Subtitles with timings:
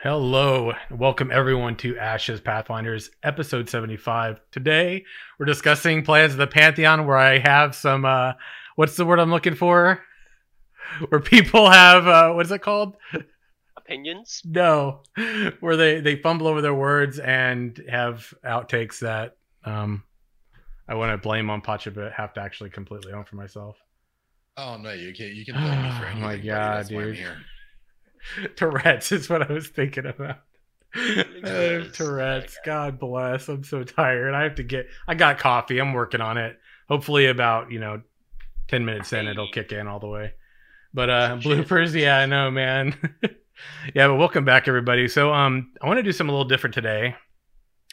[0.00, 4.40] Hello, welcome everyone to Ashes Pathfinders, episode 75.
[4.52, 5.04] Today,
[5.38, 8.34] we're discussing Plans of the Pantheon, where I have some, uh,
[8.76, 10.00] what's the word I'm looking for?
[11.08, 12.96] Where people have, uh, what is it called?
[13.76, 14.40] Opinions?
[14.44, 15.02] No,
[15.58, 20.04] where they, they fumble over their words and have outtakes that um,
[20.86, 23.76] I want to blame on Pacha, but have to actually completely own for myself.
[24.56, 25.34] Oh no, you can't.
[25.34, 26.04] you can blame me for anything.
[26.04, 26.20] Oh, anything.
[26.22, 26.48] my buddy.
[26.48, 27.36] God, That's why I'm dude.
[28.56, 30.38] Tourette's is what I was thinking about.
[31.92, 32.58] Tourette's.
[32.64, 33.48] God bless.
[33.48, 34.34] I'm so tired.
[34.34, 34.88] I have to get.
[35.06, 35.78] I got coffee.
[35.78, 36.58] I'm working on it.
[36.88, 38.02] Hopefully, about you know,
[38.68, 40.32] ten minutes in, it'll kick in all the way.
[40.94, 42.96] But uh bloopers, yeah, I know, man.
[43.94, 45.08] yeah, but welcome back, everybody.
[45.08, 47.14] So um, I want to do something a little different today.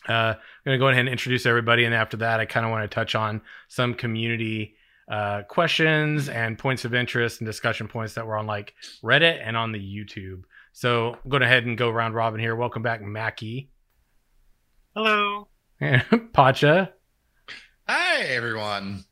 [0.08, 2.90] Uh, I'm gonna go ahead and introduce everybody, and after that, I kind of want
[2.90, 4.76] to touch on some community
[5.08, 9.56] uh, questions and points of interest and discussion points that were on like Reddit and
[9.56, 10.42] on the YouTube.
[10.74, 12.56] So I'm going ahead and go round robin here.
[12.56, 13.70] Welcome back, Mackie,
[14.96, 15.48] Hello.
[16.34, 16.92] Pacha,
[17.88, 19.04] Hi everyone.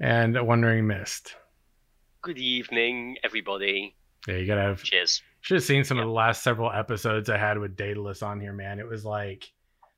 [0.00, 1.34] and Wondering Mist.
[2.22, 3.96] Good evening, everybody.
[4.28, 4.82] Yeah, you gotta have.
[4.82, 5.20] Cheers.
[5.40, 8.52] Should have seen some of the last several episodes I had with Daedalus on here,
[8.52, 8.78] man.
[8.78, 9.50] It was like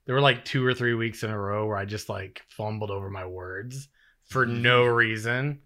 [0.06, 2.90] there were like two or three weeks in a row where I just like fumbled
[2.90, 3.88] over my words
[4.34, 5.60] for no reason.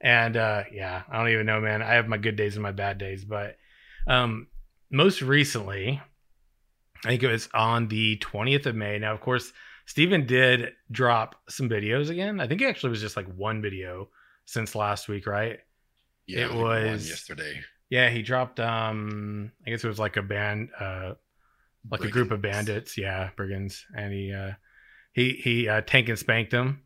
[0.00, 1.82] And uh yeah, I don't even know, man.
[1.82, 3.56] I have my good days and my bad days, but
[4.06, 4.48] um
[4.90, 6.00] most recently,
[7.04, 8.98] I think it was on the 20th of May.
[8.98, 9.52] Now, of course,
[9.86, 12.40] Steven did drop some videos again.
[12.40, 14.08] I think it actually was just like one video
[14.46, 15.58] since last week, right?
[16.26, 17.60] Yeah, It was- yesterday.
[17.90, 21.14] Yeah, he dropped um I guess it was like a band uh
[21.90, 23.84] like a group of bandits, yeah, brigands.
[23.96, 24.52] And he uh
[25.12, 26.82] he he uh tank and spanked them.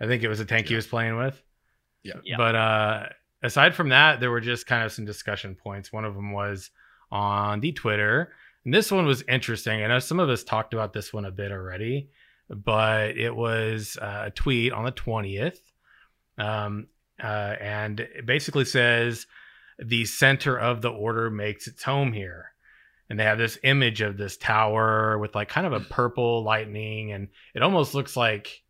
[0.00, 1.40] I think it was a tank he was playing with.
[2.02, 2.14] Yeah.
[2.24, 2.36] Yeah.
[2.36, 3.06] But uh
[3.42, 5.92] aside from that, there were just kind of some discussion points.
[5.92, 6.70] One of them was
[7.10, 8.32] on the Twitter.
[8.64, 9.82] And this one was interesting.
[9.82, 12.10] I know some of us talked about this one a bit already,
[12.50, 15.58] but it was uh, a tweet on the 20th.
[16.36, 16.88] Um,
[17.22, 19.26] uh, and it basically says,
[19.78, 22.52] the center of the order makes its home here.
[23.08, 27.12] And they have this image of this tower with like kind of a purple lightning,
[27.12, 28.62] and it almost looks like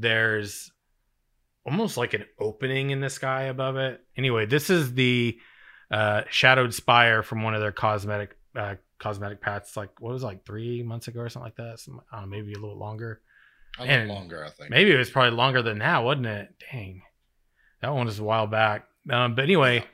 [0.00, 0.70] there's
[1.66, 4.00] almost like an opening in the sky above it.
[4.16, 5.38] Anyway, this is the
[5.90, 9.76] uh, shadowed spire from one of their cosmetic uh, cosmetic paths.
[9.76, 11.80] Like what was it, like three months ago or something like that?
[11.80, 13.20] Some, I don't know, maybe a little longer.
[13.78, 14.70] A little and longer, I think.
[14.70, 16.54] Maybe it was probably longer than that, wasn't it?
[16.72, 17.02] Dang,
[17.82, 18.84] that one was a while back.
[19.10, 19.84] Um, but anyway,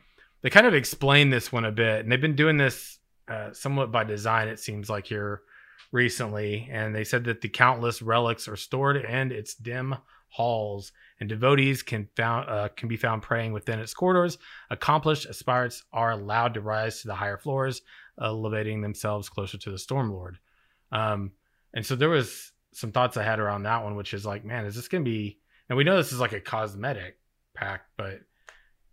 [0.42, 2.98] they kind of explain this one a bit, and they've been doing this
[3.28, 4.48] uh, somewhat by design.
[4.48, 5.42] It seems like here
[5.92, 9.94] recently, and they said that the countless relics are stored in its dim
[10.28, 14.36] halls, and devotees can found uh, can be found praying within its corridors.
[14.70, 17.82] Accomplished aspirants are allowed to rise to the higher floors,
[18.20, 20.38] elevating themselves closer to the Storm Lord.
[20.90, 21.32] Um,
[21.72, 24.66] and so there was some thoughts I had around that one, which is like, man,
[24.66, 25.38] is this gonna be?
[25.68, 27.18] And we know this is like a cosmetic
[27.54, 28.20] pack, but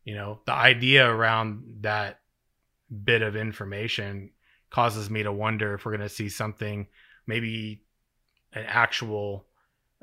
[0.03, 2.19] you know, the idea around that
[3.03, 4.31] bit of information
[4.71, 6.87] causes me to wonder if we're gonna see something,
[7.27, 7.83] maybe
[8.53, 9.45] an actual,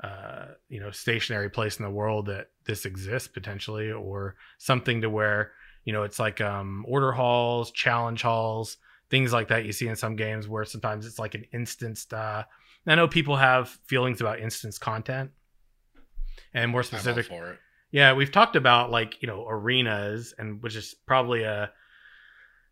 [0.03, 5.09] uh, you know, stationary place in the world that this exists potentially, or something to
[5.09, 5.51] where
[5.85, 8.77] you know it's like um order halls, challenge halls,
[9.09, 12.43] things like that you see in some games where sometimes it's like an instanced uh
[12.87, 15.31] I know people have feelings about instance content
[16.53, 17.59] and more specific for it.
[17.91, 21.71] yeah we've talked about like you know arenas and which is probably a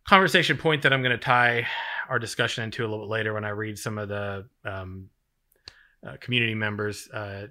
[0.07, 1.65] conversation point that i'm going to tie
[2.09, 5.09] our discussion into a little bit later when i read some of the um,
[6.05, 7.47] uh, community members uh,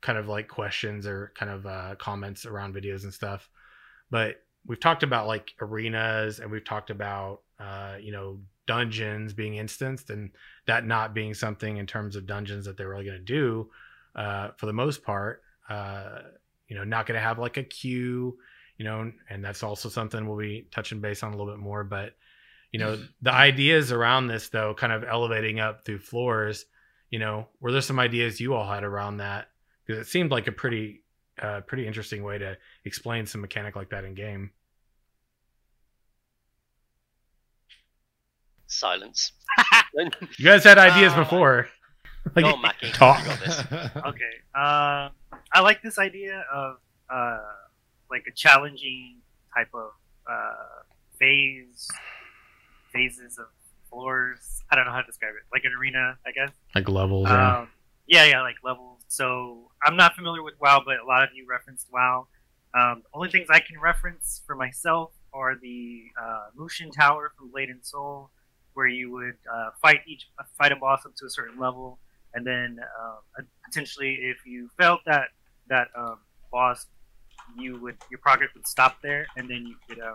[0.00, 3.48] kind of like questions or kind of uh, comments around videos and stuff.
[4.10, 9.56] But we've talked about like arenas and we've talked about uh, you know dungeons being
[9.56, 10.30] instanced and
[10.66, 13.70] that not being something in terms of dungeons that they're really going to do
[14.14, 16.20] uh, for the most part uh,
[16.68, 18.36] you know not going to have like a queue
[18.80, 21.84] you know and that's also something we'll be touching base on a little bit more
[21.84, 22.14] but
[22.72, 26.64] you know the ideas around this though kind of elevating up through floors
[27.10, 29.50] you know were there some ideas you all had around that
[29.84, 31.02] because it seemed like a pretty
[31.42, 32.56] uh, pretty interesting way to
[32.86, 34.50] explain some mechanic like that in game
[38.66, 39.32] Silence.
[40.38, 41.68] you guys had ideas Uh, before
[42.36, 42.92] like Go, Mackie.
[42.92, 43.24] talk.
[43.26, 43.60] Got this.
[43.70, 44.32] Okay.
[44.54, 45.08] Uh,
[45.52, 46.76] I like this idea of
[47.12, 47.38] uh,
[48.10, 49.16] like a challenging
[49.54, 49.90] type of
[50.30, 50.82] uh,
[51.18, 51.88] phase,
[52.92, 53.46] phases of
[53.88, 54.62] floors.
[54.70, 55.42] I don't know how to describe it.
[55.52, 56.52] Like an arena, I guess.
[56.74, 57.58] like levels yeah.
[57.58, 57.68] Um,
[58.06, 59.02] yeah, yeah, like levels.
[59.08, 62.26] So I'm not familiar with WoW, but a lot of you referenced WoW.
[62.74, 67.68] Um, only things I can reference for myself are the uh, Mushin Tower from Blade
[67.68, 68.30] and Soul,
[68.74, 70.28] where you would uh, fight each
[70.58, 71.98] fight a boss up to a certain level,
[72.34, 75.28] and then uh, potentially if you felt that
[75.68, 76.18] that um,
[76.52, 76.86] boss,
[77.58, 80.14] you would your progress would stop there, and then you could uh,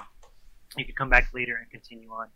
[0.78, 2.28] you could come back later and continue on.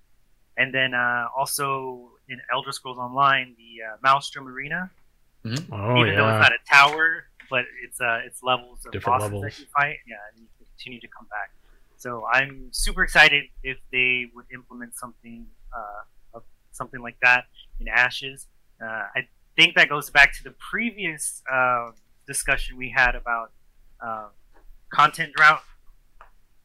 [0.58, 4.92] And then uh, also in Elder Scrolls Online, the uh, Maelstrom Arena,
[5.72, 9.34] Oh even though it's not a tower, but it's uh, it's levels of Different bosses
[9.34, 9.44] levels.
[9.44, 9.98] that you fight.
[10.08, 11.52] Yeah, and you can continue to come back.
[11.98, 15.46] So I'm super excited if they would implement something
[15.76, 17.46] uh, of something like that
[17.80, 18.48] in Ashes.
[18.82, 18.86] Uh,
[19.16, 21.92] I think that goes back to the previous uh,
[22.28, 23.52] discussion we had about
[24.02, 24.28] uh,
[24.90, 25.62] content drought.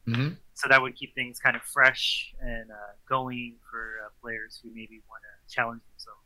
[0.05, 4.59] hmm So that would keep things kind of fresh and uh, going for uh, players
[4.61, 6.21] who maybe want to challenge themselves.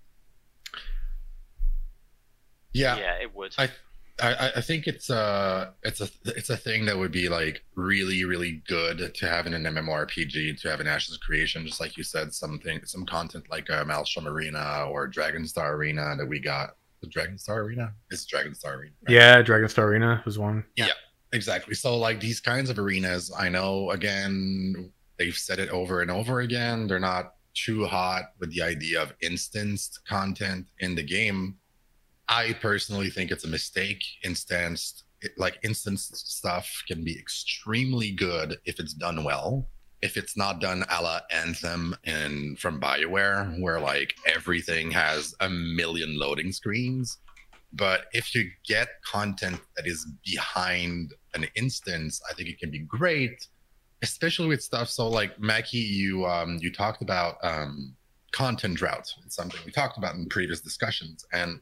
[2.74, 3.54] Yeah, Yeah, it would.
[3.58, 3.70] I,
[4.22, 8.26] I I think it's a it's a it's a thing that would be like really
[8.26, 12.04] really good to have in an MMORPG to have an Ashes creation, just like you
[12.04, 16.76] said, something some content like uh, Maelstrom Arena or Dragon Star Arena that we got.
[17.02, 18.92] The Dragon Star Arena it's Dragonstar Arena.
[19.04, 19.14] right?
[19.14, 20.66] Yeah, Dragonstar Arena was one.
[21.32, 21.76] Exactly.
[21.76, 26.42] So like these kinds of arenas, I know again they've said it over and over
[26.42, 26.88] again.
[26.88, 31.58] They're not too hot with the idea of instanced content in the game.
[32.28, 34.04] I personally think it's a mistake.
[34.24, 35.04] Instanced
[35.38, 39.68] like instanced stuff can be extremely good if it's done well.
[40.02, 45.50] If it's not done a la Anthem and from Bioware, where like everything has a
[45.50, 47.18] million loading screens,
[47.74, 52.80] but if you get content that is behind an instance, I think it can be
[52.80, 53.48] great,
[54.02, 54.90] especially with stuff.
[54.90, 57.96] So like Mackie, you um you talked about um
[58.32, 59.12] content drought.
[59.26, 61.26] It's something we talked about in previous discussions.
[61.34, 61.60] And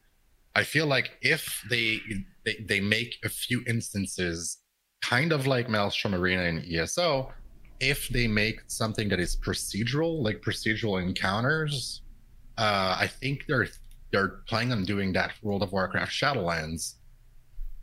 [0.56, 2.00] I feel like if they
[2.46, 4.60] they, they make a few instances
[5.02, 7.32] kind of like Maelstrom Arena and ESO,
[7.80, 12.02] if they make something that is procedural, like procedural encounters,
[12.58, 13.68] uh, I think they're
[14.18, 16.96] they're planning on doing that World of Warcraft Shadowlands,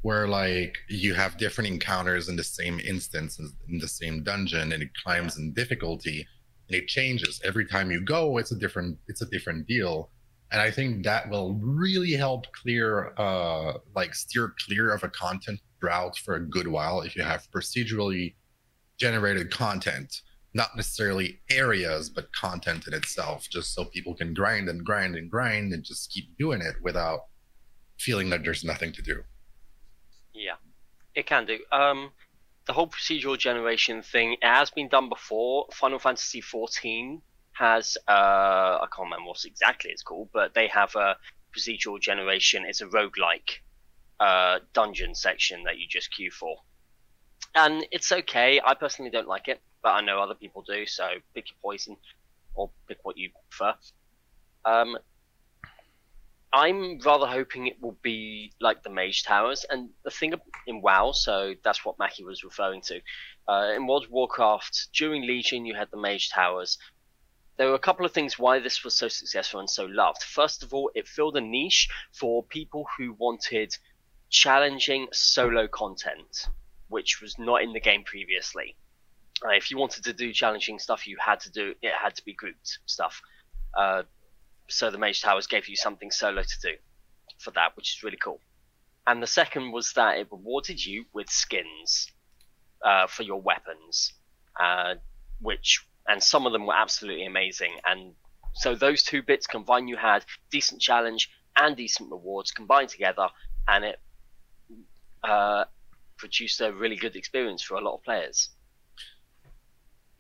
[0.03, 4.83] where like you have different encounters in the same instance in the same dungeon, and
[4.83, 6.27] it climbs in difficulty,
[6.69, 8.39] and it changes every time you go.
[8.39, 10.11] It's a different it's a different deal,
[10.51, 15.61] and I think that will really help clear uh like steer clear of a content
[15.81, 18.35] drought for a good while if you have procedurally
[18.99, 20.23] generated content
[20.55, 25.31] not necessarily areas, but content in itself, just so people can grind and grind and
[25.31, 27.25] grind and just keep doing it without
[27.99, 29.23] feeling that there's nothing to do.
[30.33, 30.55] Yeah,
[31.15, 31.59] it can do.
[31.73, 32.11] Um,
[32.67, 35.67] the whole procedural generation thing has been done before.
[35.73, 37.21] Final Fantasy XIV
[37.53, 41.17] has uh, I can't remember what exactly it's called, but they have a
[41.57, 42.65] procedural generation.
[42.67, 43.59] It's a roguelike
[44.21, 46.57] uh, dungeon section that you just queue for,
[47.55, 48.61] and it's okay.
[48.65, 50.87] I personally don't like it, but I know other people do.
[50.87, 51.97] So pick your poison,
[52.55, 53.75] or pick what you prefer.
[54.65, 54.97] Um,
[56.53, 60.33] I'm rather hoping it will be like the Mage Towers, and the thing
[60.67, 63.01] in WoW, so that's what Mackie was referring to.
[63.47, 66.79] Uh, in World of Warcraft, during Legion, you had the Mage Towers.
[67.57, 70.23] There were a couple of things why this was so successful and so loved.
[70.23, 73.77] First of all, it filled a niche for people who wanted
[74.31, 76.49] challenging solo content,
[76.89, 78.77] which was not in the game previously.
[79.45, 82.25] Uh, if you wanted to do challenging stuff, you had to do it had to
[82.25, 83.21] be grouped stuff.
[83.77, 84.03] Uh,
[84.69, 86.75] so the Mage Towers gave you something solo to do
[87.39, 88.41] for that, which is really cool.
[89.07, 92.11] And the second was that it rewarded you with skins
[92.83, 94.13] uh, for your weapons,
[94.59, 94.95] uh,
[95.41, 97.73] which and some of them were absolutely amazing.
[97.85, 98.15] And
[98.55, 103.29] so those two bits combined, you had decent challenge and decent rewards combined together,
[103.69, 104.01] and it
[105.23, 105.65] uh,
[106.17, 108.51] produced a really good experience for a lot of players.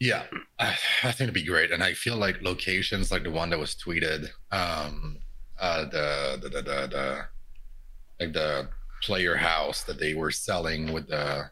[0.00, 0.24] Yeah,
[0.58, 3.58] I, I think it'd be great, and I feel like locations like the one that
[3.58, 5.18] was tweeted, um,
[5.58, 7.26] uh, the, the the the, the
[8.20, 8.68] like the
[9.02, 11.50] player house that they were selling with the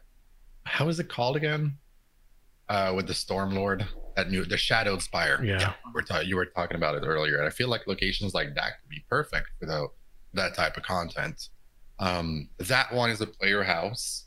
[0.65, 1.77] how is it called again?
[2.69, 3.85] Uh, with the Stormlord,
[4.15, 5.43] that new the Shadowed Spire.
[5.43, 5.73] Yeah.
[5.93, 8.79] we're ta- you were talking about it earlier, and I feel like locations like that
[8.79, 9.87] could be perfect for the,
[10.33, 11.49] that type of content.
[11.99, 14.25] Um, that one is a player house,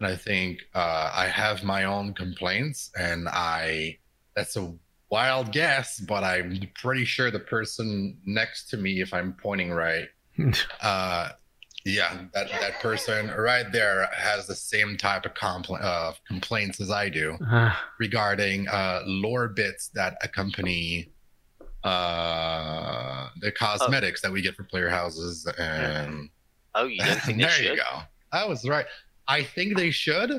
[0.00, 3.98] and I think uh, I have my own complaints, and I
[4.34, 4.74] that's a
[5.10, 10.08] wild guess, but I'm pretty sure the person next to me, if I'm pointing right,
[10.82, 11.30] uh,
[11.84, 16.90] yeah, that that person right there has the same type of compl- uh, complaints as
[16.90, 21.12] I do Uh, regarding uh, lore bits that accompany
[21.84, 25.46] uh, the cosmetics that we get for player houses.
[25.58, 26.28] And
[26.74, 28.02] Oh, you don't think there you go.
[28.32, 28.86] I was right.
[29.28, 30.30] I think they should.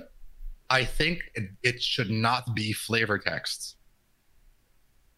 [0.69, 3.75] I think it, it should not be flavor texts.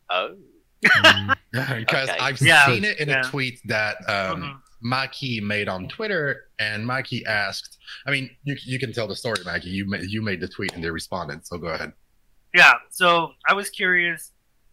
[0.10, 0.36] Oh,
[0.82, 2.18] because Okay.
[2.20, 3.22] I've Yeah, seen it in yeah.
[3.22, 4.60] a tweet that um, Mhm.
[4.82, 7.78] Mackie made on Twitter, and Mackie asked.
[8.08, 9.70] I mean, you you can tell the story, Mackie.
[9.70, 11.46] You ma- you made the tweet, and they responded.
[11.46, 11.92] So go ahead.
[12.56, 14.32] Yeah, so I was curious.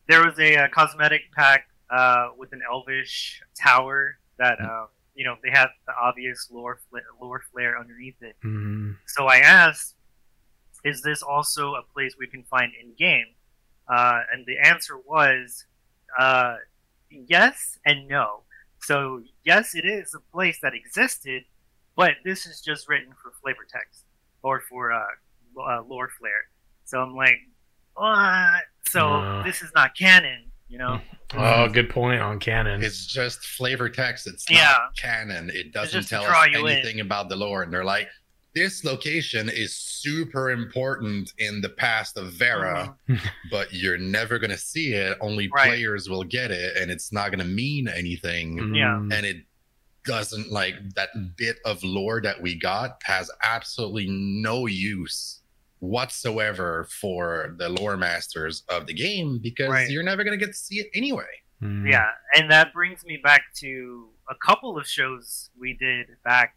[0.09, 4.87] There was a, uh cosmetic pack uh, with an elvish tower that, um,
[5.17, 8.37] you know, they have the obvious lore, fla- lore flare underneath it.
[8.45, 8.97] Mm.
[9.07, 9.95] So I asked,
[10.85, 13.27] is this also a place we can find in game?
[13.89, 15.65] Uh, and the answer was
[16.19, 16.57] uh,
[17.11, 18.43] yes and no.
[18.83, 21.45] So, yes, it is a place that existed,
[21.97, 24.05] but this is just written for flavor text
[24.43, 24.99] or for uh,
[25.61, 26.45] uh, lore flare.
[26.85, 27.39] So I'm like,
[27.95, 28.63] what?
[28.89, 31.01] So this is not canon, you know?
[31.35, 32.83] Oh, good point on canon.
[32.83, 34.27] It's just flavor text.
[34.27, 34.73] It's Yeah.
[34.79, 35.51] not canon.
[35.51, 36.73] It doesn't tell us you in.
[36.73, 37.63] anything about the lore.
[37.63, 38.09] And they're like,
[38.55, 43.21] this location is super important in the past of Verra, Mhm.
[43.51, 45.19] but you're never gonna see it.
[45.21, 45.67] Only Right.
[45.69, 48.75] players will get it, and it's not gonna mean anything.
[48.75, 48.97] Yeah.
[48.99, 49.13] Mm.
[49.13, 49.39] and it
[50.05, 55.41] doesn't like that bit of lore that we got has absolutely no use
[55.81, 59.91] whatsoever for the lore masters of the game because Right.
[59.91, 61.25] you're never going to get to see it anyway.
[61.63, 61.91] Mm.
[61.91, 66.55] Yeah, and that brings me back to a couple of shows we did back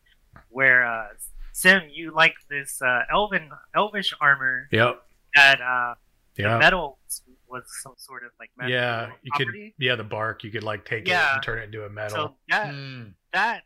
[0.50, 1.08] where uh,
[1.54, 5.02] Sim, you like this uh, elven elvish armor Yep.
[5.36, 5.96] that uh,
[6.36, 6.58] the Yeah.
[6.58, 7.00] metal
[7.48, 9.12] was some sort of like magical Yeah.
[9.24, 9.48] You could.
[9.80, 10.44] Yeah, the bark.
[10.44, 12.16] You could like take it and turn it into a metal.
[12.18, 13.14] So that Mm.
[13.34, 13.64] that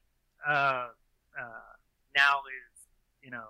[0.48, 0.90] uh, uh,
[2.16, 2.86] now is
[3.22, 3.48] you know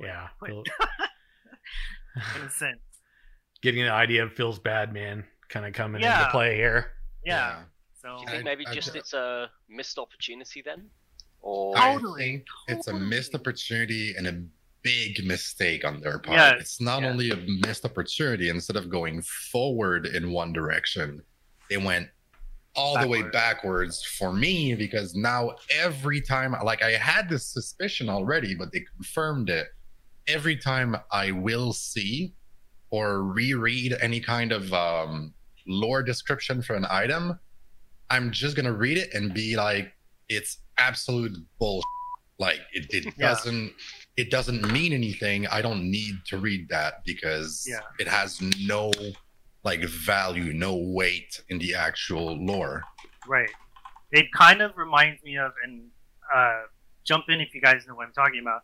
[0.00, 0.28] yeah.
[0.40, 0.64] put- Feel-
[2.36, 2.80] in a sense.
[3.62, 5.24] Getting the idea of feels bad, man.
[5.48, 6.18] Kind of coming Yeah.
[6.20, 6.92] into play here.
[7.24, 7.62] Yeah.
[8.00, 10.90] So Do you think maybe I just d- it's a missed opportunity then?
[11.40, 14.42] Or I Totally, think it's a missed opportunity and a
[14.82, 16.36] big mistake on their part.
[16.36, 17.08] Yes, it's not yeah.
[17.10, 17.36] only a
[17.66, 21.22] missed opportunity, instead of going forward in one direction,
[21.70, 22.08] they went
[22.74, 28.08] all the way backwards for me because now every time like I had this suspicion
[28.08, 29.68] already, but they confirmed it.
[30.28, 32.34] Every time I will see
[32.90, 35.34] or reread any kind of um,
[35.66, 37.38] lore description for an item,
[38.10, 39.92] I'm just gonna read it and be like,
[40.28, 41.84] it's absolute bullshit.
[42.38, 43.28] Like it, it Yeah.
[43.28, 43.72] doesn't
[44.16, 45.46] it doesn't mean anything.
[45.46, 47.80] I don't need to read that because Yeah.
[47.98, 48.92] it has no
[49.64, 52.82] like value, no weight in the actual lore.
[53.26, 53.48] Right.
[54.10, 55.88] It kind of reminds me of, and
[56.34, 56.62] uh,
[57.04, 58.62] jump in if you guys know what I'm talking about.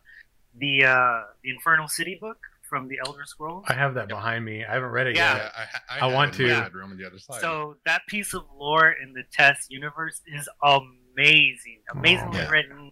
[0.59, 2.37] The uh, the Infernal City book
[2.69, 3.65] from the Elder Scrolls.
[3.67, 4.63] I have that behind me.
[4.63, 5.35] I haven't read it Yeah.
[5.37, 5.51] yet.
[5.57, 6.61] I, ha- I want it in my to.
[6.61, 7.41] bedroom on the other side.
[7.41, 12.49] So that piece of lore in the TES universe is amazing, amazingly Yeah.
[12.49, 12.91] written,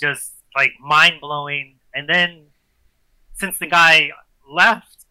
[0.00, 1.78] just like mind blowing.
[1.94, 2.46] And then
[3.34, 4.10] since the guy
[4.48, 5.04] left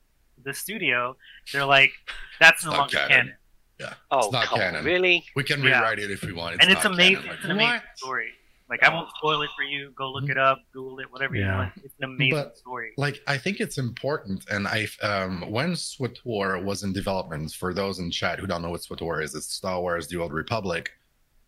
[0.43, 1.17] the studio,
[1.51, 1.91] they're like,
[2.39, 3.09] "That's no Not longer canon.
[3.09, 3.35] canon."
[4.11, 4.85] oh not come on, canon.
[4.85, 5.25] really?
[5.35, 5.79] we can Yeah.
[5.79, 6.61] rewrite it if we want.
[6.61, 7.17] and it's amazing.
[7.23, 7.35] canon.
[7.35, 7.97] It's an amazing what?
[7.97, 8.31] story.
[8.69, 9.91] Like I won't spoil it for you.
[9.97, 11.73] Go look it up, Google it, whatever you want.
[11.83, 12.91] It's an amazing But- story.
[12.97, 17.99] like i think it's important and i um when SWTOR was in development for those
[17.99, 20.91] in chat who don't know what SWTOR is it's star wars the old republic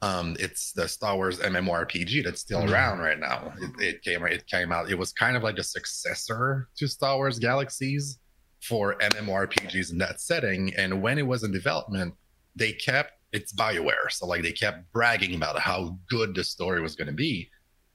[0.02, 2.72] um it's the star wars mmorpg that's still Mhm.
[2.72, 5.64] around right now it, it came it came out it was kind of like a
[5.64, 8.18] successor to star wars galaxies
[8.62, 12.14] for mmorpgs in that setting and when it was in development
[12.56, 16.96] they kept it's bioware so like they kept bragging about how good the story was
[16.96, 17.50] going to be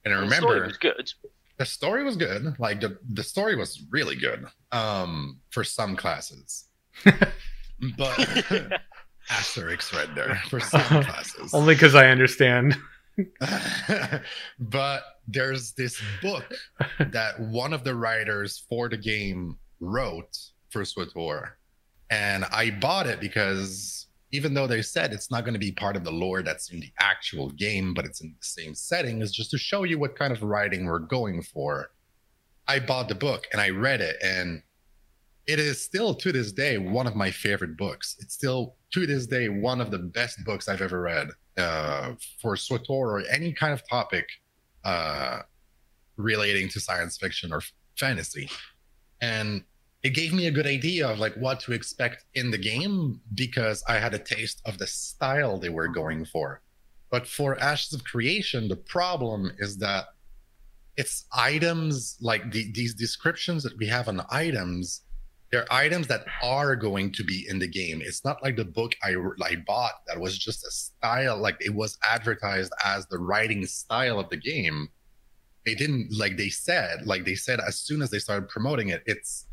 [0.04, 1.10] and i The story remember was good.
[1.58, 6.64] the story was good like the, the story was really good um for some classes
[7.98, 8.44] but
[9.30, 12.76] asterisk right there for some classes Only because I understand.
[14.58, 16.44] but there's this book
[17.10, 20.36] that one of the writers for the game wrote
[20.70, 21.50] for SWTOR.
[22.10, 24.05] And I bought it because
[24.36, 26.78] even though they said it's not going to be part of the lore that's in
[26.78, 30.18] the actual game, but it's in the same setting, is just to show you what
[30.18, 31.90] kind of writing we're going for.
[32.68, 34.62] I bought the book and I read it, and
[35.46, 38.16] it is still to this day one of my favorite books.
[38.20, 42.12] It's still to this day one of the best books I've ever read uh,
[42.42, 44.28] for SWTOR or any kind of topic
[44.84, 45.40] uh,
[46.16, 47.62] relating to science fiction or
[47.96, 48.50] fantasy.
[49.22, 49.64] And
[50.02, 53.82] it gave me a good idea of like what to expect in the game because
[53.88, 56.62] I had a taste of the style they were going for.
[57.10, 60.06] But for Ashes of Creation, the problem is that
[60.96, 65.02] it's items like the, these descriptions that we have on the items
[65.50, 68.02] they're items that are going to be in the game.
[68.04, 71.74] It's not like the book I, I bought that was just a style, like it
[71.74, 74.88] was advertised as the writing style of the game.
[75.64, 79.02] They didn't, like they said, like they said, as soon as they started promoting it,
[79.06, 79.46] it's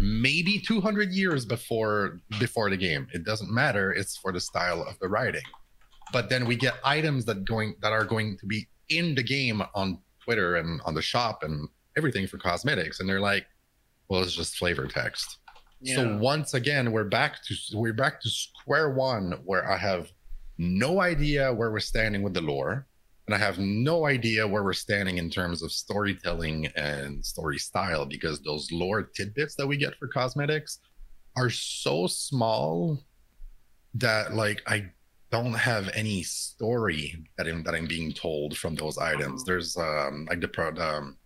[0.00, 3.06] maybe 200 years before before the game.
[3.12, 3.92] It doesn't matter.
[3.92, 5.42] It's for the style of the writing.
[6.12, 9.62] But then we get items that going that are going to be in the game
[9.74, 13.46] on Twitter and on the shop and everything for cosmetics, and they're like,
[14.08, 15.38] well, it's just flavor text.
[15.82, 20.12] So once again, we're back to we're back to square one, where I have
[20.58, 22.86] no idea where we're standing with the lore,
[23.30, 28.04] and I have no idea where we're standing in terms of storytelling and story style
[28.04, 30.80] because those lore tidbits that we get for cosmetics
[31.36, 32.98] are so small
[33.94, 34.90] that like I
[35.30, 39.44] don't have any story that I'm that I'm being told from those items.
[39.44, 39.46] Mhm.
[39.46, 41.16] There's um like the pro um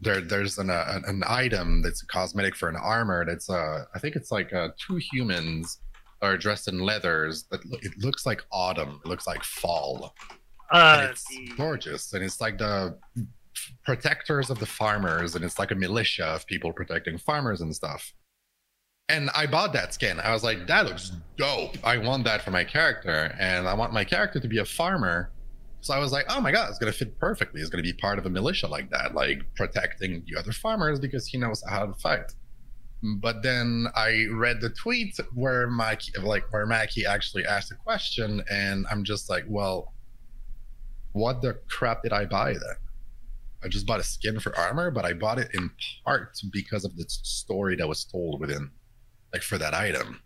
[0.00, 3.98] there there's an uh, an item that's a cosmetic for an armor that's uh I
[3.98, 5.80] think it's like uh two humans
[6.22, 10.14] are dressed in leathers that it looks like autumn it looks like fall
[10.70, 12.12] Uh, it's the, gorgeous.
[12.12, 12.98] And it's like the
[13.84, 18.12] protectors of the farmers and it's like a militia of people protecting farmers and stuff.
[19.10, 20.20] And i bought that skin.
[20.20, 21.76] I was like that looks dope.
[21.82, 25.30] I want that for my character and i want my character to be a farmer.
[25.80, 27.60] So i was like oh my god it's going to fit perfectly.
[27.60, 31.00] It's going to be part of a militia like that like protecting the other farmers
[31.00, 32.32] because he knows how to fight.
[33.02, 38.42] But then I read the tweet where Mike, like where Mackie actually asked a question,
[38.50, 39.94] and I'm just like, well,
[41.18, 42.76] what the crap did I buy then?
[43.62, 45.70] I just bought a skin for armor, but I bought it in
[46.04, 48.70] part because of the story that was told within,
[49.32, 50.22] like for that item.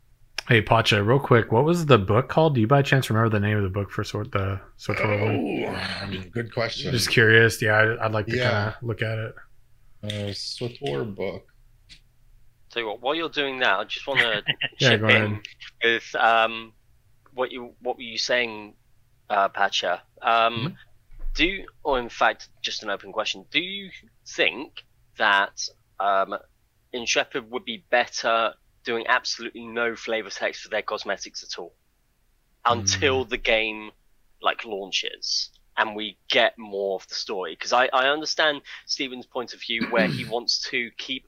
[0.49, 2.56] Hey Pacha, real quick, what was the book called?
[2.56, 5.20] Do you by chance remember the name of the book for sort the SWTOR
[5.62, 5.75] one?
[5.75, 6.90] Oh, I mean, good question.
[6.90, 7.62] Just curious.
[7.62, 8.50] Yeah, I'd, I'd like to Yeah.
[8.50, 9.34] kind of look at it.
[10.02, 11.46] uh, SWTOR book.
[12.70, 14.42] So you what, while you're doing that, I just want to
[14.80, 15.40] Yeah, chip go in ahead.
[15.84, 16.72] with um,
[17.35, 18.74] what you what were you saying,
[19.33, 20.03] uh, Pacha?
[20.21, 20.77] Um, Mhm.
[21.35, 23.47] Do or in fact, just an open question.
[23.51, 23.90] Do you
[24.27, 24.85] think
[25.16, 25.66] that
[25.99, 26.37] um,
[26.92, 31.75] Intrepid would be better doing absolutely no flavor text for their cosmetics at all
[32.66, 33.92] until the game
[34.42, 37.55] like launches and we get more of the story?
[37.55, 41.27] Because I, I understand Steven's point of view where he wants to keep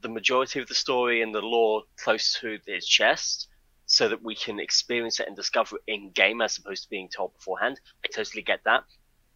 [0.00, 3.48] the majority of the story and the lore close to his chest
[3.94, 7.08] so that we can experience it and discover it in game as opposed to being
[7.08, 7.80] told beforehand.
[8.04, 8.82] I totally get that.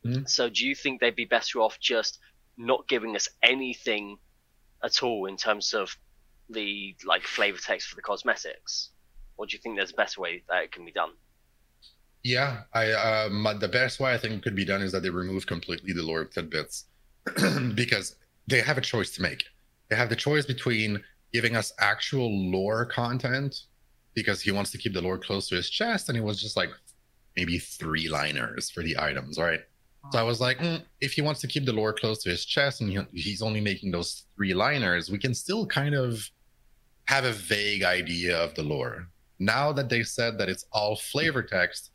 [0.04, 0.28] Mhm.
[0.28, 2.18] So do you think they'd be better off just
[2.56, 4.18] not giving us anything
[4.82, 5.96] at all in terms of
[6.50, 8.90] the like flavor text for the cosmetics?
[9.36, 11.12] Or do you think there's a better way that it can be done?
[12.24, 15.10] Yeah, I um, the best way I think it could be done is that they
[15.10, 16.86] remove completely the lore tidbits
[17.76, 18.16] because
[18.48, 19.44] they have a choice to make.
[19.88, 23.67] They have the choice between giving us actual lore content
[24.22, 26.56] because he wants to keep the lore close to his chest, and it was just
[26.56, 26.70] like
[27.36, 29.60] maybe three liners for the items, right?
[30.12, 32.44] So I was like, mm, if he wants to keep the lore close to his
[32.44, 36.30] chest and he, he's only making those three liners, we can still kind of
[37.06, 39.08] have a vague idea of the lore.
[39.38, 41.90] Now that they said that it's all flavor text,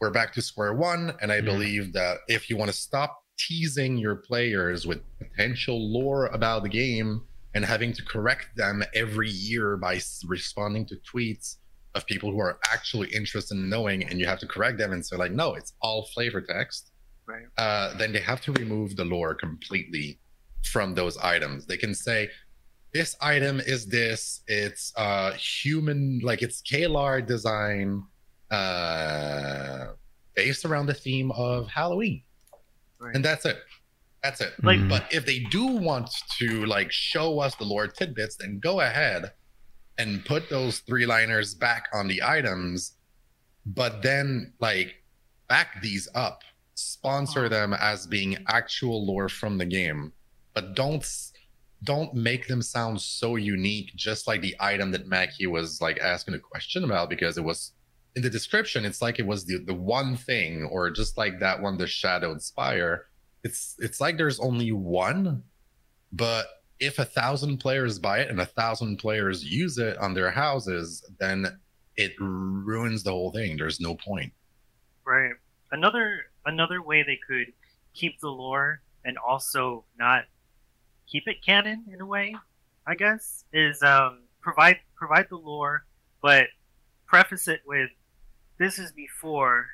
[0.00, 1.14] we're back to square one.
[1.20, 1.42] And I Yeah.
[1.42, 6.68] believe that if you want to stop teasing your players with potential lore about the
[6.68, 7.22] game
[7.54, 11.56] and having to correct them every year by responding to tweets
[11.94, 15.04] of people who are actually interested in knowing, and you have to correct them and
[15.04, 16.90] say, like, no, it's all flavor text
[17.26, 17.44] right.
[17.58, 20.18] uh, then they have to remove the lore completely
[20.64, 21.66] from those items.
[21.66, 22.30] They can say,
[22.94, 28.04] this item is this, it's uh human, like it's Kaelar design
[28.50, 29.92] uh
[30.34, 32.22] based around the theme of Halloween.
[32.98, 33.14] Right.
[33.14, 33.58] And that's it.
[34.22, 34.52] That's it.
[34.62, 34.88] Like- Mhm.
[34.88, 39.32] But if they do want to like show us the lore tidbits, then go ahead
[39.98, 42.94] and put those three liners back on the items,
[43.66, 44.94] but then like
[45.48, 46.42] back these up,
[46.74, 50.12] sponsor them as being actual lore from the game,
[50.54, 51.04] but don't
[51.84, 56.34] don't make them sound so unique, just like the item that Mackie was like asking
[56.34, 57.72] a question about because it was
[58.14, 58.84] in the description.
[58.84, 62.40] It's like it was the the one thing, or just like that one, the Shadowed
[62.42, 63.06] Spire.
[63.44, 65.42] It's it's like there's only one,
[66.12, 66.46] but
[66.82, 71.08] if a thousand players buy it and a thousand players use it on their houses,
[71.20, 71.46] then
[71.96, 73.56] it ruins the whole thing.
[73.56, 74.32] There's no point.
[75.06, 75.32] Right.
[75.70, 77.52] Another another way they could
[77.94, 80.24] keep the lore and also not
[81.06, 82.34] keep it canon in a way,
[82.86, 85.84] I guess, is um, provide provide the lore,
[86.20, 86.46] but
[87.06, 87.90] preface it with
[88.58, 89.66] this is before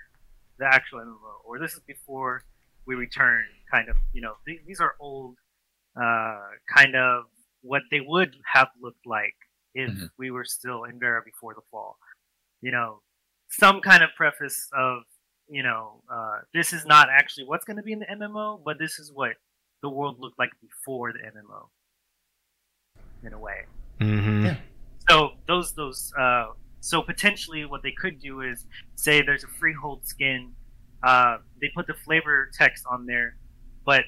[0.59, 2.45] the actual MMO, or this is before
[2.85, 3.45] we return.
[3.71, 5.37] Kind of, you know, th- these are old,
[6.01, 6.41] uh,
[6.75, 7.25] kind of
[7.63, 9.35] what they would have looked like
[9.75, 10.11] if Mhm.
[10.19, 11.99] we were still in Verra before the fall.
[12.61, 13.03] You know,
[13.49, 15.03] some kind of preface of
[15.51, 18.79] you know, uh, this is not actually what's going to be in the MMO, but
[18.79, 19.33] this is what
[19.81, 21.71] the world looked like before the MMO,
[23.23, 23.65] in a way.
[23.99, 24.45] Mm-hmm.
[24.45, 24.57] Yeah.
[25.09, 26.49] So those those uh,
[26.81, 30.55] so potentially what they could do is say there's a freehold skin.
[31.03, 33.37] Uh, they put the flavor text on there,
[33.87, 34.05] but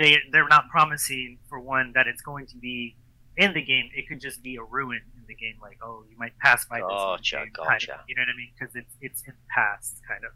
[0.00, 2.96] they they're not promising for one that it's going to be
[3.36, 3.88] in the game.
[3.94, 6.78] It could just be a ruin in the game, like oh you might pass by
[6.78, 6.82] this.
[6.82, 8.00] in the Gotcha, kind of, gotcha.
[8.08, 8.50] you know what I mean?
[8.58, 10.32] Because it's it's in the past, kind of.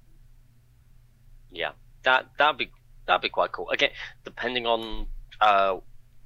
[1.50, 1.72] Yeah,
[2.05, 2.70] that that'd be
[3.07, 3.70] that'd be quite cool.
[3.70, 3.90] Again,
[4.24, 5.07] depending on
[5.40, 5.79] uh,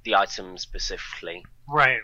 [0.03, 1.99] the item specifically Right.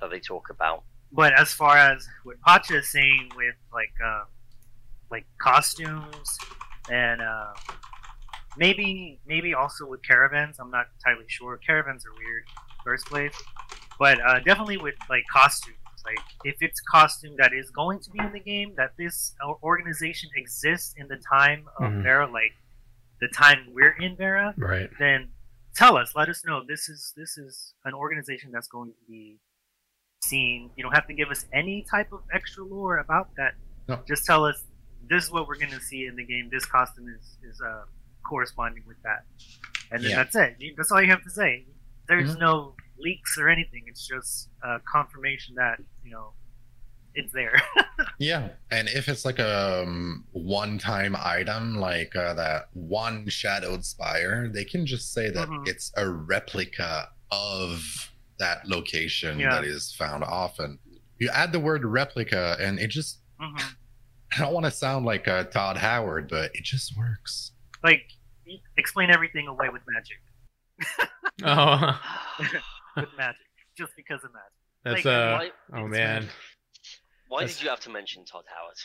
[0.00, 0.84] that they talk about.
[1.12, 4.24] But as far as what Pacha is saying with like uh,
[5.10, 6.38] like costumes
[6.90, 7.52] and uh,
[8.56, 11.58] maybe maybe also with caravans, I'm not entirely sure.
[11.58, 12.44] Caravans are weird
[12.84, 13.34] first place,
[13.98, 15.76] but uh, definitely with like costumes.
[16.04, 20.30] Like if it's costume that is going to be in the game, that this organization
[20.36, 22.02] exists in the time of Mhm.
[22.02, 22.52] Verra, like
[23.20, 24.90] the time we're in Verra, Right.
[24.98, 25.30] then
[25.76, 29.38] tell us let us know this is this is an organization that's going to be
[30.22, 33.54] seen you don't have to give us any type of extra lore about that
[33.88, 34.00] No.
[34.06, 34.62] just tell us
[35.08, 37.84] this is what we're going to see in the game this costume is is uh,
[38.28, 39.24] corresponding with that
[39.90, 40.16] and then Yeah.
[40.16, 41.66] that's it You- that's all you have to say
[42.08, 42.40] there's Mhm.
[42.40, 46.32] no leaks or anything it's just uh, confirmation that you know
[47.14, 47.60] it's there
[48.18, 54.48] Yeah, and if it's like a um, one-time item, like uh, that one shadowed spire,
[54.48, 55.68] they can just say that Mhm.
[55.68, 59.50] it's a replica of that location Yeah.
[59.50, 60.78] that is found often.
[61.18, 63.56] You add the word replica, and it just hmm
[64.34, 67.51] I don't want to sound like uh, Todd Howard, but it just works.
[67.82, 68.02] Like
[68.76, 71.08] explain everything away with magic
[71.44, 72.00] Oh,
[72.96, 74.52] with magic just because of magic
[74.84, 75.50] that's Like, uh.
[75.70, 76.28] why Oh man,
[77.28, 78.76] why that's- did you have to mention Todd Howard?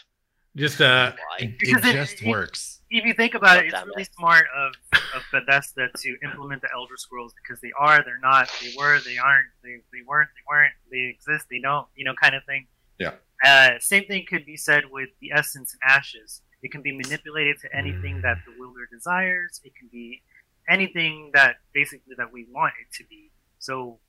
[0.55, 1.11] just uh.
[1.39, 2.81] It, Because it it- just it- works.
[2.89, 4.09] if you think about it, it's really it.
[4.17, 4.73] smart of,
[5.15, 9.17] of Bethesda to implement the Elder Scrolls because they are, they're not, they were, they
[9.17, 12.65] aren't, they, they weren't, they weren't, they exist, they don't, you know, kind of thing.
[12.99, 13.13] Yeah.
[13.45, 16.41] Uh, same thing could be said with the Essence and Ashes.
[16.61, 18.21] It can be manipulated to anything Mm.
[18.23, 19.61] that the wielder desires.
[19.63, 20.23] It can be
[20.67, 23.31] anything that basically that we want it to be.
[23.59, 23.99] So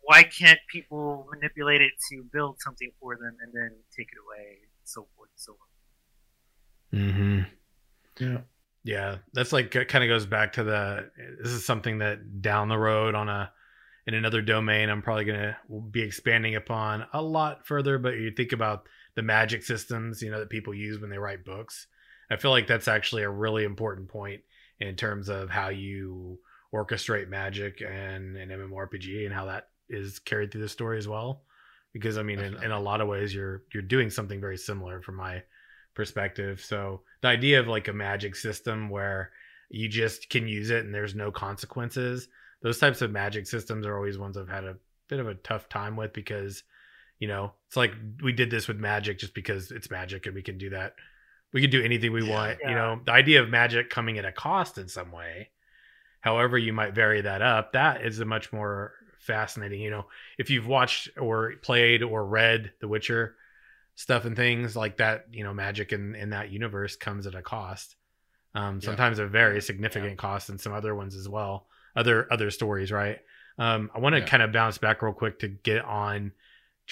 [0.00, 4.58] why can't people manipulate it to build something for them and then take it away,
[4.62, 5.56] and so forth and so
[6.92, 6.98] on?
[6.98, 7.42] Mm-hmm.
[8.18, 8.40] Yeah.
[8.84, 11.10] Yeah, that's like kind of goes back to the.
[11.40, 13.52] This is something that down the road on a
[14.08, 15.56] in another domain, I'm probably gonna
[15.92, 17.98] be expanding upon a lot further.
[17.98, 21.44] But you think about the magic systems, you know, that people use when they write
[21.44, 21.86] books.
[22.30, 24.40] I feel like that's actually a really important point
[24.80, 26.38] in terms of how you
[26.74, 31.42] orchestrate magic and an MMORPG and how that is carried through the story as well.
[31.92, 35.02] Because I mean, in, in a lot of ways, you're you're doing something very similar
[35.02, 35.42] from my
[35.94, 36.60] perspective.
[36.60, 39.30] So the idea of like a magic system where
[39.68, 42.28] you just can use it and there's no consequences,
[42.62, 44.76] those types of magic systems are always ones I've had a
[45.08, 46.62] bit of a tough time with because,
[47.22, 50.42] you know, it's like we did this with magic just because it's magic and we
[50.42, 50.96] can do that.
[51.52, 52.34] We can do anything we Yeah.
[52.36, 52.58] want.
[52.70, 55.50] You know, the idea of magic coming at a cost in some way,
[56.20, 59.80] however you might vary that up, that is a much more fascinating.
[59.80, 60.06] You know,
[60.36, 63.36] if you've watched or played or read The Witcher,
[63.94, 67.42] stuff and things like that you know magic in in that universe comes at a
[67.42, 67.94] cost
[68.54, 68.86] um Yeah.
[68.86, 73.18] sometimes a very significant cost and some other ones as well other other stories right
[73.58, 74.26] um i want to Yeah.
[74.32, 76.32] kind of bounce back real quick to get on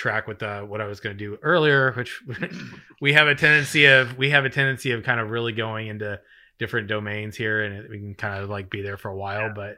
[0.00, 2.22] track with uh, what i was going to do earlier which
[3.02, 6.18] we have a tendency of we have a tendency of kind of really going into
[6.58, 9.52] different domains here and we can kind of like be there for a while Yeah.
[9.54, 9.76] but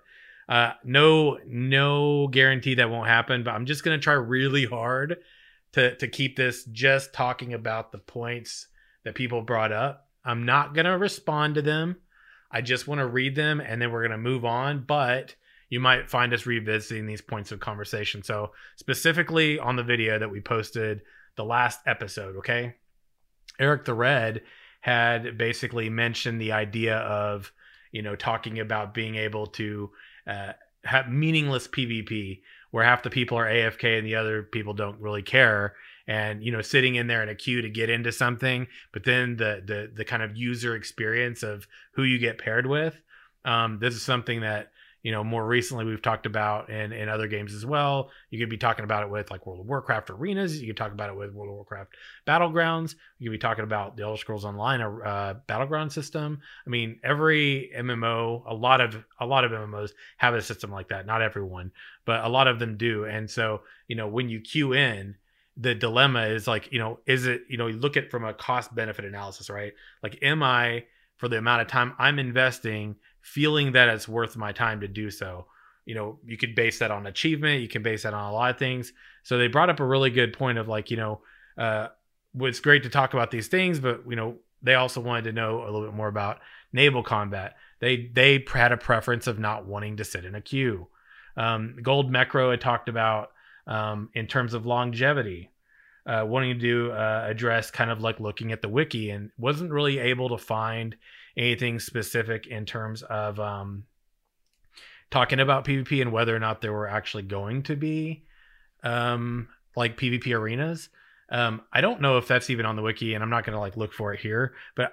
[0.49, 5.19] uh no no guarantee that won't happen but i'm just going to try really hard
[5.73, 8.69] to to keep this just talking about the points
[9.05, 10.07] that people brought up.
[10.25, 11.97] I'm not going to respond to them.
[12.53, 15.35] I just want to read them and then we're going to move on, but
[15.73, 18.23] you might find us revisiting these points of conversation.
[18.23, 21.01] So, specifically on the video that we posted
[21.35, 22.75] the last episode, okay?
[23.59, 24.43] Eric the Red
[24.83, 27.51] had basically mentioned the idea of,
[27.91, 29.91] you know, talking about being able to
[30.27, 30.53] uh,
[30.85, 35.23] have meaningless PvP where half the people are AFK and the other people don't really
[35.23, 35.75] care
[36.07, 39.37] and you know sitting in there in a queue to get into something but then
[39.37, 43.01] the the the kind of user experience of who you get paired with
[43.45, 44.72] um this is something that
[45.03, 48.11] you know more recently we've talked about in in other games as well.
[48.31, 50.61] You could be talking about it with like world of warcraft arenas.
[50.61, 51.95] You could talk about it with world of warcraft
[52.27, 52.95] battlegrounds.
[53.19, 56.41] You could be talking about the elder scrolls online uh, battleground system.
[56.67, 60.89] I mean every mmo a lot of a lot of mmos have a system like
[60.89, 61.07] that.
[61.07, 61.73] Not everyone
[62.05, 63.05] but a lot of them do.
[63.05, 65.17] And so you know when you queue in
[65.57, 68.33] the dilemma is like you know is it you know you look at from a
[68.33, 69.73] cost benefit analysis right?
[70.03, 70.85] Like am i
[71.19, 75.11] for the amount of time i'm investing feeling that it's worth my time to do
[75.11, 75.47] so
[75.85, 78.51] you know, you could base that on achievement, you can base that on a lot
[78.51, 78.93] of things.
[79.23, 81.21] So they brought up a really good point of like, you know,
[81.59, 81.89] uh,
[82.41, 85.63] it's great to talk about these things, but you know, they also wanted to know
[85.63, 86.41] a little bit more about
[86.73, 87.57] naval combat.
[87.81, 90.87] They they had a preference of not wanting to sit in a queue.
[91.37, 93.33] Um, Gold Mecro had talked about
[93.67, 95.51] um, in terms of longevity,
[96.07, 99.73] uh, wanting to do uh, address kind of like looking at the wiki and wasn't
[99.73, 100.95] really able to find
[101.37, 103.85] anything specific in terms of um,
[105.11, 108.25] talking about PvP and whether or not there were actually going to be
[108.83, 110.89] um, like PvP arenas.
[111.31, 113.61] Um, I don't know if that's even on the wiki, and I'm not going to
[113.61, 114.55] like look for it here.
[114.77, 114.93] But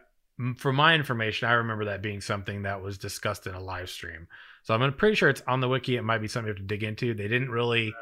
[0.56, 4.28] for my information, I remember that being something that was discussed in a live stream.
[4.64, 5.98] So I'm pretty sure it's on the wiki.
[5.98, 7.14] It might be something you have to dig into.
[7.14, 7.94] They didn't really,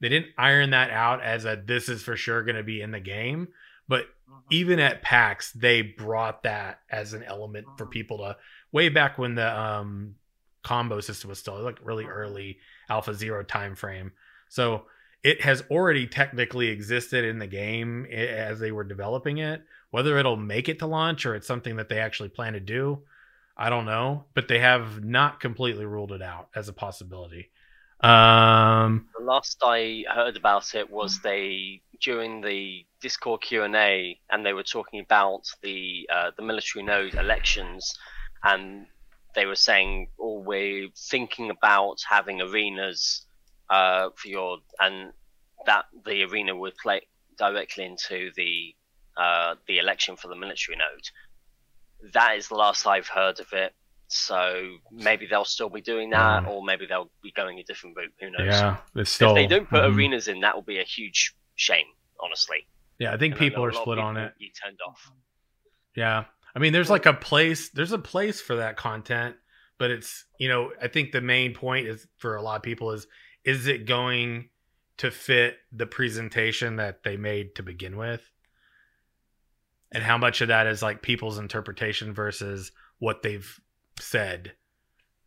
[0.00, 2.92] they didn't iron that out as a this is for sure going to be in
[2.92, 3.48] the game.
[3.88, 4.42] But Mhm.
[4.50, 7.90] even at PAX, they brought that as an element for Mhm.
[7.90, 8.36] people to
[8.72, 10.16] way back when the um,
[10.62, 14.12] combo system was still like really early Alpha Zero time frame.
[14.48, 14.86] So
[15.22, 19.62] it has already technically existed in the game as they were developing it.
[19.90, 23.02] Whether it'll make it to launch or it's something that they actually plan to do,
[23.56, 24.24] I don't know.
[24.34, 27.50] But they have not completely ruled it out as a possibility.
[28.00, 34.18] Um, The last I heard about it was they during the Discord Q and A,
[34.30, 37.94] and they were talking about the uh, the military node elections,
[38.42, 38.86] and
[39.34, 43.26] they were saying, "Oh, we're thinking about having arenas
[43.70, 45.12] uh, for your," and
[45.66, 47.02] that the arena would play
[47.38, 48.74] directly into the
[49.16, 52.12] uh, the election for the military node.
[52.12, 53.72] That is the last I've heard of it.
[54.08, 56.48] So maybe they'll still be doing that, Mm.
[56.48, 58.12] or maybe they'll be going a different route.
[58.20, 58.46] Who knows?
[58.46, 59.30] yeah, still.
[59.30, 59.96] if they don't put Mhm.
[59.96, 61.86] arenas in, that will be a huge shame,
[62.20, 62.66] honestly.
[62.98, 64.34] yeah, I think And people a are lot of split on it.
[64.38, 65.10] You turned off.
[65.94, 66.24] Yeah.
[66.54, 69.36] I mean, there's like a place, there's a place for that content,
[69.78, 72.92] but it's, you know, I think the main point is for a lot of people
[72.92, 73.06] is,
[73.44, 74.48] is it going
[74.98, 78.20] to fit the presentation that they made to begin with?
[79.90, 83.60] And how much of that is like people's interpretation versus what they've
[83.98, 84.52] said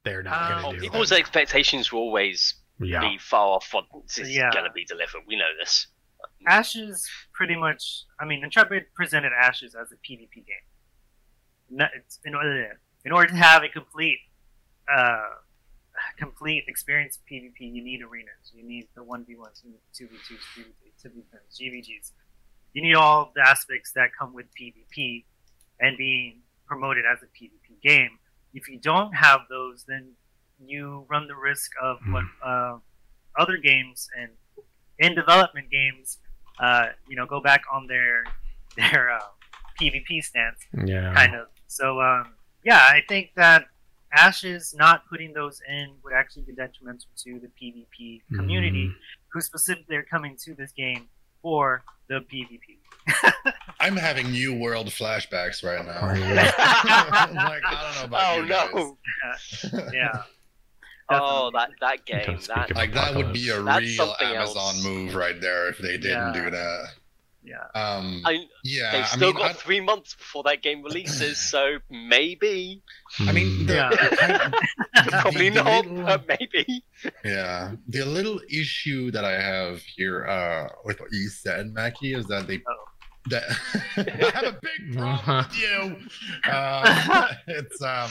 [0.04, 0.86] they're not Uh, going to do?
[0.86, 3.02] people's expectations will always yeah.
[3.02, 3.86] be far off what
[4.18, 4.52] is Yeah.
[4.52, 5.22] going to be delivered.
[5.28, 5.88] We know this.
[6.48, 8.04] Ashes pretty much.
[8.20, 10.66] I mean, Intrepid presented Ashes as a PvP game.
[11.70, 11.88] No-
[12.24, 14.20] in order in order to have a complete,
[14.92, 15.30] uh,
[16.18, 18.52] complete experience PvP, you need arenas.
[18.54, 20.40] You need the one v ones, two v twos,
[21.02, 22.12] two v tens, GVGs.
[22.74, 25.24] You need all the aspects that come with PvP
[25.80, 28.20] and being promoted as a PvP game.
[28.54, 30.14] If you don't have those, then
[30.64, 32.78] you run the risk of what uh,
[33.38, 34.32] other games and
[35.00, 36.18] in development games,
[36.60, 38.24] uh, you know, go back on their
[38.78, 39.20] their uh,
[39.80, 41.14] PvP stance, Yeah.
[41.14, 41.48] kind of.
[41.68, 43.66] So um, yeah, I think that
[44.18, 48.96] Ashes not putting those in would actually be detrimental to the PvP community, Mhm.
[49.34, 51.10] who specifically are coming to this game
[51.42, 52.78] for the PvP.
[53.80, 56.00] I'm having new world flashbacks right now.
[56.00, 56.24] Are you?
[56.34, 58.98] like I don't know about oh you no!
[59.24, 59.92] guys.
[59.94, 60.24] Yeah,
[61.10, 62.40] Oh, that that game.
[62.40, 64.84] speak That, like that would be a real Amazon else.
[64.84, 66.44] move right there if they didn't Yeah.
[66.46, 66.86] do that.
[67.44, 67.66] yeah.
[67.76, 71.38] Um, I, yeah, they've I still mean, got I, three months before that game releases,
[71.38, 72.82] so maybe,
[73.20, 74.50] I mean, the, Yeah.
[75.22, 76.84] probably the not, little- but maybe.
[77.24, 82.26] yeah, the little issue that I have here uh, with what you said, Mackie, is
[82.28, 82.86] that they Oh.
[83.30, 83.44] that
[83.98, 86.52] I have a big problem with you.
[86.52, 88.10] Uh, it's um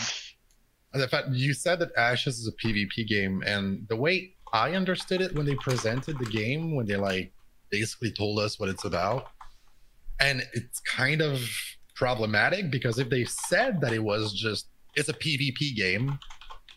[1.03, 5.21] the fact you said that Ashes is a PvP game, and the way I understood
[5.21, 7.33] it when they presented the game, when they like
[7.71, 9.29] basically told us what it's about,
[10.21, 11.41] and it's kind of
[11.95, 16.19] problematic because if they said that it was just it's a PvP game,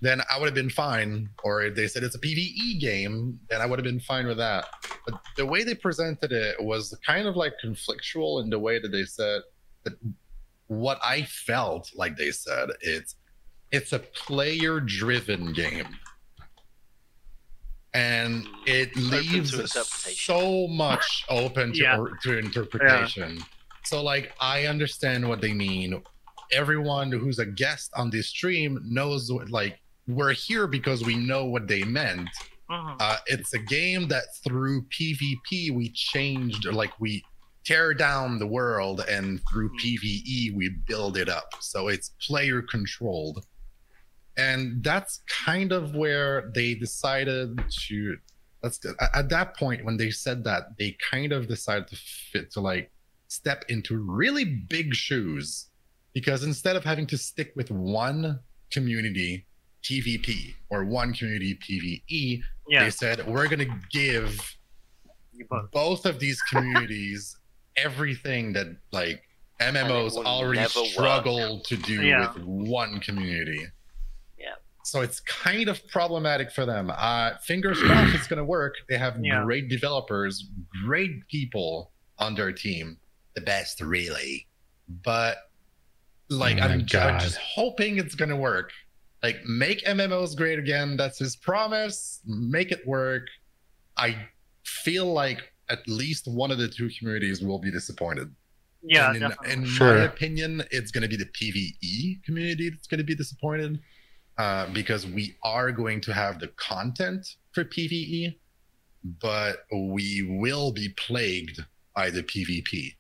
[0.02, 1.30] then I would have been fine.
[1.44, 4.38] Or if they said it's a PvE game, then I would have been fine with
[4.38, 4.66] that.
[5.06, 8.92] But the way they presented it was kind of like conflictual in the way that
[8.92, 9.42] they said
[9.84, 9.94] that
[10.68, 13.16] what I felt like they said it's
[13.72, 15.88] it's a player driven game.
[17.94, 19.74] And it Open leaves
[20.18, 21.98] so much open to, Yeah.
[21.98, 23.40] or, to interpretation.
[23.86, 26.04] So like I understand what they mean.
[26.52, 31.46] Everyone who's a guest on this stream knows what like we're here because we know
[31.46, 32.30] what they meant.
[32.70, 32.98] Mhm.
[33.00, 37.24] Uh, it's a game that through PvP we changed, like we
[37.66, 39.78] tear down the world, and through Hmm.
[39.78, 41.50] PvE we build it up.
[41.62, 43.46] So it's player controlled,
[44.38, 48.18] and that's kind of where they decided to.
[48.64, 51.96] That's at- at that point when they said that they kind of decided to
[52.32, 52.92] fit to like
[53.28, 55.70] step into really big shoes
[56.14, 58.40] because instead of having to stick with one
[58.72, 59.46] community
[59.84, 64.58] PvP or one community PvE, Yeah, they said we're going to give
[65.50, 65.72] both.
[65.72, 67.38] both of these communities
[67.78, 69.22] everything that like
[69.62, 70.90] MMOs already never work.
[70.90, 72.34] struggle to do Yeah.
[72.34, 73.66] with one community.
[74.88, 75.00] Yeah.
[75.00, 76.92] So it's kind of problematic for them.
[76.96, 78.76] Uh, fingers crossed it's going to work.
[78.90, 79.44] They have Yeah.
[79.44, 80.50] great developers,
[80.86, 82.98] great people on their team,
[83.36, 84.48] the best really.
[85.04, 85.38] But
[86.30, 88.72] like Oh I'm, ju- I'm just hoping it's going to work.
[89.24, 90.96] Like make MMOs great again.
[90.98, 92.22] That's his promise.
[92.26, 93.28] Make it work.
[93.98, 94.16] I
[94.64, 98.34] feel like at least one of the two communities will be disappointed.
[98.84, 99.54] Yeah, And in, definitely.
[99.54, 99.96] in Sure.
[99.98, 103.80] my opinion, it's going to be the PVE community that's going to be disappointed
[104.38, 108.38] uh, because we are going to have the content for PVE,
[109.22, 111.64] but we will be plagued
[111.96, 112.96] by the PvP.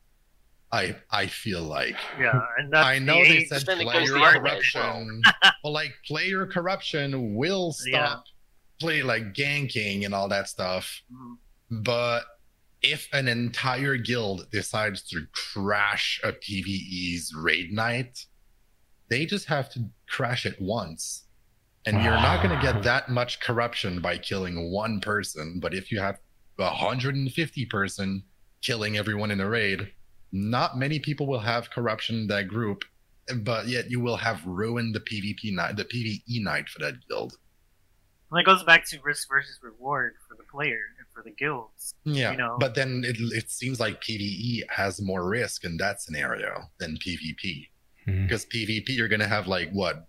[0.71, 3.93] I I feel like yeah, and that's I know the they said Then it goes
[3.93, 5.21] player the other way as corruption.
[5.63, 8.25] well, like player corruption will stop
[8.79, 11.01] play like ganking and all that stuff.
[11.11, 11.37] Mhm.
[11.83, 12.25] But
[12.81, 18.25] if an entire guild decides to crash a PvE's raid night,
[19.09, 21.26] they just have to crash it once.
[21.87, 25.61] And you're not going to get that much corruption by killing one person.
[25.61, 26.19] But if you have
[26.57, 28.23] 150 person
[28.61, 29.93] killing everyone in a raid,
[30.33, 32.83] not many people will have corruption in that group.
[33.37, 37.37] But yet you will have ruined the PvP night, the PvE night for that guild.
[38.31, 41.93] And it goes back to risk versus reward for the player and for the guilds.
[42.03, 42.57] Yeah, you know.
[42.59, 47.69] but then it, it seems like PVE has more risk in that scenario than PvP.
[48.03, 48.23] Hmm.
[48.23, 50.05] Because PvP, you're going to have like what,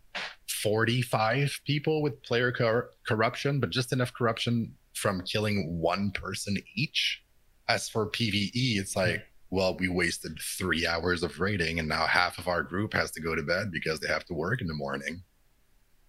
[0.63, 7.23] 45 people with player cor- corruption, but just enough corruption from killing one person each.
[7.69, 12.39] As for PvE, it's like, well, we wasted three hours of raiding, and now half
[12.39, 14.75] of our group has to go to bed because they have to work in the
[14.75, 15.23] morning.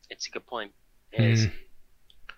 [0.09, 0.71] It's a good point.
[1.15, 1.23] Hmm.
[1.23, 1.47] Is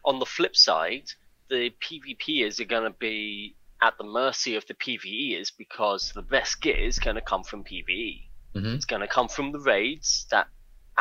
[0.03, 1.11] on the flip side,
[1.49, 6.61] the PvPers are going to be at the mercy of the PvEers because the best
[6.61, 8.27] gear is going to come from PvE.
[8.55, 8.75] Mhm.
[8.75, 10.47] It's going to come from the raids that,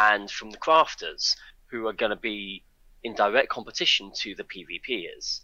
[0.00, 1.36] and from the crafters
[1.70, 2.64] who are going to be
[3.04, 5.40] in direct competition to the PvPers.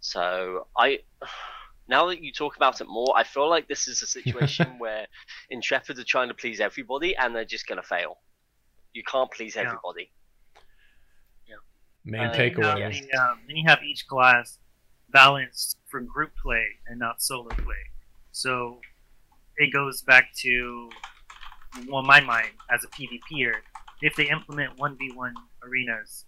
[0.00, 1.00] So I,
[1.88, 5.06] now that you talk about it more, I feel like this is a situation where
[5.50, 8.18] Intrepid are trying to please everybody and they're just going to fail.
[8.92, 9.62] You can't please Yeah.
[9.62, 10.10] everybody.
[12.04, 13.10] Main Uh, Then you takeaway.
[13.10, 14.58] the, um, then you have each class
[15.10, 17.84] balanced for group play and not solo play.
[18.32, 18.80] So
[19.58, 20.88] it goes back to,
[21.86, 23.54] well, my mind as a PvPer,
[24.02, 25.32] if they implement 1v1
[25.62, 26.24] arenas,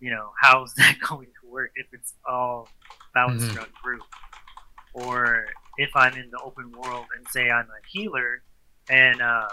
[0.00, 2.68] you know, how's that going to work if it's all
[3.14, 3.56] balanced Mhm.
[3.56, 4.02] around group?
[4.94, 5.46] Or
[5.78, 8.42] if I'm in the open world and say I'm a healer
[8.90, 9.48] and uh,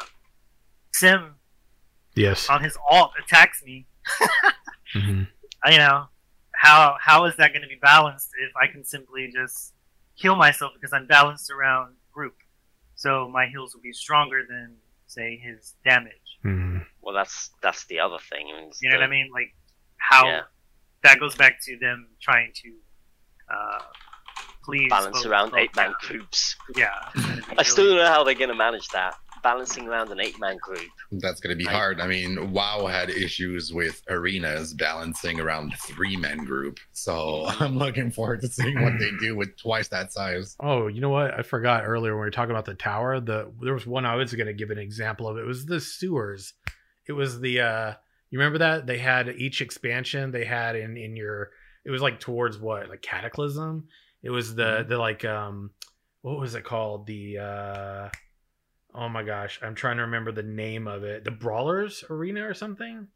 [0.94, 1.36] Sim
[2.15, 2.50] Yes.
[2.50, 3.88] on his alt attacks me,
[4.96, 5.28] Mhm.
[5.63, 6.08] I- you know,
[6.56, 9.74] how how is that going to be balanced if I can simply just
[10.15, 12.36] heal myself because I'm balanced around group?
[12.96, 14.76] So my heals will be stronger than
[15.08, 16.29] say his damage.
[16.45, 16.86] Mhm.
[17.02, 18.47] Well, that's that's the other thing.
[18.54, 19.30] I mean, You know what I mean?
[19.34, 19.54] Like
[19.97, 20.41] how Yeah.
[21.04, 22.73] that goes back to them trying to
[23.54, 23.80] uh,
[24.63, 26.56] please balance both- around eight man groups.
[26.75, 29.15] Yeah, it's I still don't know how they're going to manage that.
[29.43, 30.88] Balancing around an eight man group.
[31.12, 31.75] That's going to be Right.
[31.75, 32.02] hard.
[32.02, 36.80] I mean, WoW had issues with arenas balancing around three men group.
[36.91, 40.56] So I'm looking forward to seeing what they do with twice that size.
[40.60, 41.34] Oh, you know what?
[41.34, 43.19] I forgot earlier when we were talking about the tower.
[43.19, 45.38] The there was one I was going to give an example of.
[45.38, 46.54] It was the sewers.
[47.08, 47.93] It was the uh
[48.30, 51.49] you remember that they had each expansion they had in in your
[51.86, 53.88] it was like towards what like cataclysm.
[54.21, 55.71] It was the the like um
[56.21, 58.10] what was it called the uh
[58.99, 62.53] oh my gosh I'm trying to remember the name of it the Brawlers Arena or
[62.53, 63.07] something.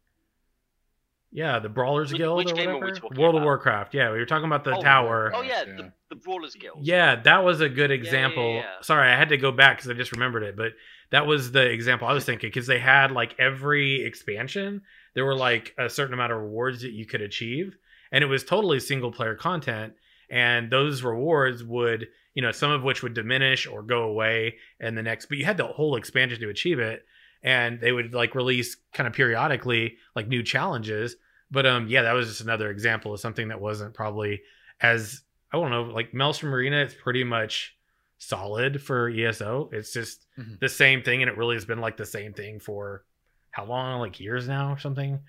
[1.30, 3.00] Yeah, the Brawlers Which- Guild which or game are we whatever.
[3.00, 3.42] talking World of?
[3.42, 3.92] Warcraft.
[3.92, 5.32] Yeah, we were talking about the Oh, tower.
[5.34, 5.74] Oh yeah, Yeah.
[5.76, 6.86] the, the Brawlers Guild.
[6.86, 8.54] Yeah, that was a good yeah, example.
[8.54, 8.66] yeah.
[8.82, 10.74] Sorry, I had to go back because I just remembered it, but
[11.10, 14.82] that was the example I was thinking because they had like every expansion,
[15.14, 17.76] there were like a certain amount of rewards that you could achieve,
[18.12, 19.94] and it was totally single player content.
[20.30, 24.94] And those rewards would, you know, some of which would diminish or go away in
[24.94, 27.04] the next, but you had the whole expansion to achieve it.
[27.42, 31.16] And they would like release kind of periodically like new challenges.
[31.50, 34.42] But um, yeah, that was just another example of something that wasn't probably
[34.80, 35.22] as
[35.52, 37.76] I don't know, like Maelstrom Arena, it's pretty much
[38.18, 39.70] solid for ESO.
[39.72, 40.58] It's just Mhm.
[40.58, 43.04] the same thing, and it really has been like the same thing for
[43.50, 44.00] how long?
[44.00, 45.20] Like years now or something.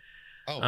[0.47, 0.63] Oh, yeah.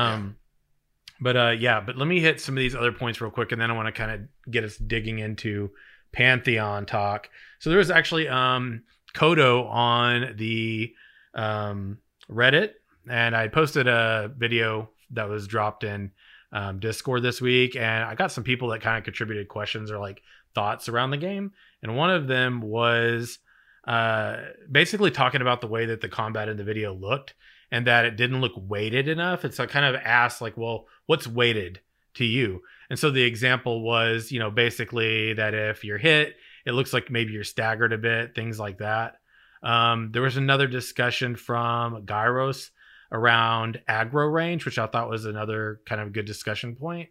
[1.19, 3.61] But uh, yeah, but let me hit some of these other points real quick, and
[3.61, 5.71] then I want to kind of get us digging into
[6.11, 7.29] Pantheon talk.
[7.59, 10.93] So there was actually um Kodo on the
[11.33, 11.97] um
[12.29, 12.73] Reddit,
[13.09, 16.11] and I posted a video that was dropped in
[16.51, 19.99] um, Discord this week, and I got some people that kind of contributed questions or
[19.99, 20.21] like
[20.53, 23.39] thoughts around the game, and one of them was
[23.87, 24.37] uh,
[24.69, 27.33] basically talking about the way that the combat in the video looked
[27.71, 29.43] and that it didn't look weighted enough.
[29.43, 31.81] And so I kind of asked, like, well, what's weighted
[32.15, 32.61] to you?
[32.89, 36.35] And so the example was, you know, basically that if you're hit,
[36.65, 39.15] it looks like maybe you're staggered a bit, things like that.
[39.63, 42.71] Um, there was another discussion from Gyros
[43.11, 47.09] around aggro range, which I thought was another kind of good discussion point.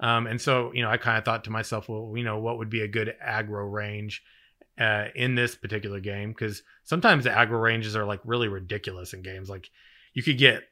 [0.00, 2.58] Um, and so, you know, I kind of thought to myself, well, you know, what
[2.58, 4.22] would be a good aggro range
[4.78, 6.30] uh, in this particular game?
[6.30, 9.48] Because sometimes the aggro ranges are like really ridiculous in games.
[9.48, 9.70] Like
[10.14, 10.64] you could get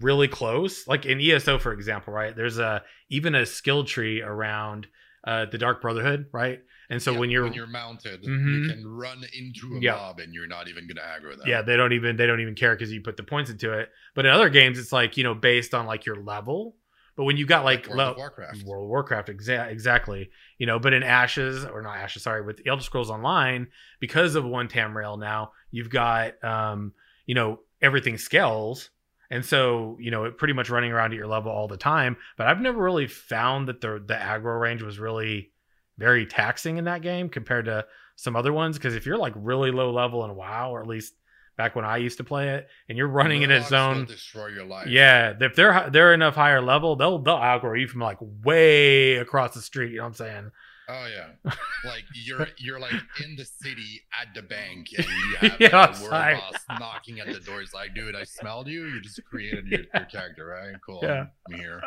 [0.00, 2.34] really close, like in ESO, for example, right?
[2.34, 4.86] There's a even a skill tree around
[5.24, 6.60] uh, the Dark Brotherhood, right?
[6.90, 8.62] And so Yeah, when you're, when you're mounted, Mhm.
[8.62, 9.92] you can run into a Yeah.
[9.92, 11.46] mob and you're not even gonna aggro them.
[11.46, 13.90] yeah, they don't even they don't even care because you put the points into it.
[14.14, 16.76] But in other games, it's like you know based on like your level.
[17.16, 18.62] But when you got like, World lo- of Warcraft.
[18.62, 20.30] World of Warcraft, exa- exactly.
[20.56, 23.66] You know, but in Ashes or not Ashes, sorry, with Elder Scrolls Online,
[23.98, 26.92] because of one Tamriel now, you've got um,
[27.26, 28.90] you know, everything scales.
[29.30, 32.16] And so, you know, it pretty much running around at your level all the time.
[32.36, 35.50] But I've never really found that the the aggro range was really
[35.98, 37.84] very taxing in that game compared to
[38.16, 38.78] some other ones.
[38.78, 41.14] Because if you're like really low level in WoW, or at least
[41.58, 44.64] back when I used to play it, and you're running in its zone, destroy your
[44.64, 44.86] life.
[44.86, 49.52] yeah, if they're they're enough higher level, they'll they'll aggro you from like way across
[49.52, 49.90] the street.
[49.90, 50.50] You know what I'm saying?
[50.90, 51.52] Oh yeah.
[51.84, 55.98] like you're you're like in the city at the bank and you have Yeah, like,
[55.98, 57.60] a world boss knocking at the door.
[57.60, 58.86] It's like, dude, I smelled you.
[58.86, 60.74] You just created your, your character, right?
[60.84, 61.00] Cool.
[61.02, 61.26] Yeah.
[61.50, 61.82] I'm here.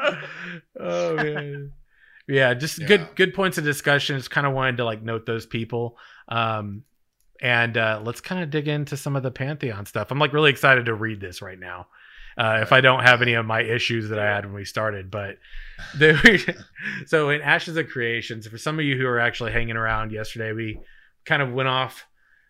[0.79, 1.71] oh man.
[2.27, 2.87] Yeah, just Yeah.
[2.87, 4.17] good good points of discussion.
[4.17, 5.97] Just kind of wanted to like note those people.
[6.27, 6.83] Um
[7.41, 10.11] and uh let's kind of dig into some of the Pantheon stuff.
[10.11, 11.87] I'm like really excited to read this right now.
[12.41, 15.11] Uh, if I don't have any of my issues that I had when we started,
[15.11, 15.37] but
[17.05, 20.51] so in Ashes of Creations, for some of you who are actually hanging around yesterday,
[20.51, 20.79] we
[21.23, 22.03] kind of went off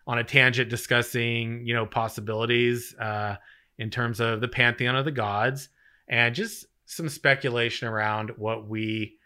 [0.06, 3.36] on a tangent discussing, you know, possibilities uh,
[3.76, 5.68] in terms of the pantheon of the gods
[6.08, 9.18] and just some speculation around what we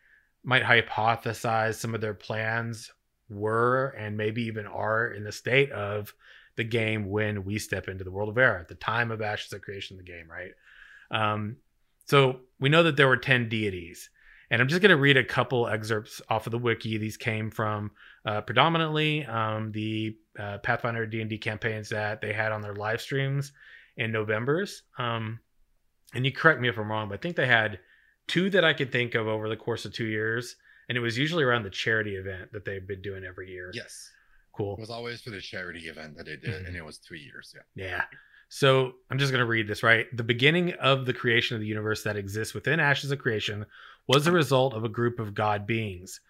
[0.42, 2.90] might hypothesize some of their plans
[3.28, 6.12] were and maybe even are in the state of
[6.56, 9.52] the game when we step into the world of Verra at the time of Ashes
[9.52, 10.52] of Creation of the game, right?
[11.10, 11.56] Um,
[12.06, 14.10] so we know that there were 10 deities.
[14.50, 16.98] And I'm just going to read a couple excerpts off of the wiki.
[16.98, 17.90] These came from
[18.24, 23.52] uh, predominantly um, the uh, Pathfinder D&D campaigns that they had on their live streams
[23.96, 24.82] in November's.
[24.98, 25.40] Um,
[26.14, 27.80] and you correct me if I'm wrong, but I think they had
[28.28, 30.54] two that I could think of over the course of two years.
[30.88, 33.72] And it was usually around the charity event that they've been doing every year.
[33.74, 34.10] Yes.
[34.56, 34.74] Cool.
[34.74, 36.68] It was always for the charity event that they did, Mhm.
[36.68, 37.54] and it was two years.
[37.74, 37.84] Yeah.
[37.84, 38.04] Yeah.
[38.48, 40.06] So I'm just going to read this, right?
[40.16, 43.66] The beginning of the creation of the universe that exists within Ashes of Creation
[44.06, 46.20] was the result of a group of God beings,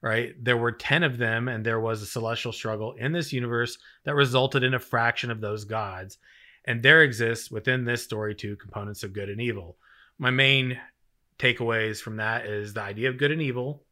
[0.00, 0.34] right?
[0.42, 4.14] There were 10 of them, and there was a celestial struggle in this universe that
[4.14, 6.18] resulted in a fraction of those gods.
[6.64, 9.76] And there exists within this story two components of good and evil.
[10.18, 10.80] My main
[11.38, 13.84] takeaways from that is the idea of good and evil.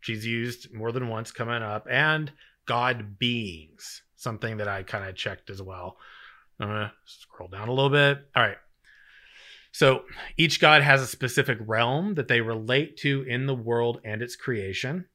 [0.00, 2.30] She's used more than once coming up, and
[2.66, 5.96] God beings, something that I kind of checked as well.
[6.60, 8.26] I'm gonna scroll down a little bit.
[8.34, 8.58] All right.
[9.72, 10.04] So
[10.36, 14.36] each god has a specific realm that they relate to in the world and its
[14.36, 15.06] creation.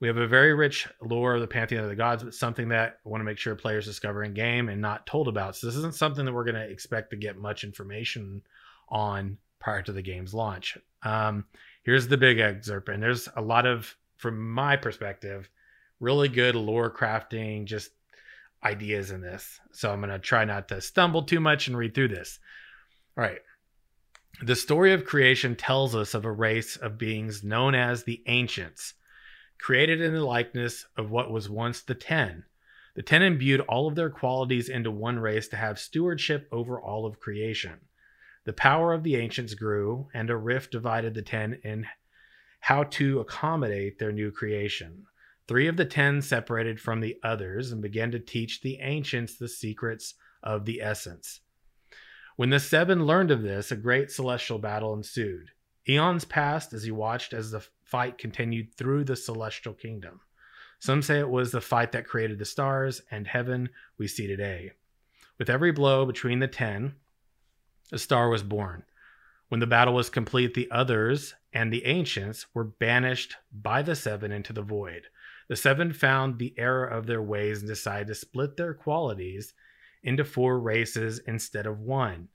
[0.00, 2.98] We have a very rich lore of the pantheon of the gods, but something that
[3.04, 5.56] I want to make sure players discover in game and not told about.
[5.56, 8.42] So this isn't something that we're going to expect to get much information
[8.88, 10.76] on prior to the game's launch.
[11.02, 11.46] Um,
[11.84, 15.48] here's the big excerpt, and there's a lot of, from my perspective,
[16.00, 17.90] really good lore crafting, just
[18.62, 19.60] ideas in this.
[19.72, 22.38] So I'm going to try not to stumble too much and read through this.
[23.16, 23.40] All right.
[24.42, 28.94] The story of creation tells us of a race of beings known as the Ancients,
[29.60, 32.44] created in the likeness of what was once the Ten.
[32.96, 37.06] The Ten imbued all of their qualities into one race to have stewardship over all
[37.06, 37.80] of creation.
[38.44, 41.86] The power of the Ancients grew, and a rift divided the Ten in
[42.60, 45.06] how to accommodate their new creation.
[45.46, 49.48] Three of the ten separated from the others and began to teach the ancients the
[49.48, 51.40] secrets of the essence.
[52.36, 55.50] When the seven learned of this, a great celestial battle ensued.
[55.88, 60.20] Eons passed as he watched as the fight continued through the celestial kingdom.
[60.78, 63.68] Some say it was the fight that created the stars and heaven
[63.98, 64.72] we see today.
[65.38, 66.94] With every blow between the ten,
[67.92, 68.84] a star was born.
[69.48, 74.32] When the battle was complete, the others and the ancients were banished by the seven
[74.32, 75.06] into the void.
[75.48, 79.54] The seven found the error of their ways and decided to split their qualities
[80.02, 82.28] into four races instead of one.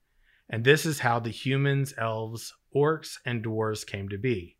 [0.49, 4.57] And this is how the humans, elves, orcs and dwarves came to be.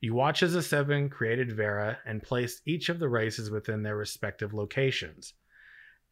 [0.00, 3.96] You watch as the seven created Verra and placed each of the races within their
[3.96, 5.34] respective locations.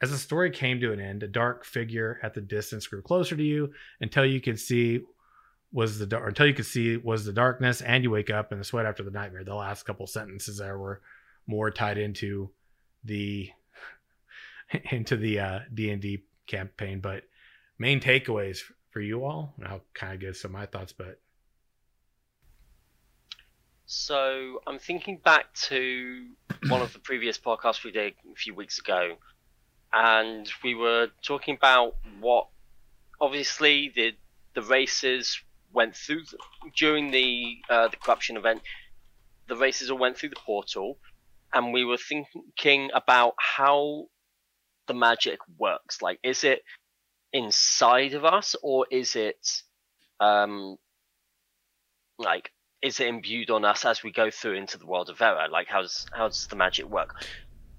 [0.01, 3.37] As the story came to an end, a dark figure at the distance grew closer
[3.37, 5.01] to you until you could see
[5.73, 8.65] was the until you could see was the darkness, and you wake up in the
[8.65, 9.45] sweat after the nightmare.
[9.45, 11.03] The last couple sentences there were
[11.47, 12.51] more tied into
[13.05, 13.51] the
[14.91, 17.25] into the uh, D and D campaign, but
[17.79, 19.55] main takeaways for you all.
[19.59, 21.21] And I'll kind of give some of my thoughts, but
[23.87, 26.27] So I'm thinking back to
[26.69, 29.17] one of the previous podcasts we did a few weeks ago,
[29.93, 32.49] and we were talking about what
[33.21, 34.13] obviously the
[34.55, 35.41] the races
[35.73, 36.23] went through
[36.77, 38.63] during the uh, the corruption event.
[39.47, 40.99] The races all went through the portal,
[41.55, 44.07] and we were thinking about how
[44.87, 46.03] the magic works.
[46.03, 46.63] Like, is it
[47.33, 49.63] inside of us, or is it
[50.21, 50.77] um,
[52.19, 52.51] like
[52.83, 55.49] is it imbued on us as we go through into the world of Verra?
[55.51, 57.15] Like, how does how does the magic work?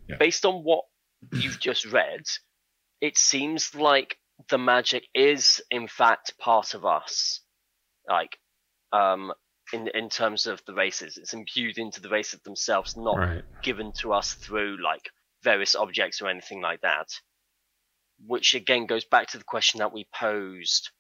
[0.08, 0.18] Yeah.
[0.18, 0.86] Based on what
[1.32, 2.24] you've just read,
[3.02, 4.18] it seems like
[4.50, 7.42] the magic is in fact part of us.
[8.10, 8.38] Like,
[8.92, 9.32] um,
[9.76, 13.44] in in terms of the races, it's imbued into the races themselves, not right.
[13.62, 15.10] given to us through like
[15.44, 17.08] various objects or anything like that.
[18.26, 20.92] Which again goes back to the question that we posed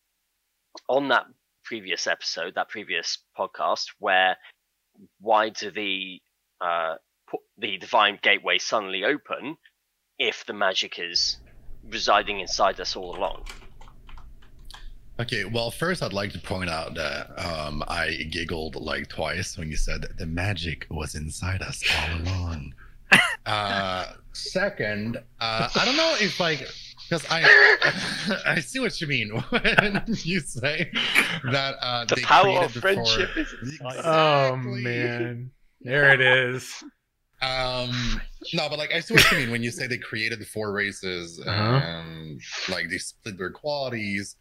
[0.89, 1.25] on that
[1.63, 4.37] previous episode, that previous podcast, where
[5.19, 6.21] why do the
[6.61, 6.95] uh,
[7.57, 9.57] the divine gateway suddenly open
[10.19, 11.37] if the magic is
[11.83, 13.43] residing inside us all along?
[15.19, 19.69] Okay, well, first I'd like to point out that um, I giggled like twice when
[19.69, 22.73] you said that the magic was inside us all along.
[23.45, 26.67] uh, second, uh, I don't know if like
[27.07, 30.91] because I I see what you mean when you say
[31.51, 34.01] that uh, The they power of friendship four- is inside.
[34.03, 35.49] Oh man,
[35.81, 36.83] there it is.
[37.41, 38.19] Um,
[38.53, 40.73] no, but like I see what you mean when you say they created the four
[40.73, 41.79] races Uh-huh.
[41.85, 44.35] and like they split their qualities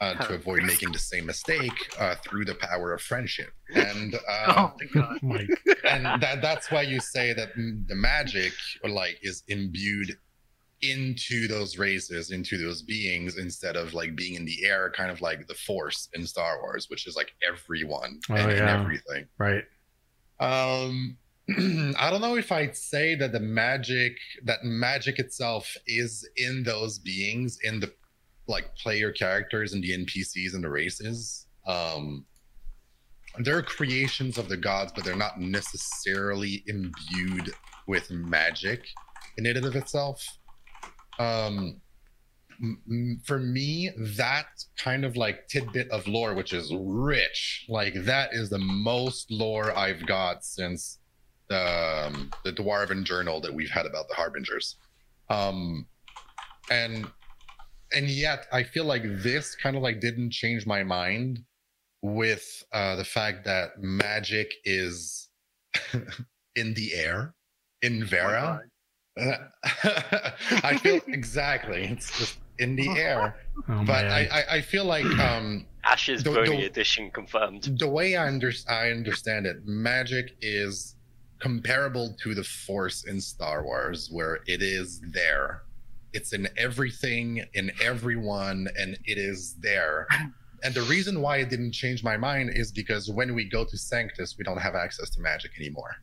[0.00, 3.50] uh, to avoid making the same mistake uh, through the power of friendship.
[3.74, 4.18] And uh,
[4.56, 5.18] Oh my god.
[5.22, 5.48] Like,
[5.84, 8.52] and that that's why you say that the magic
[8.88, 10.16] like is imbued
[10.82, 15.20] into those races, into those beings, instead of like being in the air, kind of
[15.20, 19.26] like the force in Star Wars, which is like everyone Oh, and, and everything.
[19.38, 19.64] right.
[20.40, 21.16] Um,
[21.98, 24.12] I don't know if I'd say that the magic,
[24.44, 27.92] that magic itself is in those beings, in the
[28.48, 31.46] like player characters and the NPCs and the races.
[31.66, 32.24] Um,
[33.40, 37.52] they're creations of the gods, but they're not necessarily imbued
[37.86, 38.86] with magic
[39.36, 40.24] in and of itself.
[41.18, 41.80] Um,
[43.24, 44.46] for me, that
[44.76, 49.76] kind of like tidbit of lore, which is rich, like that is the most lore
[49.76, 50.98] I've got since
[51.48, 54.76] the um, the Dwarven journal that we've had about the Harbingers.
[55.30, 55.86] Um,
[56.70, 57.06] and
[57.94, 61.40] and yet I feel like this kind of like didn't change my mind
[62.02, 65.28] with uh, the fact that magic is
[66.56, 67.34] in the air
[67.82, 68.60] in Oh Verra.
[69.18, 69.38] God.
[70.62, 71.84] I feel exactly.
[71.84, 73.36] It's just in the air.
[73.68, 74.06] Oh, But.
[74.06, 77.76] I, I, I feel like um, Ashes The- Brony the- edition confirmed.
[77.78, 80.94] the way I, under, I understand it, magic is
[81.40, 85.62] comparable to the Force in Star Wars, where it is there.
[86.12, 90.06] It's in everything, in everyone, and it is there.
[90.62, 93.76] And the reason why it didn't change my mind is because when we go to
[93.78, 95.94] Sanctus, we don't have access to magic anymore,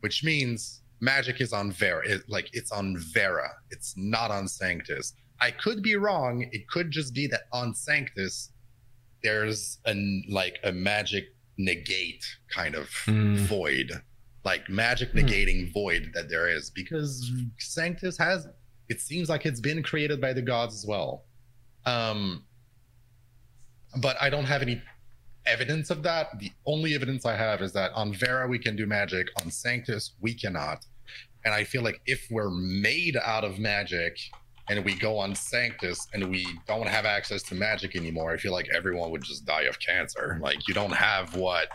[0.00, 2.06] which means magic is on Verra.
[2.08, 3.50] It, like it's on Verra.
[3.70, 5.14] It's not on Sanctus.
[5.40, 6.48] I could be wrong.
[6.50, 8.50] It could just be that on Sanctus,
[9.22, 11.26] there's an like a magic
[11.58, 13.36] negate kind of Hmm.
[13.36, 13.92] void,
[14.44, 15.18] like magic Hmm.
[15.18, 18.48] negating void that there is because Sanctus has.
[18.88, 21.24] It seems like it's been created by the gods as well.
[21.84, 22.44] Um,
[24.00, 24.82] but I don't have any
[25.46, 26.38] evidence of that.
[26.38, 30.14] The only evidence I have is that on Verra we can do magic, on Sanctus
[30.20, 30.84] we cannot.
[31.44, 34.18] And I feel like if we're made out of magic
[34.68, 38.52] and we go on Sanctus and we don't have access to magic anymore, I feel
[38.52, 40.38] like everyone would just die of cancer.
[40.42, 41.68] Like you don't have what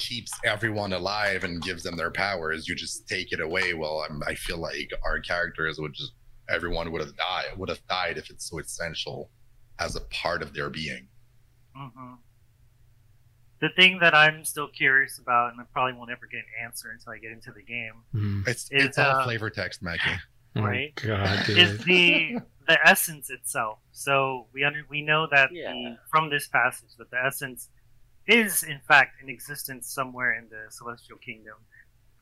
[0.00, 2.66] keeps everyone alive and gives them their powers.
[2.66, 3.74] You just take it away.
[3.74, 6.12] Well, I'm, I feel like our characters would just
[6.48, 9.30] everyone would have died would have died if it's so essential
[9.78, 11.06] as a part of their being.
[11.76, 12.14] hmm
[13.60, 16.90] The thing that I'm still curious about, and I probably won't ever get an answer
[16.90, 18.40] until I get into the game, Hmm.
[18.46, 20.02] It's It's, it's all uh, flavor text, Mackie.
[20.56, 20.92] Oh, right?
[20.96, 22.36] God, is the
[22.66, 23.78] the essence itself.
[23.92, 25.70] So we under we know that Yeah.
[25.72, 27.68] the, from this passage that the essence
[28.30, 31.54] is in fact in existence somewhere in the celestial kingdom.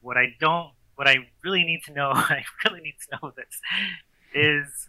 [0.00, 3.60] What I don't, what I really need to know, I really need to know this,
[4.34, 4.88] is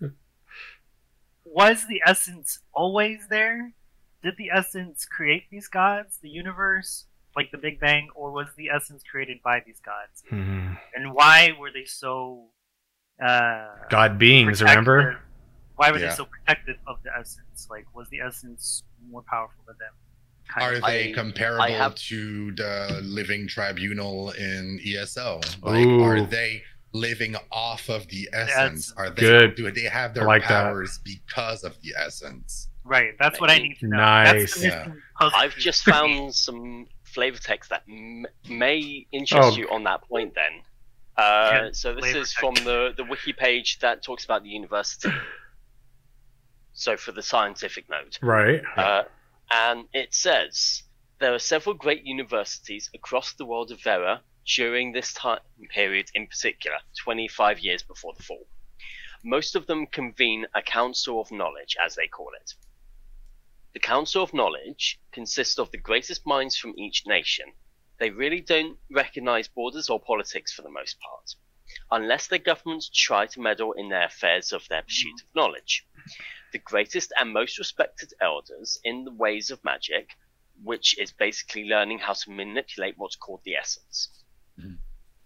[1.46, 3.74] was the essence always there?
[4.22, 7.06] Did the essence create these gods, the universe,
[7.36, 10.24] like the Big Bang, or was the essence created by these gods?
[10.32, 10.78] Mhm.
[10.96, 12.50] And why were they so
[13.22, 15.20] uh, God beings, protective- remember?
[15.76, 16.10] Why were Yeah.
[16.10, 17.68] they so protective of the essence?
[17.70, 19.94] Like, was the essence more powerful than them?
[20.54, 20.82] Kind Are of.
[20.84, 25.42] they I- comparable I have- to the living tribunal in ESO?
[25.62, 28.50] Like, are they living off of the essence?
[28.90, 28.94] essence.
[28.98, 29.56] Are they Good.
[29.56, 30.48] do they have their like that.
[30.66, 32.68] powers because of the essence?
[32.84, 33.98] Right, that's what I need to know.
[33.98, 34.32] Nice.
[34.32, 39.56] That's the missing I've just found some flavor text that m- may interest Oh.
[39.58, 40.34] you on that point.
[40.34, 40.62] Then,
[41.16, 44.50] uh, Yeah, so this flavor is from the the wiki page that talks about the
[44.50, 45.12] university.
[46.74, 48.62] So for the scientific note, Right.
[48.78, 49.04] uh,
[49.52, 50.84] and it says
[51.20, 55.40] there are several great universities across the world of Verra during this time
[55.70, 58.48] period, in particular, 25 years before the fall.
[59.24, 62.54] Most of them convene a council of knowledge, as they call it.
[63.74, 67.54] The council of knowledge consists of the greatest minds from each nation.
[68.00, 71.36] They really don't recognize borders or politics for the most part,
[71.92, 75.86] unless their governments try to meddle in their affairs of their pursuit of knowledge
[76.52, 80.10] the greatest and most respected elders in the ways of magic,
[80.64, 84.24] which is basically learning how to manipulate what's called the essence.
[84.60, 84.80] Mhm.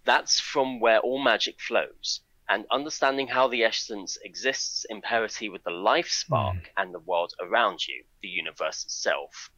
[0.05, 5.63] That's from where all magic flows, and understanding how the essence exists in parity with
[5.63, 9.49] the life spark and the world around you, the universe itself.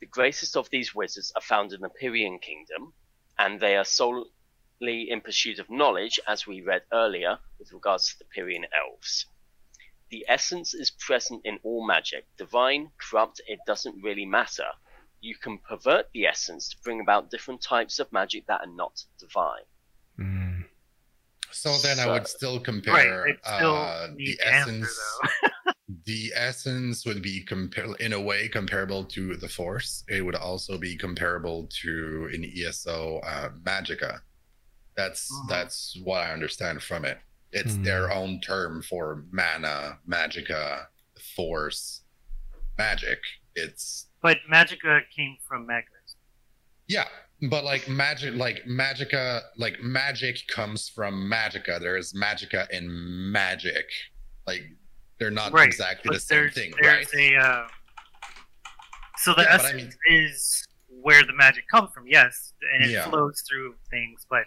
[0.00, 2.92] The greatest of these wizards are found in the Pyrian kingdom,
[3.38, 4.30] and they are solely
[5.10, 9.26] in pursuit of knowledge, as we read earlier with regards to the Pyrian elves.
[10.14, 14.68] The essence is present in all magic, divine, corrupt, it doesn't really matter.
[15.20, 19.02] You can pervert the essence to bring about different types of magic that are not
[19.18, 19.66] divine.
[20.20, 20.66] Mm.
[21.50, 25.20] So then I would still compare Right, still uh, the needs to answer, essence.
[26.06, 30.04] the essence would be compar- in a way comparable to the force.
[30.06, 34.20] It would also be comparable to in ESO uh, Magicka.
[34.94, 35.48] That's Mhm.
[35.48, 37.18] that's what I understand from it.
[37.54, 37.82] It's Hmm.
[37.84, 40.88] their own term for mana, Magicka,
[41.36, 42.02] force,
[42.76, 43.20] magic.
[43.54, 46.16] It's But Magicka came from Magnus.
[46.88, 47.08] yeah,
[47.48, 51.78] but like magic, like Magicka, like magic comes from Magicka.
[51.78, 52.90] There's Magicka and
[53.32, 53.86] magic.
[54.46, 54.64] Like
[55.18, 55.66] they're not right.
[55.66, 57.34] exactly but the same thing, there's right?
[57.34, 57.36] a.
[57.36, 57.68] Uh,
[59.18, 62.90] so the Yeah, but I essence is where the magic comes from, yes, and it
[62.90, 63.08] Yeah.
[63.08, 64.26] flows through things.
[64.28, 64.46] But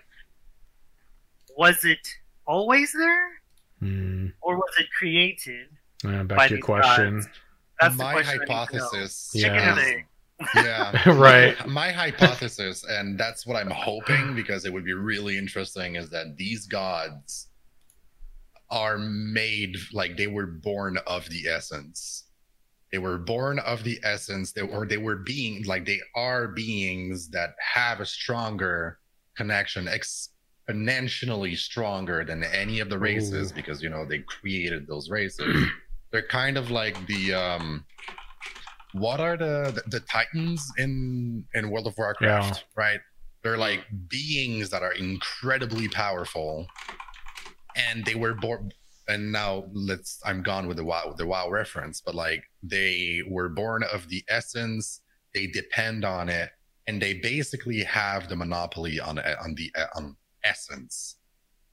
[1.56, 2.06] was it
[2.48, 3.28] always there,
[3.84, 4.34] Mm.
[4.42, 5.68] or was it created?
[6.04, 7.16] Uh, back By to your question.
[7.20, 7.28] gods.
[7.80, 9.32] That's the My question I need hypothesis.
[9.36, 9.72] Yeah.
[9.72, 10.06] And egg.
[10.56, 11.68] yeah Right.
[11.68, 16.38] my hypothesis and that's what i'm hoping because it would be really interesting is that
[16.38, 17.48] these gods
[18.70, 22.26] are made like they were born of the essence
[22.92, 27.30] they were born of the essence they, or they were being like they are beings
[27.30, 29.00] that have a stronger
[29.36, 29.88] connection
[30.68, 33.56] exponentially stronger than any of the races Ooh.
[33.56, 35.66] because you know they created those races
[36.12, 37.86] they're kind of like the um
[38.94, 42.84] what are the the, the titans in in world of warcraft Yeah.
[42.84, 43.00] right
[43.44, 46.68] they're like beings that are incredibly powerful
[47.76, 48.72] and they were born
[49.08, 53.50] and now let's i'm gone with the wow the wow reference but like they were
[53.50, 55.02] born of the essence
[55.34, 56.50] they depend on it
[56.88, 60.16] and they basically have the monopoly on on the on
[60.52, 61.18] essence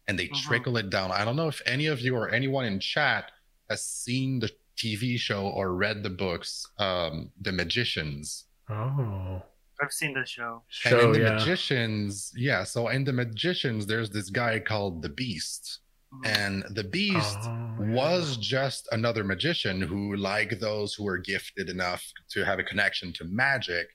[0.06, 0.42] and they Mhm.
[0.46, 3.24] trickle it down i don't know if any of you or anyone in chat
[3.70, 9.42] has seen the tv show or read the books um the magicians Oh.
[9.82, 10.62] I've seen the show.
[10.84, 11.32] and Show, in the yeah.
[11.34, 15.80] magicians yeah so in the magicians there's this guy called the beast
[16.12, 16.26] Mhm.
[16.40, 22.02] and the beast Oh, was just another magician who like those who were gifted enough
[22.32, 23.86] to have a connection to magic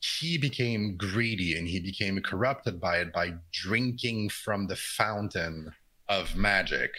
[0.00, 5.70] he became greedy and he became corrupted by it by drinking from the fountain
[6.08, 6.90] of magic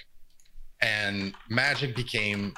[0.82, 2.54] and magic became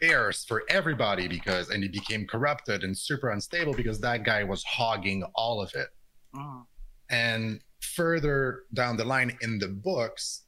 [0.00, 4.62] scarce for everybody because and he became corrupted and super unstable because that guy was
[4.64, 5.88] hogging all of it
[6.34, 6.66] Mhm.
[7.10, 10.46] and further down the line in the books,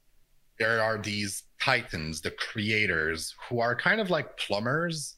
[0.59, 5.17] there are these titans, the creators, who are kind of like plumbers.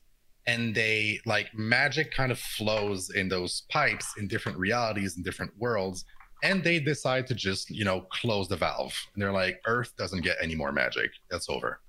[0.49, 5.53] And they like magic kind of flows in those pipes in different realities and different
[5.59, 6.07] worlds.
[6.43, 8.95] And they decide to just, you know, close the valve.
[9.13, 11.11] And they're like, Earth doesn't get any more magic.
[11.31, 11.81] That's over.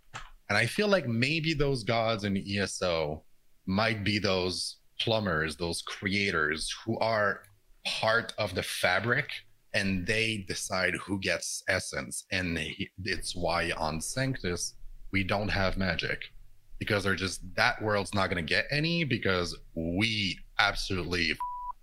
[0.49, 3.23] And I feel like maybe those gods in ESO
[3.65, 7.43] might be those plumbers, those creators who are
[7.85, 9.29] part of the fabric
[9.73, 12.25] and they decide who gets essence.
[12.33, 12.59] And
[13.05, 14.73] it's why on Sanctus,
[15.13, 16.23] we don't have magic
[16.79, 21.33] because they're just that world's not going to get any because we absolutely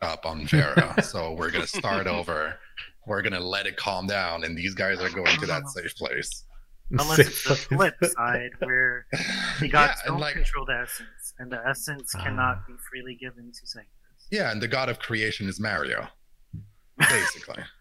[0.03, 1.01] up on Verra.
[1.03, 2.59] so we're going to start over.
[3.07, 4.43] We're going to let it calm down.
[4.45, 6.45] And these guys are going to that safe place.
[6.91, 9.07] Unless it's the flip side where
[9.61, 12.23] the gods and don't like- control the essence, and the essence Ah.
[12.23, 13.91] cannot be freely given to Sanctus.
[14.31, 16.07] Yeah, and the god of creation is Mario,
[16.99, 17.63] basically.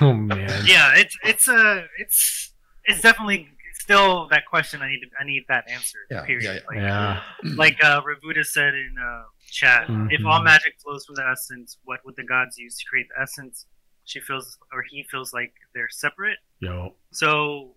[0.00, 0.62] Oh man.
[0.66, 2.52] Yeah, it's it's a it's
[2.84, 3.48] it's definitely
[3.88, 4.82] still that question.
[4.82, 5.98] I need to, I need that answer.
[6.10, 6.62] Yeah, period.
[6.62, 7.22] yeah, Like, Yeah.
[7.56, 10.26] like uh, Ravuda said in uh, chat, if Mhm.
[10.28, 13.66] all magic flows from the essence, what would the gods use to create the essence?
[14.04, 16.38] She feels, or he feels like they're separate.
[16.60, 16.96] Yo.
[17.12, 17.76] So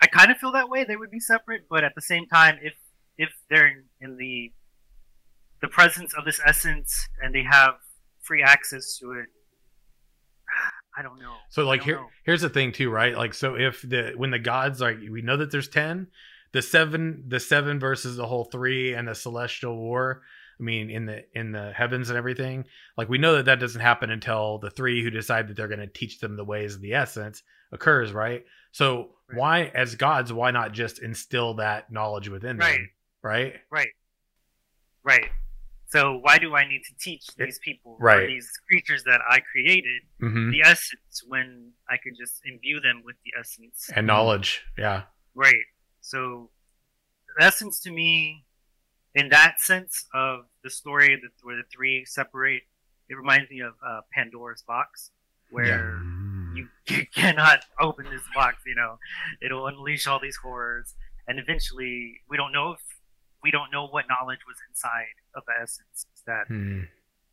[0.00, 0.82] I kind of feel that way.
[0.84, 2.74] They would be separate, but at the same time, if
[3.16, 4.52] if they're in, in the
[5.60, 7.74] the presence of this essence and they have
[8.22, 9.26] free access to it,
[10.98, 11.36] I don't know.
[11.50, 12.08] So like here know.
[12.24, 13.16] here's the thing too, right?
[13.16, 16.08] Like so if the when the gods like we know that there's 10,
[16.52, 20.22] the 7 the 7 versus the whole 3 and the celestial war,
[20.58, 22.64] I mean in the in the heavens and everything,
[22.96, 25.78] like we know that that doesn't happen until the 3 who decide that they're going
[25.78, 28.44] to teach them the ways of the essence occurs, right?
[28.72, 29.38] So Right.
[29.38, 32.72] why as gods why not just instill that knowledge within Right.
[32.78, 32.90] them,
[33.22, 33.54] right?
[33.70, 33.88] Right.
[35.04, 35.30] Right.
[35.88, 38.26] So why do I need to teach these people, or right.
[38.26, 40.50] these creatures that I created, Mhm.
[40.52, 43.88] the essence when I could just imbue them with the essence?
[43.96, 45.04] And knowledge, yeah.
[45.34, 45.64] Right.
[46.02, 46.50] So,
[47.40, 48.44] essence to me,
[49.14, 52.64] in that sense of the story that where the three separate,
[53.08, 55.10] it reminds me of uh, Pandora's box,
[55.50, 56.56] where Mm.
[56.56, 58.62] you, you cannot open this box.
[58.66, 58.98] You know,
[59.40, 60.94] it'll unleash all these horrors,
[61.26, 62.80] and eventually, we don't know if
[63.42, 66.88] we don't know what knowledge was inside of the essence that Mm.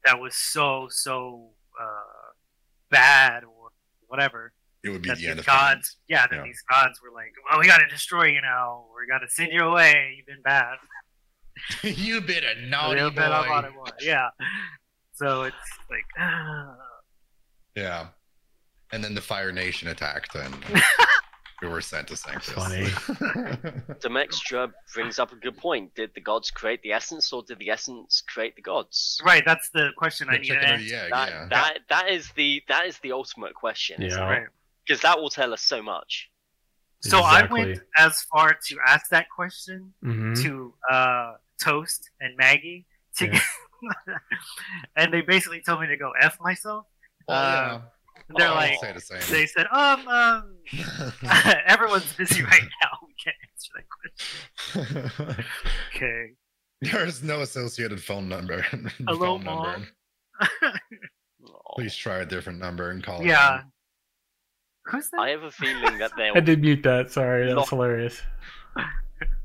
[0.05, 1.49] that was so so
[1.81, 2.31] uh,
[2.89, 3.69] bad or
[4.07, 4.53] whatever
[4.83, 6.43] It would be that the end these of gods, yeah, that Yeah.
[6.43, 8.85] these gods were like, well, we got to destroy you now.
[8.95, 10.13] We got to send you away.
[10.17, 10.77] You've been bad.
[11.83, 13.47] You've been a naughty Real bad boy.
[13.49, 13.89] naughty boy.
[13.99, 14.29] Yeah.
[15.13, 15.55] So it's
[15.89, 16.05] like,
[17.75, 18.07] Yeah.
[18.91, 20.53] And then the Fire Nation attacked and
[21.61, 22.49] we were sent to Sanctus.
[22.53, 22.83] Funny.
[24.01, 25.93] Demextra brings up a good point.
[25.95, 29.21] Did the gods create the essence, or did the essence create the gods?
[29.25, 29.43] right.
[29.45, 30.85] That's the question I the need to chicken or answer.
[30.89, 31.47] the egg, That, yeah.
[31.49, 34.01] that that is the that is the ultimate question.
[34.01, 34.15] Yeah.
[34.19, 34.47] Right.
[34.85, 36.29] Because that will tell us so much.
[37.01, 37.65] So I Exactly.
[37.65, 40.41] went as far to ask that question Mhm.
[40.43, 42.85] to uh, Toast and Maggie
[43.17, 43.39] to Yeah.
[44.95, 46.85] and they basically told me to go f myself.
[47.27, 47.37] Well,
[47.75, 47.81] Uh,
[48.29, 48.51] They're yeah.
[48.51, 49.19] I'll like, say the same.
[49.29, 50.55] they said, um, um,
[51.67, 52.97] everyone's busy right now.
[53.05, 55.45] We can't answer that question.
[55.95, 56.31] Okay.
[56.81, 58.61] There's no associated phone number.
[59.07, 59.87] Hello, phone Mom.
[61.47, 61.59] Oh.
[61.75, 63.23] Please try a different number and call.
[63.23, 63.57] yeah.
[63.57, 63.71] them.
[64.85, 65.19] Who's that?
[65.21, 67.11] I have a feeling that I they'll did mute that.
[67.11, 68.21] Sorry, that was Lock- hilarious.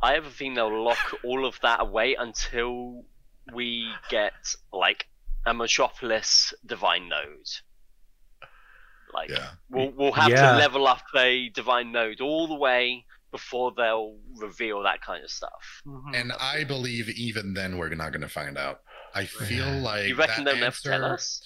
[0.02, 3.04] I have a feeling they'll lock all of that away until
[3.54, 4.32] we get
[4.72, 5.06] like
[5.46, 7.46] a Metropolis divine node.
[9.14, 9.50] Like Yeah.
[9.68, 10.52] we'll we'll have Yeah.
[10.52, 15.30] to level up a divine node all the way before they'll reveal that kind of
[15.30, 15.82] stuff.
[15.86, 16.14] Mhm.
[16.16, 18.82] And I believe even then we're not going to find out.
[19.14, 19.80] I feel Yeah.
[19.82, 21.40] like you reckon they'll never tell us?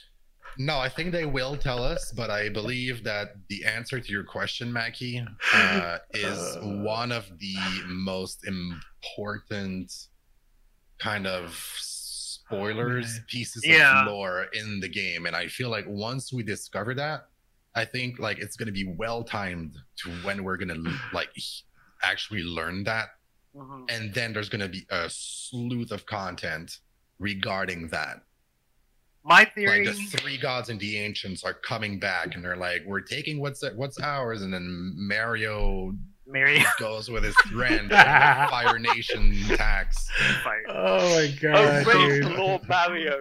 [0.56, 4.22] No, I think they will tell us, but I believe that the answer to your
[4.24, 7.56] question, Mackie, uh, is one of the
[7.86, 9.92] most important
[10.98, 14.02] kind of spoilers, pieces Yeah.
[14.02, 15.26] of lore in the game.
[15.26, 17.28] And I feel like once we discover that,
[17.74, 20.78] I think like it's gonna be well timed to when we're gonna
[21.12, 21.30] like
[22.02, 23.08] actually learn that.
[23.54, 23.90] Mhm.
[23.90, 26.78] And then there's gonna be a slew of content
[27.18, 28.22] regarding that
[29.24, 29.86] My theory.
[29.86, 33.40] like the three gods and the ancients are coming back and they're like we're taking
[33.40, 35.96] what's what's ours and then mario
[36.26, 40.08] Mary goes with his friend fire nation tax
[40.42, 40.62] Fire.
[40.68, 42.38] Oh my god, Oh, the dude.
[42.38, 43.18] Lord Mario!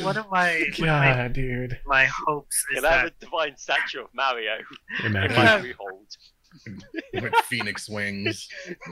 [0.00, 1.78] One of my one of my, God, dude.
[1.86, 4.56] my hopes is Can I have a divine statue of Mario?
[4.98, 5.34] Hey, Mackie.
[5.34, 6.06] Can we hold?
[7.22, 8.48] with phoenix wings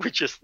[0.00, 0.42] with just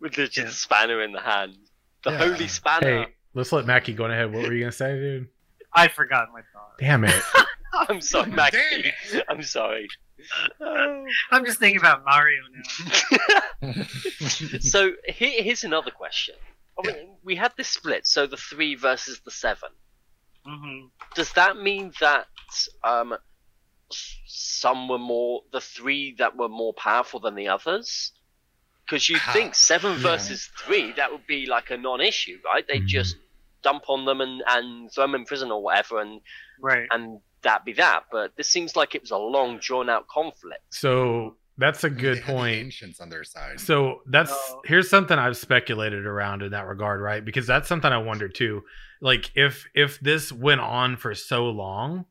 [0.00, 0.48] with the just Yeah.
[0.50, 1.56] spanner in the hand,
[2.04, 2.18] the Yeah.
[2.18, 3.04] holy spanner.
[3.04, 4.32] Hey, let's let Mackie go on ahead.
[4.32, 5.28] What were you gonna say, dude?
[5.74, 6.78] I forgot my thought.
[6.78, 7.20] Damn it.
[7.88, 8.92] I'm sorry, Mackie.
[9.12, 9.88] Damn I'm sorry.
[10.60, 11.04] Oh.
[11.30, 12.40] I'm just thinking about Mario
[13.62, 13.72] now.
[14.60, 16.34] so here, here's another question.
[16.82, 19.70] I mean, we had this split, so the three versus the seven.
[20.44, 22.26] hmm Does that mean that
[22.84, 23.14] um,
[24.26, 28.12] some were more the three that were more powerful than the others?
[28.86, 29.98] Because you'd think seven yeah.
[30.02, 32.66] versus three, that would be like a non-issue, right?
[32.66, 32.86] They Mhm.
[32.86, 33.16] just
[33.62, 36.20] dump on them and, and throw them in prison or whatever, and
[36.60, 36.86] Right.
[36.90, 38.04] and that be that.
[38.10, 40.62] But this seems like it was a long, drawn-out conflict.
[40.70, 42.56] So that's a good point.
[42.56, 43.60] ancients on their side.
[43.60, 44.62] So that's No.
[44.64, 47.24] here's something I've speculated around in that regard, right?
[47.24, 48.62] Because that's something I wonder too.
[49.00, 52.04] Like if if this went on for so long,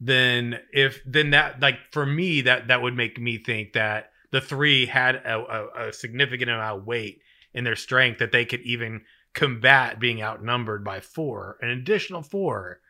[0.00, 4.40] then if then that like for me that that would make me think that the
[4.40, 7.20] three had a, a, a significant amount of weight
[7.54, 9.02] in their strength that they could even
[9.34, 12.80] combat being outnumbered by four, an additional four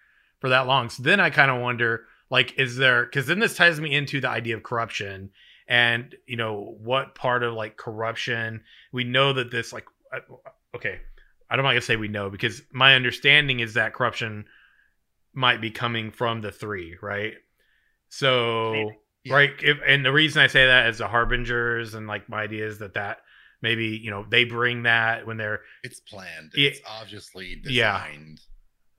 [0.43, 0.90] for that long.
[0.90, 4.20] So then I kind of wonder, like, is there because then this ties me into
[4.20, 5.30] the idea of corruption
[5.68, 8.61] and you know what part of like corruption
[8.93, 10.18] we know that this like uh,
[10.74, 10.99] okay
[11.49, 14.45] i don't want to say we know because my understanding is that corruption
[15.34, 17.34] might be coming from the three right
[18.09, 18.90] so
[19.24, 19.34] Yeah.
[19.34, 22.66] right if, and the reason i say that is the harbingers and like my idea
[22.66, 23.18] is that that
[23.62, 26.53] maybe you know they bring that when they're It's planned.
[26.57, 26.70] Yeah.
[26.70, 28.05] It's obviously Yeah.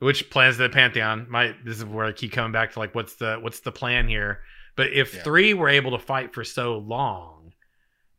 [0.03, 0.05] Designed.
[0.07, 3.15] which plans the pantheon my this is where i keep coming back to like what's
[3.15, 4.41] the what's the plan here
[4.75, 5.23] but if Yeah.
[5.23, 7.53] three were able to fight for so long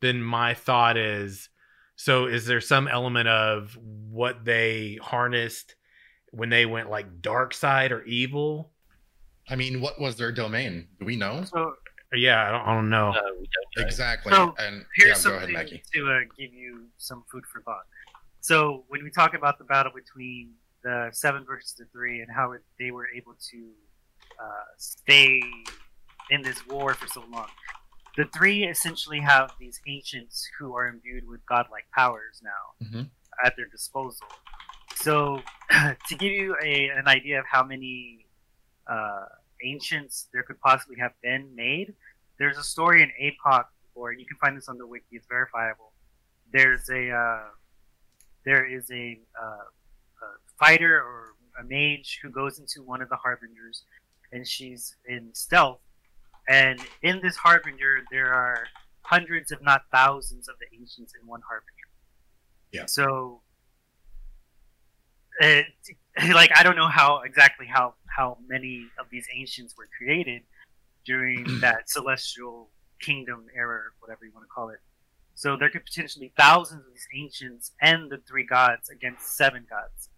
[0.01, 1.49] then my thought is
[1.97, 3.78] so is there some element of
[4.11, 5.76] what they harnessed
[6.32, 8.70] when they went like dark side or evil
[9.47, 10.89] I mean, what was their domain?
[10.99, 11.45] Do we know?
[11.45, 11.74] So
[12.14, 13.87] yeah i don't, I don't know No, we don't.
[13.87, 14.32] Exactly.
[14.32, 17.82] So, and here's yeah, go ahead, something to uh, give you some food for thought.
[18.41, 20.53] So when we talk about the battle between
[20.85, 23.70] the seven versus the three and how it, they were able to
[24.41, 25.43] uh, stay
[26.30, 27.49] in this war for so long,
[28.16, 33.11] the three essentially have these ancients who are imbued with godlike powers now Mhm.
[33.45, 34.28] at their disposal.
[34.95, 35.43] So
[36.09, 38.26] to give you a, an idea of how many
[38.87, 39.24] uh,
[39.64, 41.95] ancients there could possibly have been made,
[42.39, 43.64] there's a story in APOC,
[43.95, 45.07] or you can find this on the wiki.
[45.12, 45.93] It's verifiable.
[46.53, 47.49] There's a uh,
[48.45, 49.84] there is a, uh, a
[50.65, 53.85] fighter or a mage who goes into one of the harbingers,
[54.33, 55.81] and she's in stealth.
[56.49, 58.67] And in this harbinger, there are
[59.03, 61.89] hundreds, if not thousands, of the ancients in one harbinger.
[62.73, 62.87] Yeah.
[62.87, 63.41] So,
[65.41, 65.67] it,
[66.35, 70.43] like I don't know how exactly how how many of these ancients were created
[71.05, 74.79] during that celestial kingdom era, or whatever you want to call it.
[75.37, 79.67] So there could potentially be thousands of these ancients and the three gods against seven
[79.69, 80.09] gods.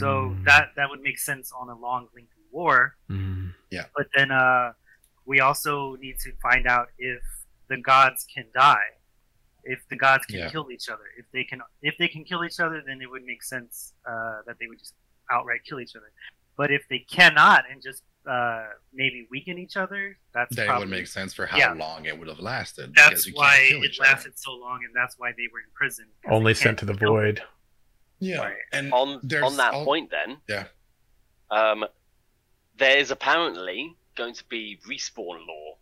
[0.00, 0.44] So Mm.
[0.48, 2.96] that that would make sense on a long, lengthy war.
[3.10, 3.52] Mm.
[3.96, 4.72] But then uh,
[5.24, 7.22] we also need to find out if
[7.68, 8.90] the gods can die,
[9.64, 10.50] if the gods can Yeah.
[10.50, 11.06] kill each other.
[11.16, 14.38] If they can, if they can kill each other, then it would make sense uh,
[14.46, 14.94] that they would just
[15.30, 16.10] outright kill each other.
[16.56, 20.90] But if they cannot and just uh, maybe weaken each other, that's That probably, would
[20.98, 21.72] make sense for how yeah.
[21.72, 22.94] long it would have lasted.
[22.94, 24.08] That's because you can't why kill it each other.
[24.10, 26.06] lasted so long, and that's why they were in prison.
[26.22, 27.42] 'cause only sent to the kill void
[28.24, 28.38] Yeah.
[28.38, 28.56] Right.
[28.72, 29.08] And on
[29.42, 30.66] on that al- point then Yeah.
[31.50, 31.84] um
[32.76, 35.76] there is apparently going to be respawn law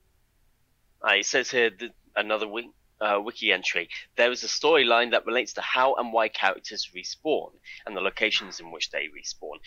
[1.06, 2.70] uh, it says here that another wiki,
[3.00, 7.50] uh, wiki entry there is a storyline that relates to how and why characters respawn
[7.86, 9.58] and the locations in which they respawn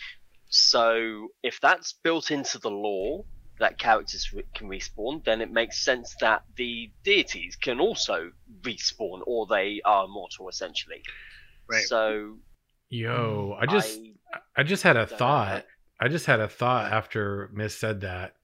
[0.48, 3.24] so if that's built into the law
[3.58, 8.30] that characters re- can respawn then it makes sense that the deities can also
[8.62, 11.02] respawn or they are immortal essentially
[11.68, 11.82] Right.
[11.84, 12.38] so
[12.88, 15.64] yo i just I- I just had a thought.
[16.00, 18.34] I just had a thought after Miss said that.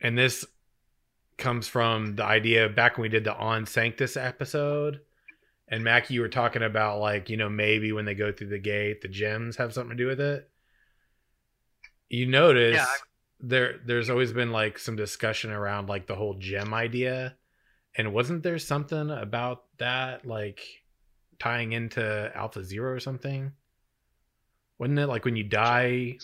[0.00, 0.44] And this
[1.36, 5.00] comes from the idea back when we did the On Sanctus episode.
[5.68, 8.58] And Mackie, you were talking about like, you know, maybe when they go through the
[8.58, 10.48] gate, the gems have something to do with it.
[12.08, 12.96] You notice Yeah, I-
[13.40, 17.36] there there's always been like some discussion around like the whole gem idea.
[17.96, 20.60] And wasn't there something about that like
[21.40, 23.52] tying into Alpha Zero or something?
[24.78, 26.18] Wasn't it like when you die?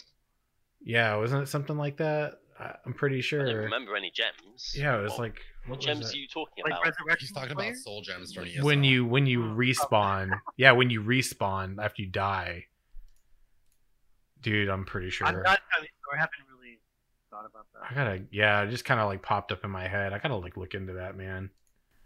[0.83, 2.35] Yeah, wasn't it something like that?
[2.61, 3.45] I, I'm pretty I sure.
[3.45, 4.73] don't remember any gems.
[4.75, 6.15] Yeah, it was What- like what What gems it?
[6.15, 6.85] are you talking like about?
[6.85, 7.27] resurrection.
[7.27, 9.55] He's talking about soul gems from when you when you Oh.
[9.57, 10.31] respawn.
[10.57, 12.67] yeah, when you respawn after you die.
[14.41, 15.27] Dude, I'm pretty sure.
[15.27, 16.17] I'm not entirely sure.
[16.17, 16.79] I haven't really
[17.31, 17.91] thought about that.
[17.91, 20.13] I gotta yeah, it just kind of like popped up in my head.
[20.13, 21.51] I gotta like look into that, man.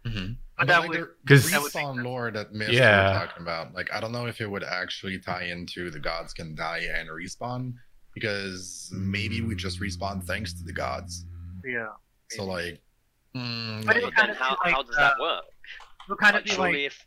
[0.05, 0.33] Mm-hmm.
[0.33, 3.13] But But that like would- the 'Cause- that would respawn lore that Mist Yeah.
[3.13, 6.33] were talking about, like I don't know if it would actually tie into the gods
[6.33, 7.73] can die and respawn
[8.13, 11.25] because maybe we just respawn thanks to the gods.
[11.65, 11.87] Yeah.
[12.31, 12.81] So like,
[13.35, 15.43] mm, But like, kind of how, like, how does that uh, work?
[16.05, 17.05] It'll kind of Like, be like if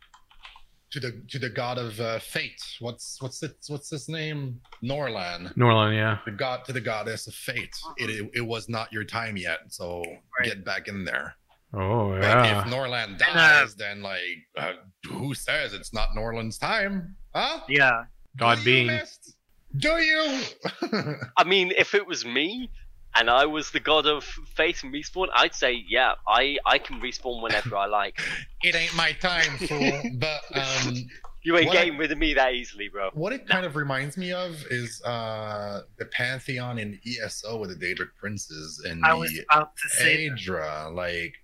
[0.91, 2.63] to the to the god of uh, fate.
[2.79, 4.61] What's what's it, what's his name?
[4.83, 5.55] Norlan.
[5.57, 6.19] Norland, yeah.
[6.25, 7.75] The god to the goddess of fate.
[7.97, 10.03] It, it it was not your time yet, so
[10.39, 10.45] Right.
[10.49, 11.35] get back in there.
[11.77, 12.61] Oh But yeah.
[12.61, 14.21] if Norland And, uh, dies, then like,
[14.57, 14.73] uh,
[15.09, 17.17] who says it's not Norland's time?
[17.35, 17.61] Huh?
[17.69, 18.05] Yeah,
[18.37, 18.87] God Do being.
[18.89, 19.35] Mist?
[19.77, 20.41] Do you?
[21.37, 22.71] I mean, if it was me
[23.17, 24.23] and I was the god of
[24.55, 28.21] faith and respawn, I'd say, yeah, I, I can respawn whenever I like.
[28.63, 30.03] it ain't my time, fool.
[30.19, 30.95] But um,
[31.47, 33.11] You ain't game I- getting rid of me that easily, bro.
[33.13, 37.87] what it kind of reminds me of is uh, the pantheon in ESO with the
[37.87, 40.39] Daedric princes and I the was about to say that.
[40.39, 40.95] Aedra.
[40.95, 41.35] Like,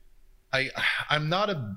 [0.53, 0.71] I
[1.11, 1.77] I'm not a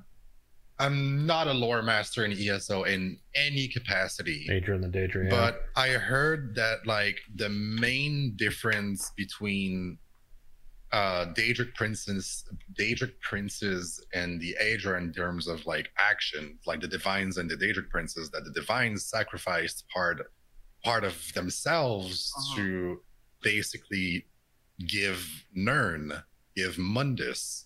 [0.79, 4.47] I'm not a lore master in ESO in any capacity.
[4.49, 5.25] Adrian the Daedra.
[5.25, 5.29] Yeah.
[5.29, 9.97] But I heard that like the main difference between
[10.91, 12.43] uh Daedric princes
[12.79, 17.55] Daedric princes and the Aedra in terms of like action, like the divines and the
[17.55, 20.21] Daedric princes, that the divines sacrificed part
[20.83, 22.55] part of themselves Uh-huh.
[22.57, 23.01] to
[23.41, 24.25] basically
[24.87, 26.23] give Nirn,
[26.55, 27.65] give Mundus,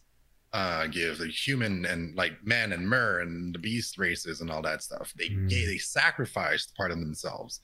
[0.58, 4.62] uh, give the human and like man and mer and the beast races and all
[4.64, 5.14] that stuff.
[5.16, 5.47] They Mm.
[5.49, 7.62] gave, they sacrificed part of themselves,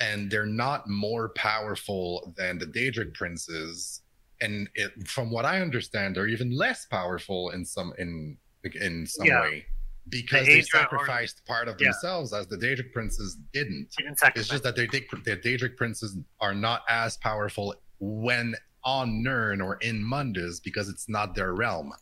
[0.00, 4.02] and they're not more powerful than the Daedric princes.
[4.40, 8.36] And it, from what I understand, they're even less powerful in some in
[8.82, 9.42] in some Yeah.
[9.42, 9.66] way
[10.08, 11.84] because The they Aedra are- sacrificed part of Yeah.
[11.88, 13.88] themselves, as the Daedric princes didn't.
[13.96, 19.22] Didn't It's just that the Daedric, the Daedric princes are not as powerful when on
[19.22, 21.92] Nirn or in Mundus because it's not their realm.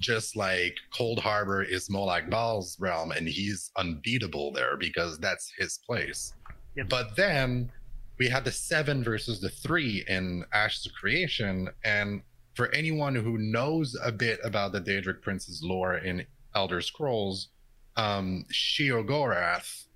[0.00, 6.34] Just like Coldharbour is Molag Bal's realm, and he's unbeatable there because that's his place.
[6.76, 6.88] Yep.
[6.88, 7.70] But then
[8.18, 12.22] we had the seven versus the three in Ashes of Creation, and
[12.54, 16.24] for anyone who knows a bit about the Daedric Prince's lore in
[16.54, 17.48] Elder Scrolls,
[17.96, 19.86] um, Sheogorath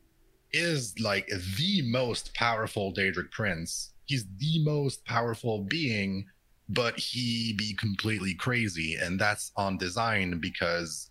[0.52, 1.26] is like
[1.58, 3.92] the most powerful Daedric Prince.
[4.04, 6.26] He's the most powerful being,
[6.68, 11.10] but he be completely crazy, and that's on design because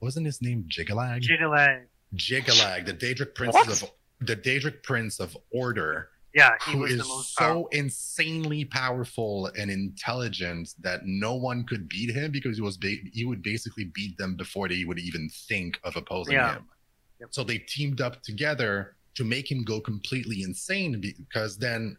[0.00, 1.22] wasn't his name Jyggalag?
[1.22, 1.84] Jyggalag.
[2.16, 3.68] Jyggalag, the Daedric Prince What?
[3.68, 7.68] of the Daedric Prince of Order, Yeah, he who was is the most so powerful.
[7.72, 13.24] insanely powerful and intelligent that no one could beat him because he was ba- he
[13.24, 16.54] would basically beat them before they would even think of opposing Yeah.
[16.56, 16.64] him.
[17.20, 17.28] Yep.
[17.32, 21.96] So they teamed up together to make him go completely insane because then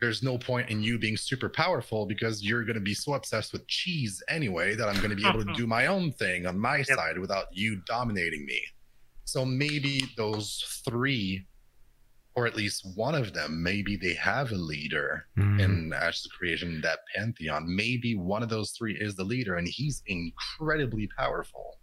[0.00, 3.52] there's no point in you being super powerful because you're going to be so obsessed
[3.52, 6.58] with cheese anyway that I'm going to be able to do my own thing on
[6.58, 6.86] my Yep.
[6.86, 8.62] side without you dominating me.
[9.24, 11.46] So maybe those three,
[12.34, 15.58] or at least one of them, maybe they have a leader Mhm.
[15.60, 17.64] in Ashes of Creation, that pantheon.
[17.74, 21.78] Maybe one of those three is the leader, and he's incredibly powerful,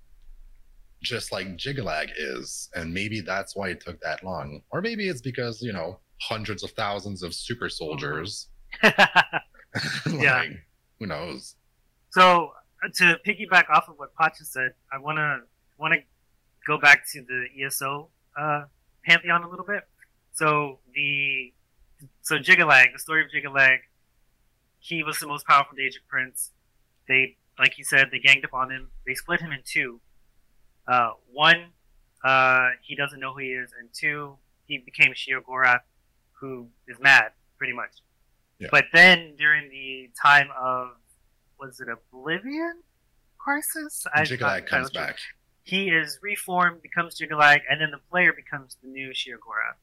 [1.01, 2.69] just like Jyggalag is.
[2.75, 4.61] And maybe that's why it took that long.
[4.71, 5.99] Or maybe it's because, you know,
[6.29, 8.47] hundreds of thousands of super soldiers.
[10.07, 10.43] Yeah.
[10.99, 11.55] who knows?
[12.11, 12.51] so
[12.83, 15.39] uh, to piggyback off of what Pacha said, I wanna
[15.79, 15.97] wanna
[16.67, 18.65] go back to the ESO uh,
[19.05, 19.83] pantheon a little bit.
[20.31, 21.53] So the
[22.21, 23.79] so Jyggalag, the story of Jyggalag,
[24.79, 26.51] he was the most powerful Daedric prince.
[27.07, 28.89] They, like you said, they ganged up on him.
[29.05, 30.01] They split him in two.
[30.87, 31.67] Uh, one,
[32.23, 35.81] uh, he doesn't know who he is, and two, he became Sheogorath,
[36.43, 37.91] who is mad, pretty much.
[38.59, 38.67] Yeah.
[38.69, 40.89] But then during the time of
[41.57, 42.81] was it Oblivion
[43.37, 44.05] Crisis?
[44.13, 45.07] I- Jyggalag I'm comes not sure.
[45.07, 45.17] back.
[45.63, 49.79] He is reformed, becomes Jyggalag, and then the player becomes the new Sheogorath.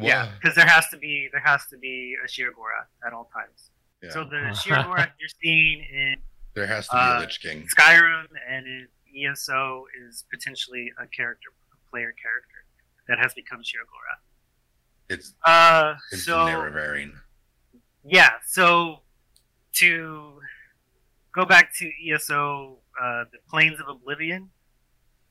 [0.00, 3.70] Yeah, because there has to be there has to be a Sheogorath at all times.
[4.02, 4.10] yeah.
[4.10, 6.16] So the Sheogorath you're seeing in
[6.54, 7.66] there has to be uh, a Lich King.
[7.78, 12.64] Skyrim and in ESO is potentially a character, a player character
[13.08, 14.22] that has become Sheogorath.
[15.08, 16.46] It's, Uh, it's so
[18.04, 19.00] yeah, so
[19.74, 20.40] to
[21.34, 24.50] go back to ESO, uh, the Planes of Oblivion.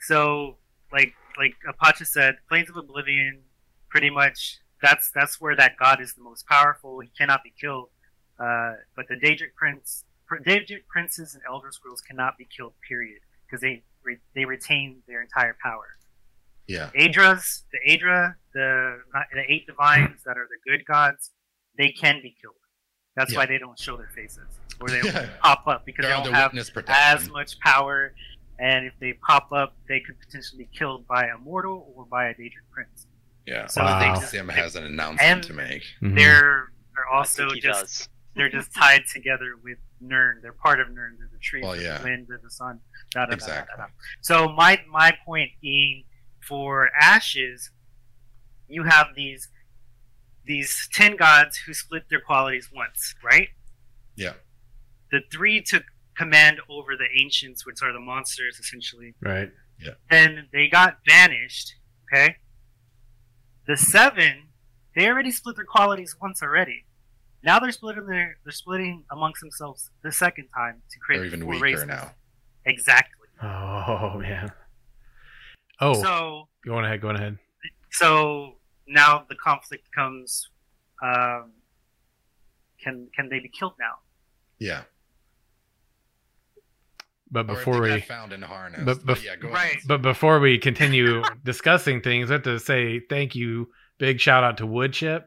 [0.01, 0.57] So,
[0.91, 3.43] like like Apache said, Planes of Oblivion,
[3.89, 6.99] pretty much that's that's where that god is the most powerful.
[6.99, 7.89] He cannot be killed.
[8.39, 10.03] Uh, but the Daedric Prince,
[10.45, 12.73] Daedric princes and Elder Scrolls cannot be killed.
[12.87, 15.97] Period, because they re- they retain their entire power.
[16.67, 16.89] Yeah.
[16.95, 18.99] Aedras, the Aedra, the
[19.33, 21.31] the eight divines that are the good gods,
[21.77, 22.55] they can be killed.
[23.15, 23.39] That's Yeah.
[23.39, 24.47] why they don't show their faces
[24.79, 25.29] or they don't Yeah.
[25.41, 26.53] pop up because They're they don't have
[26.87, 28.13] as much power.
[28.59, 32.27] And if they pop up, they could potentially be killed by a mortal or by
[32.27, 33.07] a Daedric prince.
[33.45, 33.67] Yeah.
[33.67, 33.97] So Wow.
[33.97, 35.83] I think Sim has an announcement and- to make.
[36.01, 36.15] Mhm.
[36.15, 38.09] They're they're also just does.
[38.35, 40.39] they're just tied together with Nirn.
[40.41, 41.17] They're part of Nirn.
[41.17, 41.97] They're the tree, Well, yeah.
[41.97, 42.79] the wind, they're the sun.
[43.11, 43.73] Da, da, da, da, Exactly.
[43.77, 43.89] da, da.
[44.21, 46.05] So my my point being
[46.47, 47.71] for Ashes,
[48.67, 49.49] you have these
[50.45, 53.49] these ten gods who split their qualities once, right?
[54.15, 54.33] Yeah.
[55.11, 55.83] The three took
[56.17, 59.15] command over the ancients, which are the monsters essentially.
[59.21, 59.51] Right.
[59.79, 59.93] Yeah.
[60.09, 61.73] Then they got banished.
[62.11, 62.35] Okay.
[63.67, 64.49] The seven,
[64.95, 66.85] they already split their qualities once already.
[67.43, 71.41] Now they're splitting their they're splitting amongst themselves the second time to create They're even
[71.41, 71.85] four weaker races.
[71.87, 72.11] now.
[72.65, 73.27] Exactly.
[73.41, 74.51] Oh man.
[75.83, 77.01] Oh, So go on ahead.
[77.01, 77.37] Go on ahead.
[77.91, 78.55] so
[78.87, 80.49] now the conflict comes.
[81.01, 81.51] Um,
[82.81, 83.95] can can they be killed now?
[84.59, 84.83] Yeah.
[87.31, 88.85] But before we found and harnessed.
[88.85, 89.71] but But, bef- yeah, go Right.
[89.71, 89.77] ahead.
[89.87, 93.71] But before we continue discussing things, I have to say thank you.
[93.97, 95.23] Big shout out to Woodchip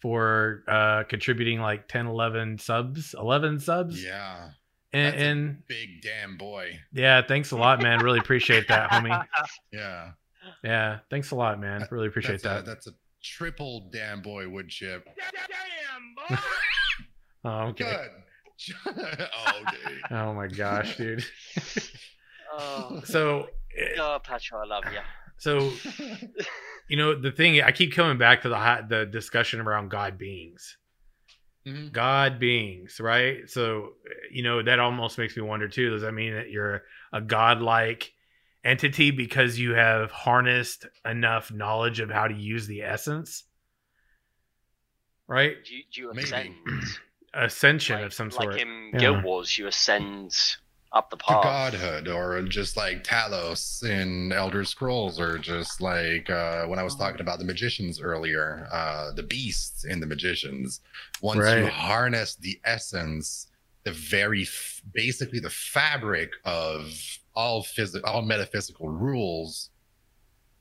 [0.00, 4.02] for uh, contributing like 10, 11 subs, 11 subs.
[4.02, 4.50] Yeah.
[4.94, 6.78] And, That's a- and Big damn boy.
[6.92, 7.98] yeah, thanks a lot, man.
[7.98, 9.26] Really appreciate that, homie.
[9.72, 10.12] Yeah.
[10.62, 11.86] Yeah, thanks a lot, man.
[11.90, 12.60] Really appreciate that's that.
[12.60, 12.92] A, that's a
[13.22, 15.08] triple damn boy wood chip.
[17.44, 17.84] oh, okay.
[17.84, 18.08] Good.
[18.86, 19.96] oh, okay.
[20.10, 21.24] Oh my gosh, dude.
[22.52, 25.00] Oh, So, eh, God, Patrick, I love you.
[25.38, 25.72] so
[26.88, 27.60] you know the thing.
[27.62, 30.76] I keep coming back to the hot, the discussion around God beings.
[31.66, 31.92] Mhm.
[31.92, 33.48] God beings, right?
[33.48, 33.94] So,
[34.30, 35.90] you know, that almost makes me wonder too.
[35.90, 38.12] Does that mean that you're a godlike
[38.62, 43.44] entity because you have harnessed enough knowledge of how to use the essence?
[45.26, 45.56] Right?
[45.64, 46.54] Do you, do you ascend?
[47.34, 48.60] Ascension like, of some like sort.
[48.60, 49.00] in Yeah.
[49.00, 50.36] Guild Wars, you ascend
[50.94, 51.42] up the to path.
[51.42, 56.94] godhood or just like Talos in Elder Scrolls or just like uh, when I was
[56.94, 60.80] talking about the magicians earlier, uh, the beasts in the magicians.
[61.20, 63.48] Once you harness the essence,
[63.82, 66.92] the very f- basically the fabric of
[67.34, 69.70] all physical, all metaphysical rules.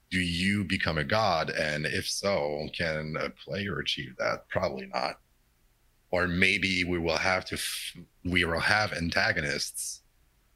[0.09, 1.49] Do you become a god?
[1.49, 4.47] And if so, can a player achieve that?
[4.49, 5.19] Probably not.
[6.11, 10.02] Or maybe we will have to, f- we will have antagonists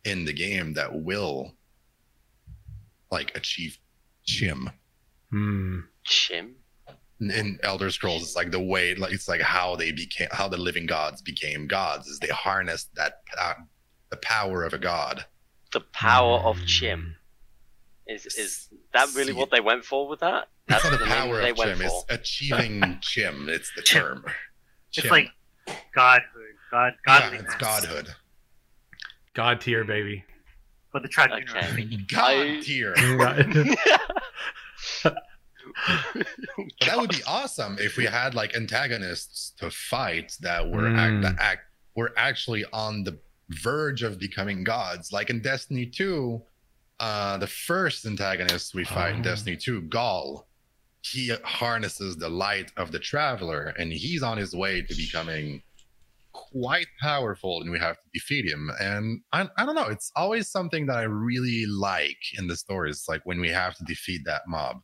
[0.08, 1.54] in the game that will
[3.12, 3.78] like achieve
[4.24, 4.70] chim
[5.32, 5.80] Hmm.
[6.06, 6.56] Chim.
[7.20, 10.48] in, in elder scrolls it's like the way like it's like how they became how
[10.48, 13.56] the living gods became gods is they harnessed that pow-
[14.10, 15.26] the power of a god
[15.74, 16.66] The power of Hmm.
[16.66, 17.16] Chim.
[18.08, 19.40] Is is that really See.
[19.40, 20.48] what they went for with that?
[20.70, 23.82] it's That's not the the power they of went chim it's achieving chim it's the
[23.82, 24.02] Chim.
[24.02, 24.26] term
[24.96, 25.28] It's like
[25.94, 27.46] godhood, god, yeah, godliness.
[27.54, 28.08] it's godhood
[29.38, 30.26] God tier, baby.
[30.92, 31.56] But the tribunal.
[31.56, 31.98] Okay.
[32.08, 32.96] god tier
[36.82, 40.98] that would be awesome if we had like antagonists to fight that were Mm.
[40.98, 41.62] act, that act
[41.96, 43.20] were actually on the
[43.50, 45.12] verge of becoming gods.
[45.14, 46.42] Like in Destiny 2,
[47.00, 49.24] uh, the first antagonist we fight in Oh.
[49.24, 50.46] Destiny 2, Ghaul,
[51.02, 55.62] he harnesses the light of the traveler and he's on his way to becoming
[56.38, 58.72] quite powerful and we have to defeat him.
[58.80, 63.06] And I, I don't know, it's always something that I really like in the stories,
[63.08, 64.78] like when we have to defeat that mob.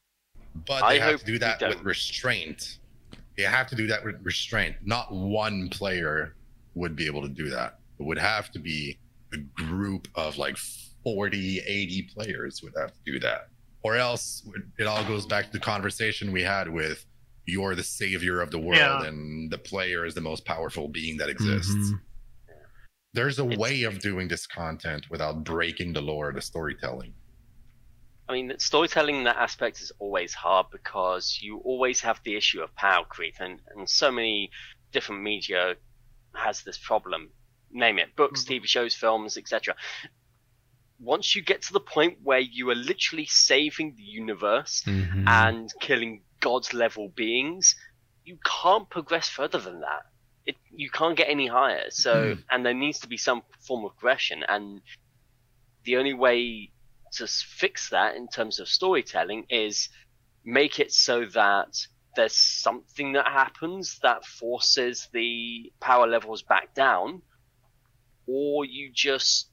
[0.68, 2.80] But I they have hope to do that with restraint.
[3.38, 4.76] They have to do that with restraint.
[4.84, 6.36] Not one player
[6.76, 7.80] would be able to do that.
[7.99, 8.99] It would have to be
[9.34, 10.57] a group of like
[11.03, 13.49] 40, 80 players would have to do that.
[13.84, 14.48] Or else
[14.78, 17.06] it all goes back to the conversation we had with
[17.45, 19.03] you're the savior of the world Yeah.
[19.06, 21.74] and the player is the most powerful being that exists.
[21.74, 22.02] Mhm.
[23.14, 27.14] There's a It's- way of doing this content without breaking the lore of the storytelling.
[28.28, 32.61] I mean, storytelling in that aspect is always hard because you always have the issue
[32.61, 34.49] of power creep, and, and so many
[34.94, 35.76] different media
[36.34, 37.32] has this problem.
[37.70, 39.76] Name it books, TV shows, films, etc.
[40.99, 45.28] Once you get to the point where you are literally saving the universe Mhm.
[45.28, 47.76] and killing God's level beings,
[48.26, 50.03] you can't progress further than that.
[50.45, 51.90] It, you can't get any higher.
[51.90, 52.41] So, hmm.
[52.52, 54.44] and there needs to be some form of progression.
[54.48, 54.82] And
[55.86, 56.72] the only way
[57.14, 59.88] to fix that in terms of storytelling is
[60.44, 61.88] make it so that
[62.18, 67.22] there's something that happens that forces the power levels back down,
[68.28, 69.48] or you just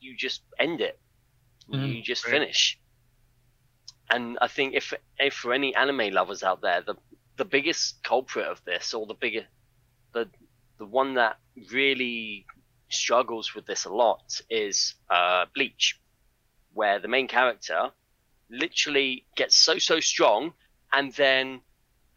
[0.00, 0.98] you just end it.
[1.68, 2.00] you hmm.
[2.02, 2.32] just right.
[2.32, 2.78] finish.
[4.10, 6.96] And I think if if for any anime lovers out there, the
[7.36, 9.46] the biggest culprit of this, or the bigger
[10.12, 10.28] the
[10.78, 11.38] the one that
[11.72, 12.46] really
[12.88, 15.98] struggles with this a lot is uh, Bleach,
[16.72, 17.90] where the main character
[18.50, 20.52] literally gets so so strong,
[20.92, 21.60] and then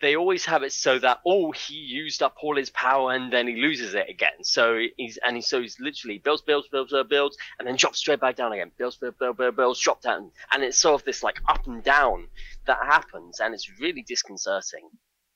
[0.02, 3.48] they always have it so that oh he used up all his power and then
[3.48, 4.44] he loses it again.
[4.44, 8.00] So he's and he so he's literally builds builds builds builds builds and then drops
[8.00, 8.72] straight back down again.
[8.78, 11.84] Builds builds builds builds, builds drop down, and it's sort of this like up and
[11.84, 12.28] down
[12.68, 14.90] that happens, and it's really disconcerting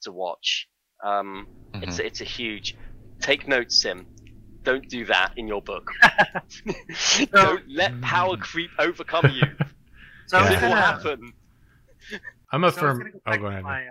[0.04, 0.68] to watch.
[1.04, 2.78] Um, It's it's a huge
[3.20, 4.06] take note, Sim.
[4.64, 5.92] Don't do that in your book.
[7.34, 9.44] Don't let power creep overcome you.
[10.28, 10.52] So yeah.
[10.54, 11.34] it will happen.
[12.54, 13.12] I'm a so I was firm.
[13.12, 13.64] go Oh, go ahead.
[13.64, 13.90] My, uh,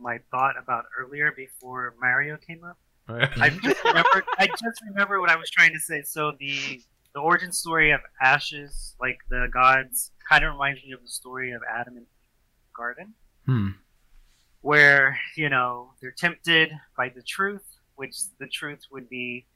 [0.00, 2.78] my thought about earlier before Mario came up.
[3.08, 4.24] I just remembered.
[4.38, 6.02] I just remember what I was trying to say.
[6.02, 6.80] So the
[7.12, 11.50] the origin story of Ashes, like the gods, kind of reminds me of the story
[11.50, 13.14] of Adam and Eve garden,
[13.46, 13.68] hmm.
[14.60, 17.64] where you know they're tempted by the truth,
[17.96, 19.46] which the truth would be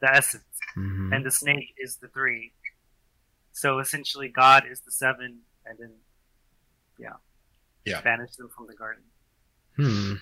[0.00, 0.44] the essence,
[0.76, 1.12] Mhm.
[1.16, 2.52] and the snake is the three.
[3.50, 5.90] So essentially, God is the seven, and then
[6.96, 7.14] yeah,
[7.84, 8.00] Yeah.
[8.02, 9.02] banish them from the garden.
[9.78, 10.14] Hmm.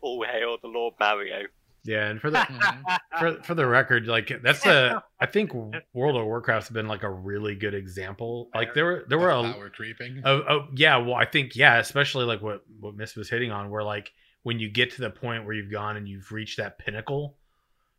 [0.00, 1.42] All hail the Lord Mario.
[1.84, 2.46] Yeah, and for the
[3.18, 7.10] for for the record, like that's a I think World of Warcraft's been like a
[7.10, 8.48] really good example.
[8.54, 10.22] Like there were there were a power creeping.
[10.24, 10.96] Oh, oh yeah.
[10.98, 14.12] Well, I think yeah, especially like what what Miss was hitting on, where like
[14.42, 17.36] when you get to the point where you've gone and you've reached that pinnacle.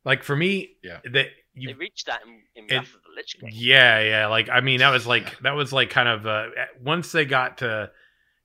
[0.03, 0.97] Like for me, Yeah.
[1.03, 3.49] that They you, reached that in, in it- Wrath of the Lich King.
[3.53, 4.27] yeah, yeah.
[4.27, 6.47] Like I mean, that was like that was like kind of uh,
[6.83, 7.91] once they got to,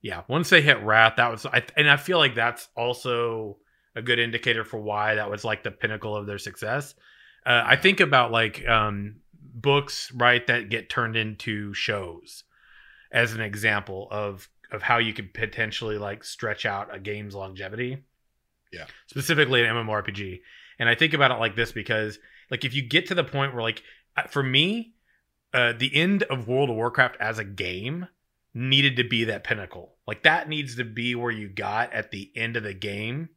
[0.07, 3.57] yeah, once they hit Wrath, that was, I, and I feel like that's also
[3.93, 6.95] a good indicator for why that was like the pinnacle of their success.
[7.45, 12.45] Uh, I think about like um, books, right, that get turned into shows
[13.11, 17.97] as an example of of how you could potentially like stretch out a game's longevity.
[18.71, 18.85] Yeah.
[19.07, 20.39] Specifically an MMORPG.
[20.79, 22.17] And I think about it like this because
[22.49, 23.83] like if you get to the point where like
[24.29, 24.93] for me,
[25.53, 28.07] uh, the end of World of Warcraft as a game
[28.53, 29.96] needed to be that pinnacle.
[30.07, 33.29] Like that needs to be where you got at the end of the game,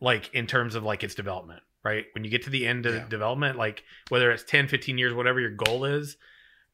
[0.00, 2.06] like in terms of like its development, right?
[2.14, 3.08] When you get to the end of Yeah.
[3.08, 6.16] development, like whether it's 10, 15 years, whatever your goal is,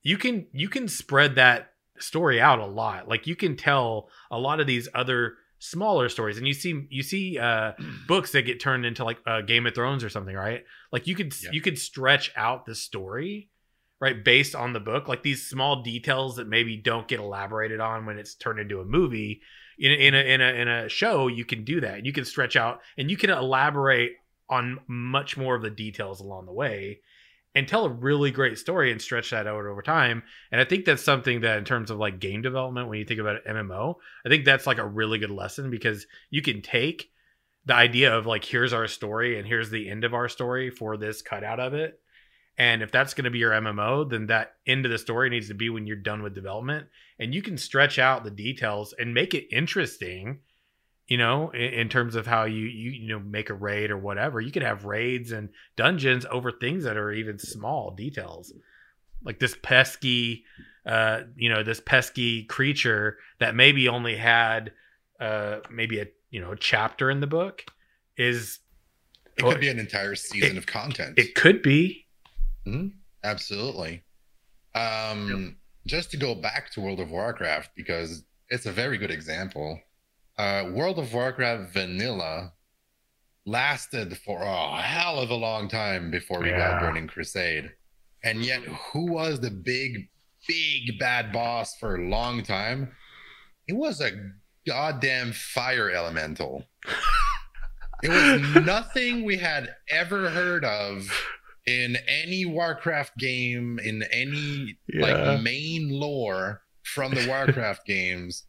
[0.02, 3.08] you can you can spread that story out a lot.
[3.08, 7.02] Like you can tell a lot of these other smaller stories and you see you
[7.02, 7.72] see uh
[8.08, 10.64] books that get turned into like uh, Game of Thrones or something, right?
[10.92, 11.50] Like you could Yeah.
[11.52, 13.50] you could stretch out the story,
[14.01, 15.09] right, based on the book.
[15.09, 18.85] Like these small details that maybe don't get elaborated on when it's turned into a
[18.85, 19.43] movie.
[19.78, 22.05] In in a in a in a show, you can do that.
[22.05, 24.12] You can stretch out and you can elaborate
[24.48, 27.01] on much more of the details along the way
[27.56, 30.23] and tell a really great story and stretch that out over time.
[30.52, 33.18] And I think that's something that in terms of like game development, when you think
[33.18, 33.94] about MMO,
[34.24, 37.10] I think that's like a really good lesson because you can take
[37.64, 40.98] the idea of like here's our story and here's the end of our story for
[40.98, 41.98] this cutout of it.
[42.59, 45.49] And if that's going to be your MMO, then that end of the story needs
[45.49, 46.87] to be when you're done with development.
[47.19, 50.41] And you can stretch out the details and make it interesting,
[51.07, 53.99] you know, in, in terms of how you, you you know make a raid or
[53.99, 54.41] whatever.
[54.41, 58.53] You could have raids and dungeons over things that are even small details,
[59.23, 60.45] like this pesky,
[60.87, 64.73] uh, you know, this pesky creature that maybe only had
[65.20, 67.65] uh maybe a you know a chapter in the book
[68.16, 68.61] is
[69.37, 71.19] It Well, could be an entire season of content.
[71.19, 72.06] it could be
[73.24, 74.02] Absolutely.
[74.74, 75.56] Um,
[75.86, 79.80] Just to go back to World of Warcraft, because it's a very good example.
[80.36, 82.52] Uh, World of Warcraft Vanilla
[83.47, 86.59] lasted for a hell of a long time before we Yeah.
[86.59, 87.72] got Burning Crusade.
[88.24, 90.09] And yet, who was the big,
[90.48, 92.90] big bad boss for a long time?
[93.68, 94.10] It was a
[94.66, 96.66] goddamn fire elemental.
[98.02, 101.09] It was nothing we had ever heard of
[101.66, 105.01] in any Warcraft game, in any Yeah.
[105.02, 108.44] like main lore from the Warcraft games.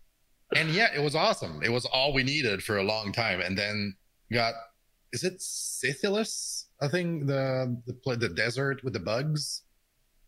[0.55, 1.61] And yeah, it was awesome.
[1.63, 3.41] It was all we needed for a long time.
[3.41, 3.95] And then
[4.31, 4.53] got
[5.13, 6.65] is it Silithus?
[6.81, 9.63] I think the the the desert with the bugs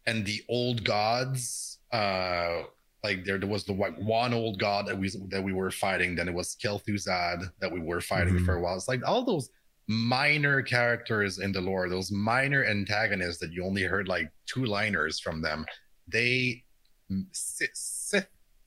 [0.07, 1.77] and the old gods.
[1.91, 2.63] Uh
[3.03, 6.15] like there, there was the like one old god that we that we were fighting,
[6.15, 8.45] then it was Kel'Thuzad that we were fighting Mhm.
[8.45, 8.75] for a while.
[8.75, 9.49] It's like all those
[9.89, 15.19] minor characters in the lore, those minor antagonists that you only heard like two liners
[15.19, 15.65] from them.
[16.07, 16.63] They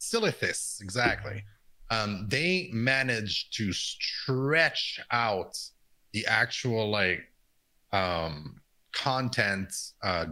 [0.00, 1.44] Silithus, exactly.
[1.90, 5.56] Um, they managed to stretch out
[6.12, 7.20] the actual like
[7.92, 8.60] um
[8.92, 9.72] content
[10.02, 10.26] uh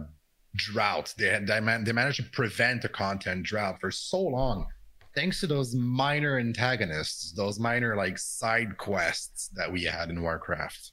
[0.57, 1.13] drought.
[1.17, 4.67] They they, man, they managed to prevent a content drought for so long,
[5.15, 10.91] thanks to those minor antagonists, those minor like side quests that we had in Warcraft,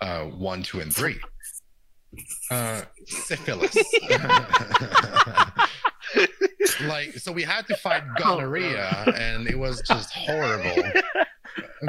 [0.00, 1.18] uh, one, two, and three.
[2.50, 3.76] Uh, syphilis.
[6.84, 10.82] like so, we had to fight gonorrhea, and it was just horrible.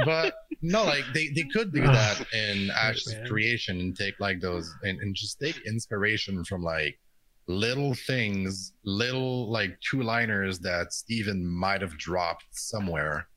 [0.06, 3.28] But no, like they, they could do that in Ash's man.
[3.28, 7.00] creation and take like those and, and just take inspiration from like
[7.48, 13.28] little things, little like two liners that Steven might have dropped somewhere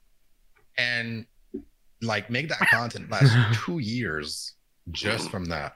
[0.79, 1.27] and
[2.03, 3.35] like make that content last
[3.65, 4.55] two years
[4.91, 5.75] just from that.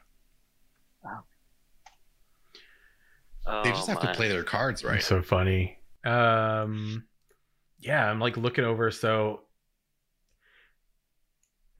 [3.62, 4.12] They just Oh, have man.
[4.12, 5.02] to play their cards right.
[5.02, 5.78] So funny.
[6.04, 7.04] Um,
[7.80, 8.90] yeah, I'm like looking over.
[8.90, 9.42] So,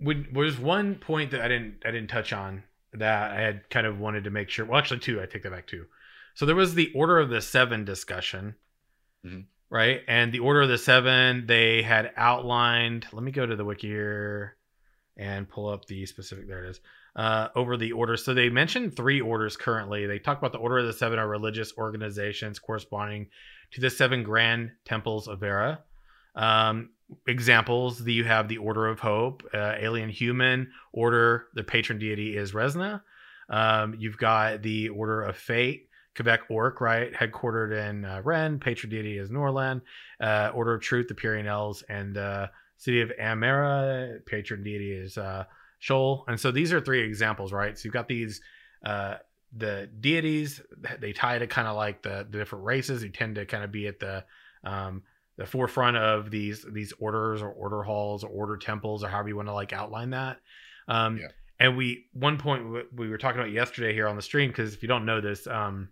[0.00, 3.86] would was one point that I didn't I didn't touch on that I had kind
[3.86, 4.66] of wanted to make sure.
[4.66, 5.22] Well, actually, two.
[5.22, 5.86] I take that back two.
[6.34, 8.56] So there was the Order of the Seven discussion,
[9.24, 9.46] Mhm.
[9.70, 10.02] right?
[10.08, 13.06] And the Order of the Seven they had outlined.
[13.12, 14.56] Let me go to the wiki here
[15.16, 16.48] and pull up the specific.
[16.48, 16.80] There it is.
[17.16, 18.16] Uh, over the order.
[18.16, 20.04] So they mentioned three orders currently.
[20.06, 23.28] They talk about the Order of the Seven are religious organizations corresponding
[23.70, 25.78] to the seven grand temples of Verra.
[26.34, 26.90] Um,
[27.28, 31.46] examples: that you have the Order of Hope, uh, Alien Human Order.
[31.54, 33.02] The patron deity is Resna.
[33.48, 38.60] Um, you've got the Order of Fate, Quebec Orc, right, headquartered in uh, Rennes.
[38.60, 39.82] Patron deity is Norland.
[40.20, 44.24] Uh, Order of Truth, the Pyrenees, and uh, City of Amera.
[44.26, 45.44] Patron deity is uh,
[45.78, 46.24] Shoal.
[46.28, 47.76] And so these are three examples, right?
[47.76, 48.40] So you've got these
[48.84, 49.16] uh,
[49.56, 50.60] the deities.
[51.00, 53.70] They tie to kind of like the, the different races who tend to kind of
[53.72, 54.24] be at the
[54.64, 55.02] um,
[55.36, 59.36] the forefront of these these orders or order halls or order temples or however you
[59.36, 60.38] want to like outline that.
[60.88, 61.28] Um, Yeah.
[61.60, 64.74] And we one point we- we were talking about yesterday here on the stream because
[64.74, 65.88] if you don't know this, um,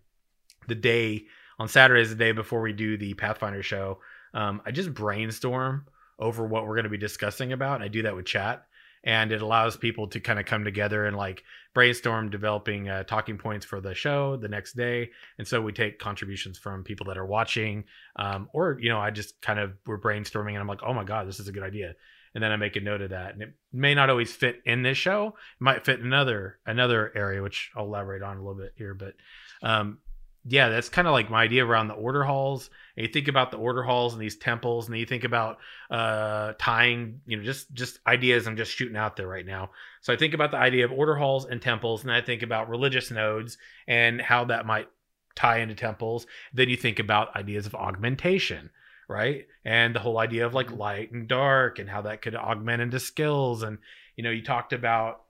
[0.69, 1.27] the day
[1.59, 4.01] on Saturday is the day before we do the Pathfinder show.
[4.35, 5.87] Um, I just brainstorm
[6.19, 7.77] over what we're going to be discussing about.
[7.77, 8.67] And I do that with chat,
[9.05, 11.43] and it allows people to kind of come together and like
[11.75, 15.11] brainstorm developing uh, talking points for the show the next day.
[15.39, 17.85] And so we take contributions from people that are watching,
[18.17, 21.05] um, or you know, I just kind of we're brainstorming, and I'm like, oh my
[21.05, 21.95] god, this is a good idea.
[22.35, 24.83] And then I make a note of that, and it may not always fit in
[24.83, 25.29] this show.
[25.29, 28.95] It might fit in another another area, which I'll elaborate on a little bit here.
[28.95, 29.15] But
[29.63, 29.99] um,
[30.45, 32.69] yeah, that's kind of like my idea around the order halls.
[32.97, 35.59] And you think about the order halls and these temples, and then you think about
[35.91, 39.71] uh, tying, you know, just just ideas I'm just shooting out there right now.
[40.01, 42.69] So I think about the idea of order halls and temples, and I think about
[42.69, 43.57] religious nodes
[43.87, 44.89] and how that might
[45.37, 46.27] tie into temples.
[46.53, 48.71] Then you think about ideas of augmentation,
[49.09, 49.47] right?
[49.65, 52.99] And the whole idea of like light and dark and how that could augment into
[52.99, 53.63] skills.
[53.63, 53.79] And
[54.17, 55.23] you know, you talked about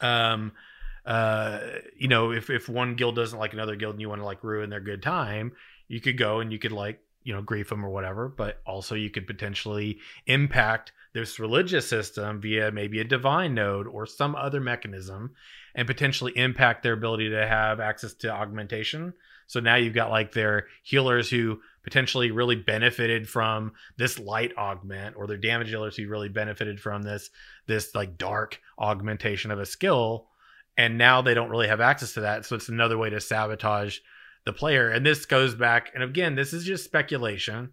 [0.00, 0.52] um
[1.08, 1.58] uh
[1.96, 4.44] you know if if one guild doesn't like another guild and you want to like
[4.44, 5.52] ruin their good time
[5.88, 8.94] you could go and you could like you know grief them or whatever but also
[8.94, 14.60] you could potentially impact this religious system via maybe a divine node or some other
[14.60, 15.32] mechanism
[15.74, 19.12] and potentially impact their ability to have access to augmentation.
[19.46, 25.16] So now you've got like their healers who potentially really benefited from this light augment
[25.16, 27.30] or their damage dealers who really benefited from this
[27.66, 30.27] this like dark augmentation of a skill
[30.78, 33.98] and now they don't really have access to that so it's another way to sabotage
[34.46, 37.70] the player and this goes back and again this is just speculation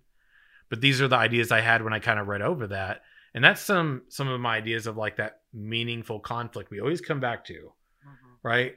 [0.70, 3.02] but these are the ideas i had when i kind of read over that
[3.34, 7.20] and that's some some of my ideas of like that meaningful conflict we always come
[7.22, 7.72] back to
[8.06, 8.38] Mhm.
[8.44, 8.76] right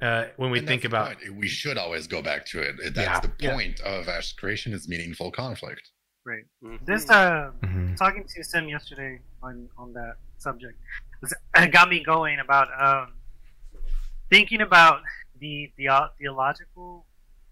[0.00, 1.34] uh when we And think about point.
[1.36, 2.76] we should always go back to it.
[2.94, 3.20] That's Yeah.
[3.20, 3.52] the Yeah.
[3.52, 5.90] point of Ash creation is meaningful conflict.
[6.26, 6.44] Right.
[6.62, 6.84] Mhm.
[6.84, 7.96] This uh, Mhm.
[7.96, 10.76] talking to Sim yesterday on on that subject
[11.20, 13.14] was it got me going about um
[14.34, 15.00] thinking about
[15.38, 15.88] the the
[16.18, 17.06] theological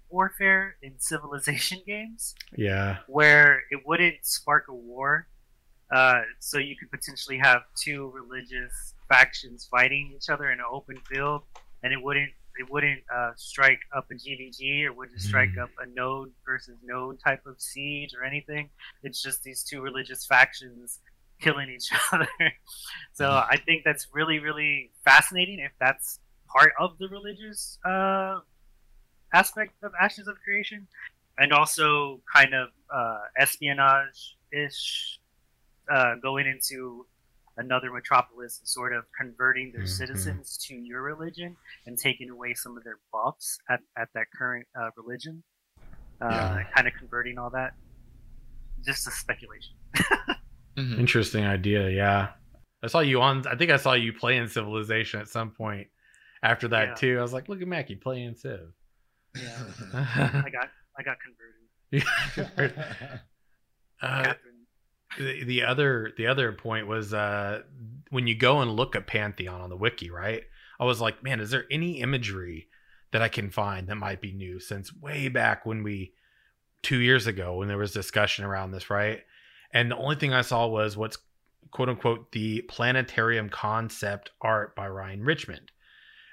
[0.08, 5.26] warfare in civilization games yeah where it wouldn't spark a war.
[5.94, 10.96] Uh, so you could potentially have two religious factions fighting each other in an open
[11.10, 11.42] field,
[11.82, 12.30] and it wouldn't
[12.60, 15.64] it wouldn't uh, strike up a GVG or wouldn't strike Hmm.
[15.64, 18.70] up a node versus node type of siege or anything.
[19.02, 21.00] It's just these two religious factions
[21.40, 22.28] killing each other.
[23.12, 23.46] so Mhm.
[23.50, 26.20] I think that's really really fascinating if that's
[26.52, 28.40] part of the religious uh,
[29.32, 30.86] aspect of Ashes of Creation,
[31.38, 35.18] and also kind of uh, espionage ish,
[35.90, 37.06] uh, going into
[37.58, 39.88] another metropolis and sort of converting their Mhm.
[39.88, 41.56] citizens to your religion
[41.86, 45.42] and taking away some of their buffs at, at that current uh, religion.
[46.20, 46.62] Uh, Yeah.
[46.74, 47.74] Kind of converting all that.
[48.84, 49.74] Just a speculation.
[50.76, 51.90] Interesting idea.
[51.90, 52.32] Yeah.
[52.82, 55.88] I saw you on, I think I saw you playing Civilization at some point
[56.42, 56.94] after that Yeah.
[56.94, 57.18] too.
[57.18, 58.72] I was like, look at Mackie playing Civ.
[59.36, 61.52] I got I got converted.
[64.02, 64.34] uh,
[65.18, 67.62] the, the other the other point was uh
[68.10, 70.42] when you go and look at Pantheon on the wiki, right?
[70.78, 72.68] I was like, man, is there any imagery
[73.12, 76.12] that I can find that might be new since way back when we
[76.82, 79.20] two years ago when there was discussion around this, right?
[79.72, 81.16] And the only thing I saw was what's
[81.70, 85.71] quote unquote the planetarium concept art by Ryan Richmond.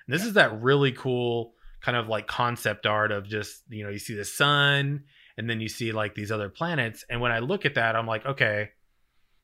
[0.09, 3.91] And this is that really cool kind of like concept art of just, you know,
[3.91, 5.03] you see the sun
[5.37, 7.05] and then you see like these other planets.
[7.11, 8.71] And when I look at that, I'm like, okay,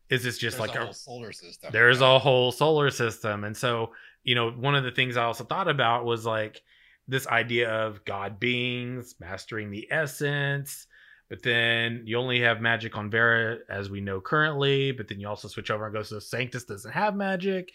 [0.10, 1.70] is this just There's like a a, whole solar system.
[1.72, 3.92] there's a whole solar system and so
[4.24, 6.64] you know, one of the things I also thought about was like
[7.08, 10.88] this idea of God beings mastering the essence.
[11.30, 14.92] But then you only have magic on Verra as we know currently.
[14.92, 17.72] But then you also switch over and go, so Sanctus doesn't have magic.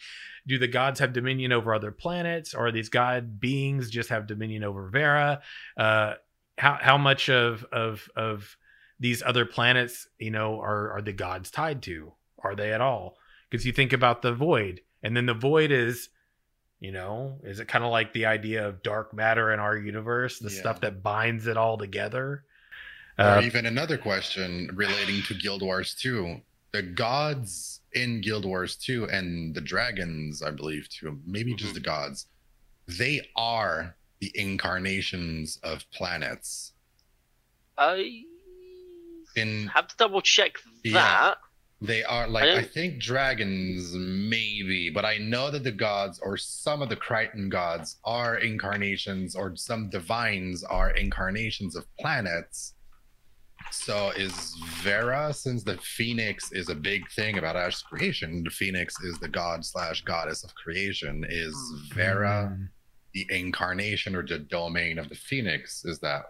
[0.46, 2.54] Do the gods have dominion over other planets?
[2.54, 5.42] Or these god beings just have dominion over Verra?
[5.76, 6.14] Uh,
[6.58, 8.56] how how much of of of
[9.00, 12.12] these other planets, you know, are are the gods tied to?
[12.42, 13.16] Are they at all?
[13.50, 16.08] Because you think about the void, and then the void is
[16.78, 20.38] you know is it kind of like the idea of dark matter in our universe
[20.38, 20.60] the Yeah.
[20.60, 22.44] stuff that binds it all together
[23.20, 26.40] or uh, even another question relating to Guild Wars 2.
[26.72, 31.74] The gods in Guild Wars 2 and the dragons, I believe, too, maybe just Mhm.
[31.74, 32.26] the gods,
[32.86, 36.72] they are the incarnations of planets.
[37.78, 38.24] I
[39.36, 40.52] In have to double check
[40.84, 41.02] Yeah.
[41.02, 41.38] that.
[41.82, 46.36] They are like I I, think dragons maybe, but I know that the gods or
[46.36, 52.74] some of the Crichton gods are incarnations or some divines are incarnations of planets.
[53.72, 59.00] So is Verra, since the phoenix is a big thing about Ash's creation, the phoenix
[59.00, 61.24] is the god slash goddess of creation.
[61.28, 61.54] Is
[61.94, 62.68] Verra mm,
[63.14, 65.84] the incarnation or the domain of the phoenix?
[65.84, 66.24] Is that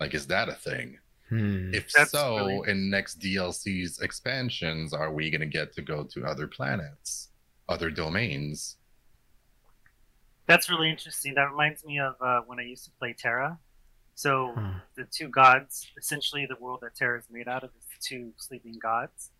[0.00, 0.98] like is that a thing?
[1.28, 1.74] hmm.
[1.74, 6.04] If That's so, really- in next DLC's expansions, are we going to get to go
[6.04, 7.30] to other planets,
[7.68, 8.76] other domains?
[10.46, 11.34] That's really interesting.
[11.34, 13.58] That reminds me of uh, when I used to play TERA.
[14.18, 14.78] So Hmm.
[14.96, 18.32] the two gods, essentially the world that TERA is made out of, is the two
[18.36, 19.30] sleeping gods.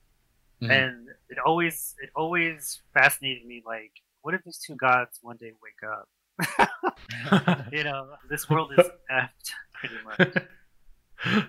[0.63, 0.71] Mhm.
[0.71, 3.61] And it always it always fascinated me.
[3.67, 3.91] Like,
[4.23, 6.09] what if these two gods one day wake up?
[7.73, 11.45] You know, this world is effed pretty much.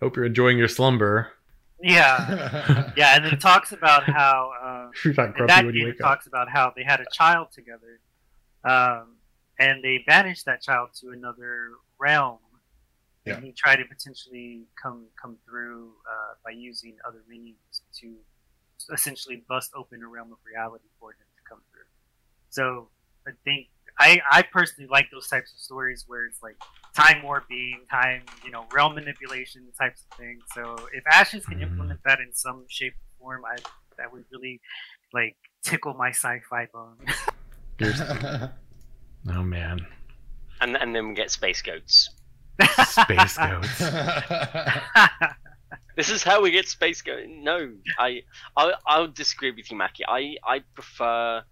[0.00, 1.30] hope you're enjoying your slumber
[1.80, 3.14] Yeah, yeah.
[3.16, 4.50] And it talks about how.
[4.60, 6.82] Uh, you're not in grumpy that when you game, it up talks about how they
[6.82, 8.00] had a child together,
[8.64, 9.16] um,
[9.58, 12.38] and they banish that child to another realm.
[13.24, 13.34] Yeah.
[13.36, 18.16] And he tried to potentially come come through uh, by using other minions to
[18.92, 21.88] essentially bust open a realm of reality for him to come through.
[22.50, 22.90] So
[23.26, 23.68] I think
[23.98, 26.56] I I personally like those types of stories where it's like
[26.94, 30.42] time warping, time you know realm manipulation types of things.
[30.52, 31.62] So if Ashes can Mhm.
[31.70, 33.56] implement that in some shape or form, I
[33.96, 34.60] that would really
[35.14, 36.98] like tickle my sci-fi bone.
[39.24, 39.86] You're- oh man
[40.60, 42.10] And and then we get space goats.
[42.88, 43.82] space goats
[45.96, 47.26] This is how we get space goats.
[47.28, 48.22] No, I
[48.56, 50.04] I I would disagree with you, Mackie.
[50.06, 51.44] I I prefer,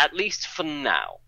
[0.00, 1.20] at least for now,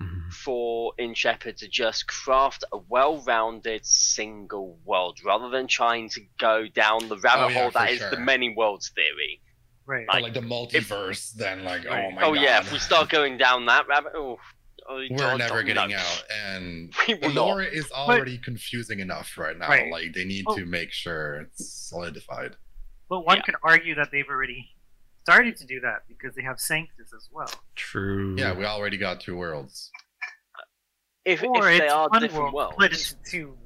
[0.00, 0.32] Mhm.
[0.32, 6.66] for In Shepherd to just craft a well-rounded single world rather than trying to go
[6.66, 9.40] down the rabbit Oh, yeah, hole that for is the many worlds theory.
[9.86, 10.06] right.
[10.12, 12.22] Or like the multiverse, then like oh my god.
[12.24, 12.42] oh god.
[12.42, 14.40] yeah, if we start going down that rabbit, oh
[14.88, 15.96] we're never oh, getting no.
[15.96, 17.66] out, and We the will not.
[17.72, 19.68] is already confusing enough right now.
[19.68, 19.90] Right.
[19.90, 20.56] Like they need Oh.
[20.56, 22.56] to make sure it's solidified.
[23.08, 23.42] But one Yeah.
[23.42, 24.70] could argue that they've already
[25.22, 27.50] started to do that because they have Sanctus as well.
[27.76, 29.90] true Yeah, we already got two worlds.
[31.24, 33.58] If, Or if they it's are one different world worlds, split into two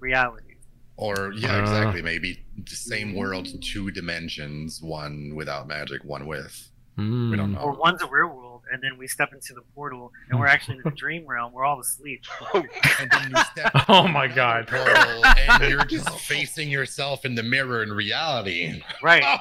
[0.00, 0.56] realities.
[0.96, 1.60] Or yeah, Uh.
[1.60, 2.02] exactly.
[2.02, 6.70] Maybe the same world, two dimensions, one without magic, one with.
[6.98, 7.30] Mm.
[7.30, 7.60] We don't know.
[7.60, 10.52] Or one's a real world, and then we step into the portal, and we're hmm.
[10.52, 11.52] actually in the dream realm.
[11.52, 12.24] We're all asleep.
[12.54, 12.62] Oh,
[13.00, 14.68] and then you step Oh my God.
[14.68, 18.82] portal, and you're just facing yourself in the mirror in reality.
[19.02, 19.40] Right.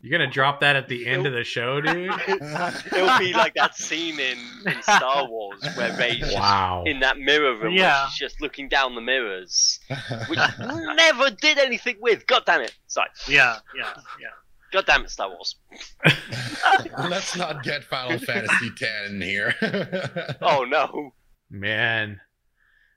[0.00, 3.76] you're gonna drop that at the end of the show dude it'll be like that
[3.76, 8.02] scene in, in Star Wars where Rey's just wow in that mirror room Yeah.
[8.02, 9.80] where she's just looking down the mirrors,
[10.28, 12.26] which never did anything with.
[12.26, 12.74] God damn it!
[12.86, 13.08] Sorry.
[13.28, 13.58] Yeah.
[13.76, 13.92] Yeah.
[14.20, 14.28] Yeah.
[14.72, 15.56] God damn it, Star Wars.
[17.08, 19.54] Let's not get Final Fantasy X here.
[20.42, 21.12] Oh no.
[21.50, 22.20] man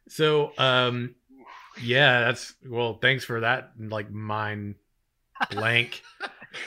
[0.07, 1.13] so um
[1.83, 4.73] yeah that's well thanks for that like mind
[5.51, 6.01] blank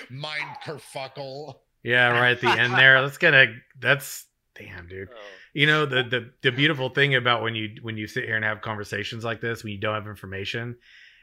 [0.08, 1.56] Mind kerfuckle.
[1.82, 5.16] yeah right at the end there let's get a that's damn dude Oh.
[5.54, 8.44] you know the, the the beautiful thing about when you when you sit here and
[8.44, 10.76] have conversations like this when you don't have information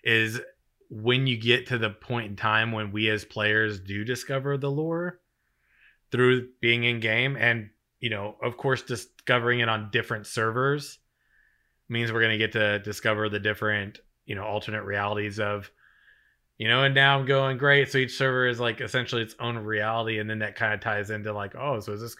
[0.03, 0.41] is
[0.89, 4.71] when you get to the point in time when we as players do discover the
[4.71, 5.19] lore
[6.11, 10.97] through being in game and you know of course discovering it on different servers
[11.87, 15.69] means we're going to get to discover the different you know alternate realities of
[16.57, 19.57] you know and now i'm going great so each server is like essentially its own
[19.57, 22.15] reality and then that kind of ties into like oh so is this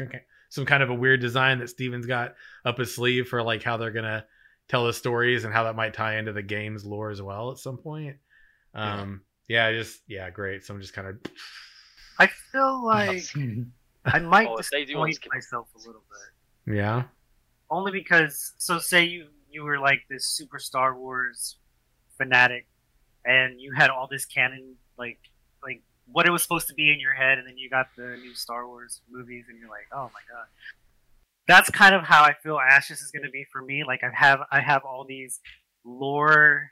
[0.50, 2.36] some kind of a weird design that Steven's got
[2.66, 4.26] up his sleeve for like how they're gonna
[4.68, 7.58] tell the stories and how that might tie into the game's lore as well at
[7.58, 8.18] some point.
[8.74, 10.64] Um, yeah, just yeah, great.
[10.66, 11.18] So I'm just kind of
[12.20, 13.24] I feel like
[14.06, 16.04] I might Oh, if they do want to disappoint myself a little
[16.66, 16.76] bit.
[16.76, 17.04] Yeah.
[17.72, 21.58] only because so say you you were like this super Star Wars
[22.18, 22.68] fanatic
[23.26, 25.20] and you had all this canon like
[25.64, 25.82] like
[26.12, 28.36] what it was supposed to be in your head and then you got the new
[28.36, 30.46] Star Wars movies and you're like oh my god
[31.48, 34.10] that's kind of how I feel Ashes is going to be for me like I
[34.14, 35.40] have I have all these
[35.84, 36.70] lore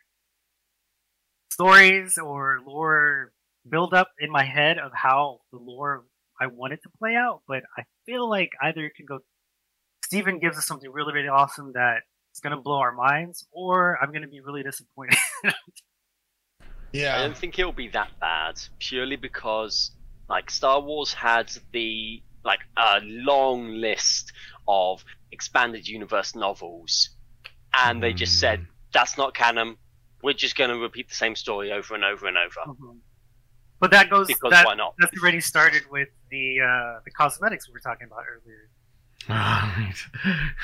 [1.57, 3.31] stories or lore
[3.69, 6.05] build up in my head of how the lore
[6.39, 9.19] I want it to play out but I feel like either it can go
[10.07, 12.03] Steven gives us something really, really awesome that
[12.33, 15.17] is going to blow our minds, or I'm going to be really disappointed.
[16.93, 17.17] Yeah.
[17.17, 19.91] I don't think it'll be that bad, purely because
[20.29, 24.31] like Star Wars had the like a long list
[24.69, 25.03] of
[25.33, 27.09] expanded universe novels,
[27.75, 28.67] and they just said mm.
[28.93, 29.75] that's not canon.
[30.23, 32.97] We're just going to repeat the same story over and over and over Mhm.
[33.79, 34.95] but that goes because that, why not?
[34.99, 38.69] that's already started with the uh, the cosmetics we were talking about earlier.
[39.29, 39.95] right.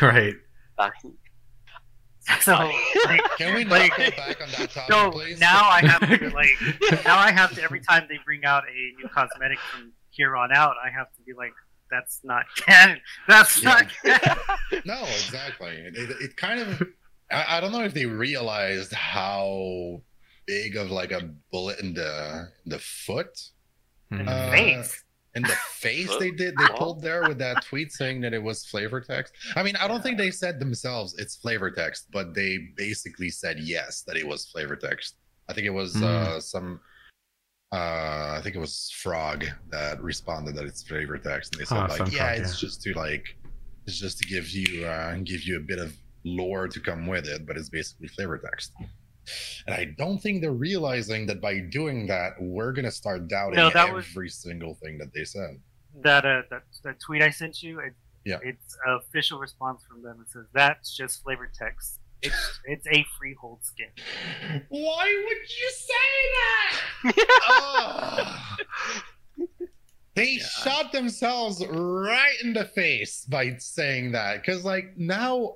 [0.01, 0.35] right.
[0.77, 0.93] Back-
[2.39, 5.39] So like, Can we not Like- go back on that topic, so please?
[5.41, 9.01] now I have to like now I have to every time they bring out a
[9.01, 11.51] new cosmetic from here on out, I have to be like,
[11.91, 13.01] that's not canon.
[13.27, 14.37] That's not canon.
[14.85, 15.71] No, exactly.
[15.71, 16.81] It, it, it kind of.
[17.33, 20.01] I, I don't know if they realized how
[20.45, 23.37] big of like a bullet in the in the foot
[24.11, 24.27] Hmm.
[24.27, 25.03] Uh, Face.
[25.35, 25.47] in the
[25.79, 29.33] face they did they pulled there with that tweet saying that it was flavor text.
[29.55, 33.57] I mean, I don't think they said themselves it's flavor text, but they basically said
[33.59, 35.15] yes that it was flavor text.
[35.49, 36.03] I think it was Hmm.
[36.03, 36.79] uh some.
[37.71, 41.77] Uh, I think it was Frog that responded that it's flavor text, and they said
[41.77, 43.25] Oh, like, some yeah, Frog, it's just to like,
[43.87, 47.27] it's just to give you uh give you a bit of lore to come with
[47.27, 48.71] it, but it's basically flavor text.
[49.67, 53.69] And I don't think they're realizing that by doing that, we're gonna start doubting No,
[53.69, 55.59] that was- every single thing that they said.
[56.01, 57.93] that uh that, that tweet I sent you, it,
[58.25, 58.39] Yeah.
[58.41, 60.19] it's official response from them.
[60.21, 61.99] It says that's just flavor text.
[62.21, 63.89] It's it's a freehold skin.
[64.69, 68.39] Why would you say that?
[70.15, 74.41] They shot themselves right in the face by saying that.
[74.41, 75.55] Because, like, now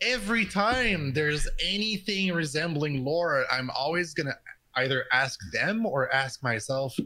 [0.00, 4.36] every time there's anything resembling lore, I'm always going to
[4.76, 6.96] either ask them or ask myself,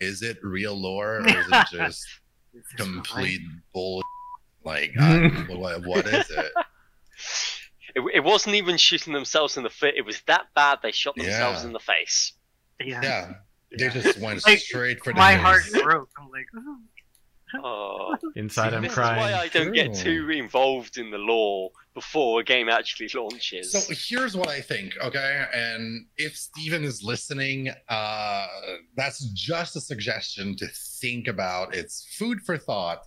[0.00, 2.04] is it real lore or is it just
[2.76, 3.40] complete
[3.72, 4.02] bull?
[4.64, 6.52] Like, I, what, what is it?
[7.92, 9.94] It, it wasn't even shooting themselves in the foot.
[9.96, 11.66] It was that bad they shot themselves Yeah.
[11.66, 12.34] in the face.
[12.80, 13.00] Yeah.
[13.02, 13.32] Yeah,
[13.76, 13.90] they Yeah.
[13.90, 15.42] just went Like, straight for the My face.
[15.74, 16.10] heart broke.
[16.16, 16.78] I'm like, "Ooh."
[17.64, 19.34] Oh, Inside, I'm this is why.
[19.34, 23.72] I don't get too involved in the lore before a game actually launches.
[23.72, 25.44] So here's what I think, okay?
[25.52, 28.46] And if Steven is listening, uh
[28.96, 30.66] that's just a suggestion to
[31.00, 31.74] think about.
[31.74, 33.06] It's food for thought.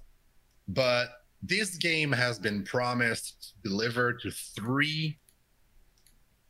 [0.68, 1.08] But
[1.42, 5.20] this game has been promised to deliver to three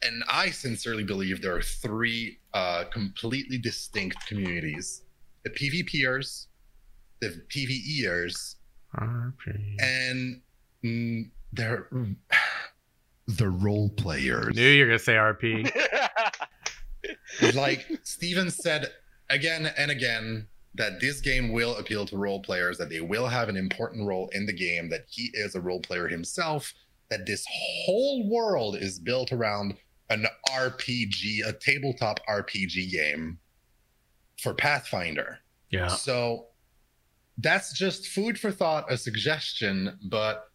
[0.06, 5.04] and I sincerely believe there are three uh completely distinct communities.
[5.44, 6.48] The PvPers,
[7.22, 8.56] the PvEers,
[8.96, 9.76] RP.
[9.80, 10.42] and
[10.84, 11.90] mm, they're
[13.28, 14.56] the role players.
[14.56, 15.72] Knew you were gonna say RP.
[17.56, 18.92] like Steven said
[19.30, 23.48] again and again that this game will appeal to role players, that they will have
[23.48, 26.74] an important role in the game, that he is a role player himself,
[27.10, 29.76] that this whole world is built around
[30.10, 33.38] an RPG, a tabletop RPG game
[34.42, 35.38] for Pathfinder.
[35.70, 35.90] Yeah.
[35.90, 36.48] So
[37.38, 40.50] that's just food for thought, a suggestion, but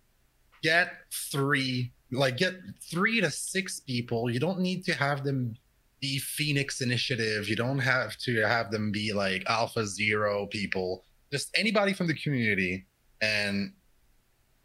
[0.62, 4.30] get three, like get three to six people.
[4.30, 5.55] You don't need to have them
[6.01, 7.48] be Phoenix Initiative.
[7.48, 11.05] You don't have to have them be like Alpha Zero people.
[11.32, 12.86] Just anybody from the community.
[13.20, 13.72] And,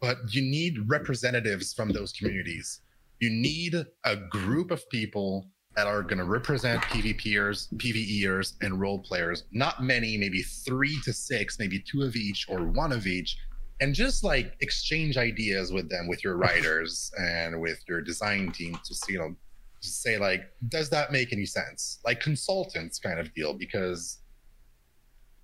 [0.00, 2.80] but you need representatives from those communities.
[3.20, 5.46] You need a group of people
[5.76, 9.44] that are going to represent PvPers, PvEers, and role players.
[9.50, 13.36] Not many, maybe three to six, maybe two of each or one of each.
[13.80, 18.78] And just like exchange ideas with them, with your writers and with your design team
[18.84, 19.34] to see, you know,
[19.82, 22.00] to say like, does that make any sense?
[22.04, 24.20] Like consultants kind of deal, because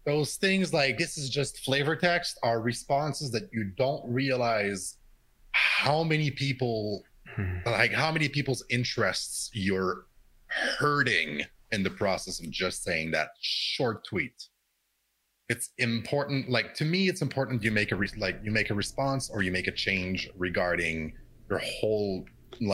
[0.07, 4.97] those things like this is just flavor text are responses that you don't realize
[5.53, 7.05] how many people
[7.37, 7.59] Hmm.
[7.65, 10.07] like how many people's interests you're
[10.79, 14.49] hurting in the process of just saying that short tweet
[15.53, 18.75] it's important like to me it's important you make a re- like you make a
[18.85, 21.13] response or you make a change regarding
[21.51, 22.25] your whole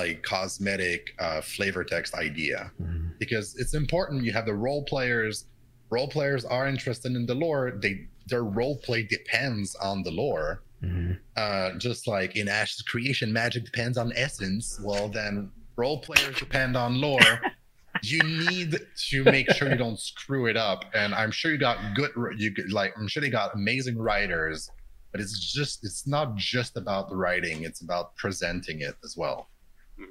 [0.00, 3.18] like cosmetic uh, flavor text idea Mhm.
[3.18, 5.46] because it's important you have the role players
[5.90, 7.94] role players are interested in the lore they
[8.28, 10.50] their role play depends on the lore.
[10.82, 11.16] Mhm.
[11.36, 14.80] Uh, just like in Ash's creation, magic depends on essence.
[14.82, 17.20] Well, then role players depend on lore.
[18.10, 18.20] you
[18.50, 18.78] need
[19.10, 20.84] to make sure you don't screw it up.
[20.94, 24.70] And I'm sure you got good, you could- like, I'm sure they got amazing writers,
[25.12, 29.48] but it's just, it's not just about the writing, it's about presenting it as well.
[29.98, 30.04] Hmm.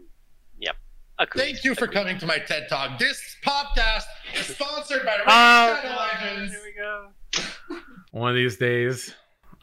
[1.18, 1.42] Agreed.
[1.44, 1.94] Thank you for Agreed.
[1.96, 3.00] coming to my TED Talk.
[3.00, 4.04] This podcast
[4.38, 6.52] is sponsored by the Oh, uh, Shadow Legends.
[6.52, 7.80] here we go.
[8.12, 9.14] One of these days,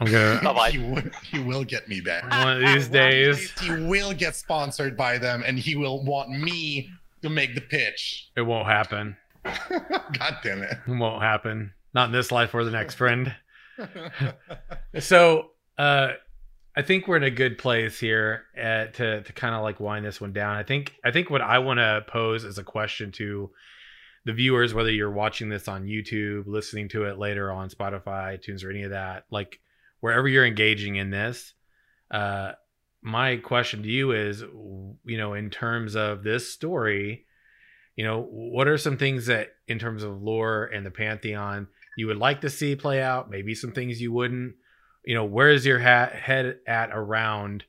[0.01, 0.41] I'm gonna.
[0.45, 0.71] Bye-bye.
[0.71, 2.23] He, will, he will get me back.
[2.31, 6.89] One of these days, He will get sponsored by them, and he will want me
[7.23, 8.31] to make the pitch.
[8.37, 9.17] it won't happen.
[9.45, 11.73] God damn It It won't happen.
[11.95, 13.35] Not in this life or the next, friend.
[14.99, 16.13] So, uh,
[16.77, 20.05] I think we're in a good place here uh, to to kind of like wind
[20.05, 20.57] this one down.
[20.57, 23.51] I think I think what I want to pose as a question to
[24.25, 28.65] the viewers, whether you're watching this on YouTube, listening to it later on Spotify, iTunes,
[28.65, 29.61] or any of that, like
[30.01, 31.53] wherever you're engaging in this,
[32.11, 32.53] uh,
[33.03, 37.27] my question to you is, you know, in terms of this story,
[37.97, 42.07] you know, what are some things that, in terms of lore and the pantheon, you
[42.07, 43.29] would like to see play out?
[43.29, 44.55] Maybe some things you wouldn't.
[45.05, 47.65] You know, where is your ha- head at around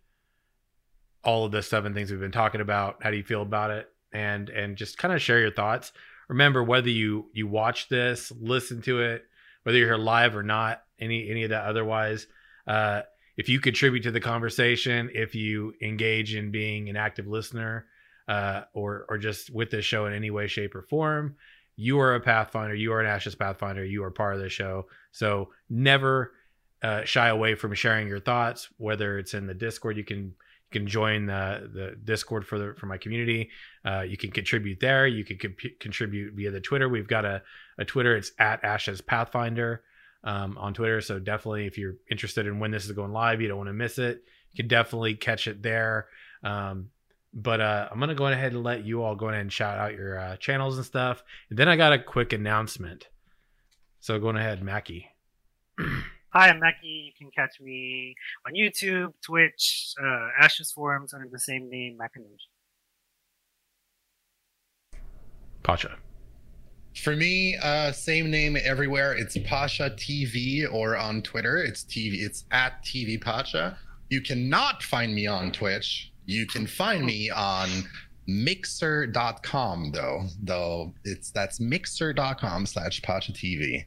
[1.24, 3.02] all of the seven things we've been talking about?
[3.02, 3.90] How do you feel about it?
[4.14, 5.92] And and just kind of share your thoughts.
[6.30, 9.26] Remember, whether you you watch this, listen to it,
[9.64, 12.28] whether you're here live or not, any any of that otherwise.
[12.68, 13.02] Uh,
[13.38, 17.88] if you contribute to the conversation, if you engage in being an active listener,
[18.28, 21.36] uh, or or just with this show in any way, shape, or form,
[21.76, 22.76] you are a Pathfinder.
[22.76, 23.84] You are an Ashes Pathfinder.
[23.84, 24.88] You are part of the show.
[25.12, 26.34] So never
[26.82, 28.70] uh, shy away from sharing your thoughts.
[28.78, 32.76] Whether it's in the Discord, you can you can join the the Discord for the
[32.78, 33.50] for my community.
[33.84, 35.08] Uh, you can contribute there.
[35.08, 36.88] You can comp- contribute via the Twitter.
[36.88, 37.42] We've got a
[37.78, 38.16] a Twitter.
[38.16, 39.84] It's at Ashes Pathfinder
[40.24, 41.02] um, on Twitter.
[41.02, 43.74] So definitely, if you're interested in when this is going live, you don't want to
[43.74, 44.24] miss it.
[44.52, 46.08] You can definitely catch it there.
[46.44, 46.90] Um,
[47.34, 49.94] but uh, I'm gonna go ahead and let you all go ahead and shout out
[49.94, 51.24] your uh, channels and stuff.
[51.50, 53.08] And then I got a quick announcement.
[54.00, 55.08] So going ahead, Mackie.
[55.80, 56.88] Hi, I'm Mackie.
[56.88, 58.16] You can catch me
[58.48, 62.38] on YouTube, Twitch, uh, Ashes Forums under the same name, Macanoja.
[65.64, 65.96] Pacha.
[66.96, 69.14] For me, uh, same name everywhere.
[69.14, 71.58] It's Pasha TV or on Twitter.
[71.58, 72.22] It's TV.
[72.22, 73.78] It's at TV Pasha.
[74.10, 76.12] You cannot find me on Twitch.
[76.26, 77.70] You can find me on
[78.28, 80.26] mixer.com though.
[80.44, 83.86] Though it's that's mixer.com slash Pasha TV.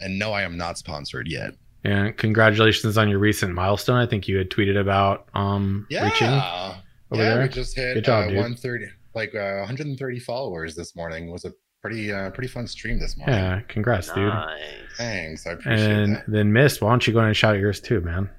[0.00, 1.54] And no, I am not sponsored yet.
[1.84, 3.96] And congratulations on your recent milestone.
[3.98, 6.04] I think you had tweeted about um Yeah.
[6.06, 7.42] reaching over yeah, there.
[7.42, 8.36] we just hit Good job, uh, dude.
[8.36, 11.30] 130 like uh, 130 followers this morning.
[11.30, 11.52] Was a
[11.82, 13.34] pretty uh, pretty fun stream this morning.
[13.34, 14.28] Yeah, congrats, dude.
[14.28, 14.60] Nice.
[14.96, 15.46] Thanks.
[15.46, 16.24] I appreciate And that.
[16.28, 18.30] then Mist, why don't you go ahead and shout yours too, man?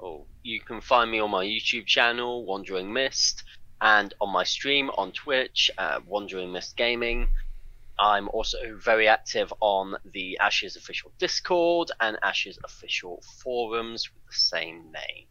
[0.00, 3.42] Oh, you can find me on my YouTube channel, Wandering Mist,
[3.80, 7.28] and on my stream on Twitch, uh, Wandering Mist Gaming.
[7.98, 14.38] I'm also very active on the Ashes official Discord and Ashes official forums with the
[14.38, 15.26] same name.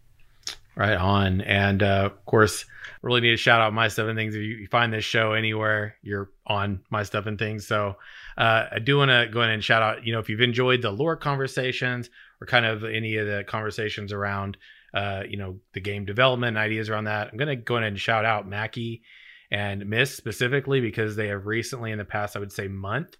[0.75, 1.41] Right on.
[1.41, 2.65] And uh, of course,
[3.03, 4.33] really need to shout out my stuff and things.
[4.33, 7.67] If you, find this show anywhere, you're on my stuff and things.
[7.67, 7.97] So
[8.37, 10.07] uh, I do want to go ahead and shout out.
[10.07, 12.09] You know, if you've enjoyed the lore conversations
[12.39, 14.57] or kind of any of the conversations around,
[14.93, 18.23] uh, you know, the game development ideas around that, I'm gonna go ahead and shout
[18.23, 19.03] out Mackie
[19.51, 23.17] and Mist specifically because they have recently, in the past, I would say month,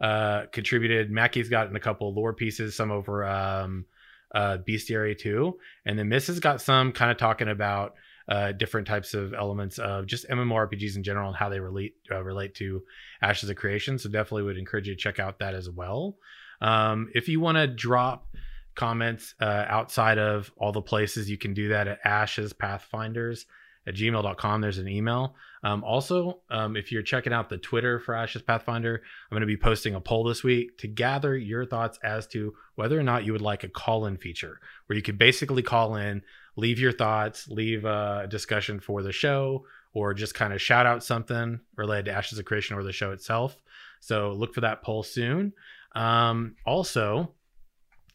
[0.00, 1.10] uh, contributed.
[1.10, 3.24] Mackie's gotten a couple lore pieces, some over.
[3.24, 3.86] Um,
[4.32, 5.58] uh, Bestiary 2.
[5.86, 7.94] And then Mist has got some kind of talking about
[8.28, 12.22] uh, different types of elements of just MMORPGs in general and how they relate uh,
[12.22, 12.82] relate to
[13.22, 13.98] Ashes of Creation.
[13.98, 16.16] So definitely would encourage you to check out that as well.
[16.60, 18.26] Um, if you want to drop
[18.74, 23.46] comments uh, outside of all the places, you can do that at Ashes Pathfinders
[23.86, 24.60] at gmail.com.
[24.60, 25.34] There's an email.
[25.62, 29.46] Um, also, um, if you're checking out the Twitter for Ashes Pathfinder, I'm going to
[29.46, 33.24] be posting a poll this week to gather your thoughts as to whether or not
[33.24, 36.22] you would like a call in feature where you could basically call in,
[36.56, 41.04] leave your thoughts, leave a discussion for the show, or just kind of shout out
[41.04, 43.60] something related to Ashes of Creation or the show itself.
[44.00, 45.52] So look for that poll soon.
[45.92, 47.32] Um, also,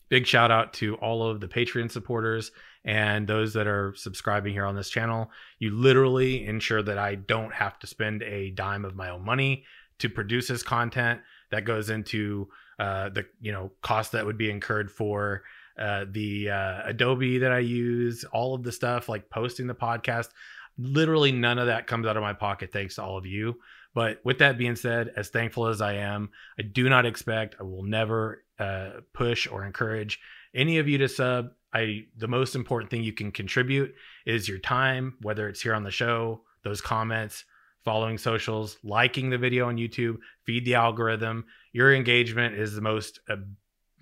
[0.10, 2.52] big shout out to all of the Patreon supporters
[2.86, 5.32] and those that are subscribing here on this channel.
[5.60, 9.66] You literally ensure that I don't have to spend a dime of my own money
[10.00, 11.22] to produce this content
[11.52, 12.48] that goes into
[12.80, 15.44] uh, the you know cost that would be incurred for
[15.78, 20.30] uh, the uh, Adobe that I use, all of the stuff like posting the podcast.
[20.78, 23.60] Literally none of that comes out of my pocket thanks to all of you.
[23.94, 26.30] But with that being said, as thankful as I am,
[26.60, 30.20] I do not expect, I will never uh, push or encourage
[30.54, 31.52] any of you to sub.
[31.74, 33.94] I the most important thing you can contribute
[34.26, 37.46] is your time, whether it's here on the show, those comments,
[37.86, 41.46] following socials, liking the video on YouTube, feed the algorithm.
[41.72, 43.36] Your engagement is the most uh,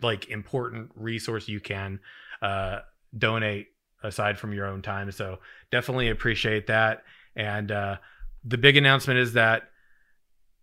[0.02, 2.00] like important resource you can
[2.42, 2.80] uh,
[3.18, 3.68] donate
[4.04, 5.12] aside from your own time.
[5.12, 5.40] So
[5.72, 7.04] definitely appreciate that.
[7.36, 7.98] And uh,
[8.44, 9.70] the big announcement is that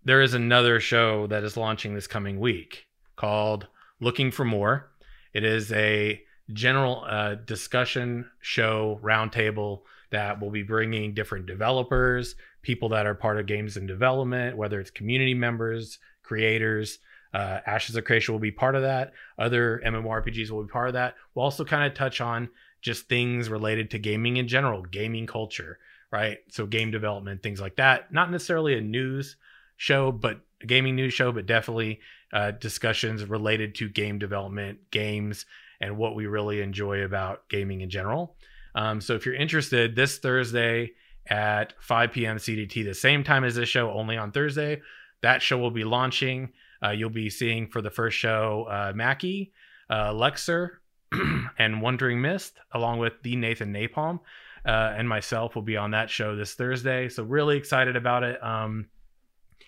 [0.04, 2.86] there is another show that is launching this coming week
[3.16, 3.66] called
[4.00, 4.90] Looking for More.
[5.32, 12.88] It is a general uh, discussion show roundtable that will be bringing different developers, people
[12.90, 16.98] that are part of games and development, whether it's community members, creators.
[17.32, 19.12] Uh, Ashes of Creation will be part of that.
[19.38, 21.14] Other MMORPGs will be part of that.
[21.34, 22.48] We'll also kind of touch on
[22.82, 25.78] just things related to gaming in general, gaming culture,
[26.10, 26.38] right?
[26.48, 28.12] So game development, things like that.
[28.12, 29.36] Not necessarily a news
[29.76, 32.00] show, but a gaming news show, but definitely
[32.32, 35.46] uh, discussions related to game development, games,
[35.80, 38.36] and what we really enjoy about gaming in general.
[38.74, 40.92] Um, so if you're interested, this Thursday
[41.26, 42.36] at 5 p.m.
[42.36, 44.80] CDT, the same time as this show, only on Thursday,
[45.22, 46.52] that show will be launching.
[46.82, 49.52] Uh, you'll be seeing for the first show uh, Mackie,
[49.88, 50.78] uh, Lexer,
[51.58, 54.20] and Wandering Mist, along with the Nathan Napalm.
[54.64, 57.08] Uh, and myself will be on that show this Thursday.
[57.08, 58.42] So really excited about it.
[58.44, 58.86] Um,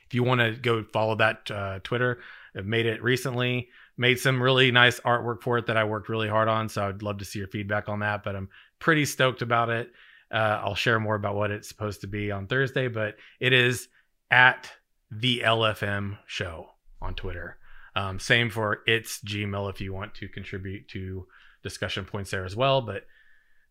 [0.06, 2.20] if you want to go follow that uh, Twitter,
[2.54, 3.70] I've made it recently.
[3.96, 6.68] Made some really nice artwork for it that I worked really hard on.
[6.68, 8.22] So I'd love to see your feedback on that.
[8.22, 9.90] But I'm pretty stoked about it.
[10.30, 13.88] Uh, I'll share more about what it's supposed to be on Thursday, but it is
[14.30, 14.70] at
[15.10, 16.70] the LFM show
[17.02, 17.58] on Twitter.
[17.94, 21.26] Um, same for its Gmail if you want to contribute to
[21.62, 22.80] discussion points there as well.
[22.80, 23.04] But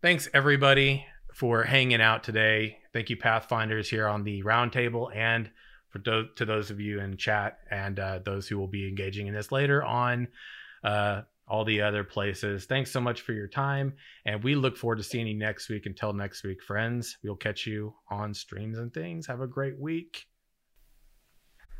[0.01, 2.79] thanks everybody for hanging out today.
[2.93, 5.49] Thank you, Pathfinders, here on the roundtable, and
[5.89, 9.27] for do- to those of you in chat and uh, those who will be engaging
[9.27, 10.27] in this later on
[10.83, 12.65] uh, all the other places.
[12.65, 13.93] Thanks so much for your time,
[14.25, 15.85] and we look forward to seeing you next week.
[15.85, 19.27] Until next week, friends, we'll catch you on streams and things.
[19.27, 20.27] Have a great week.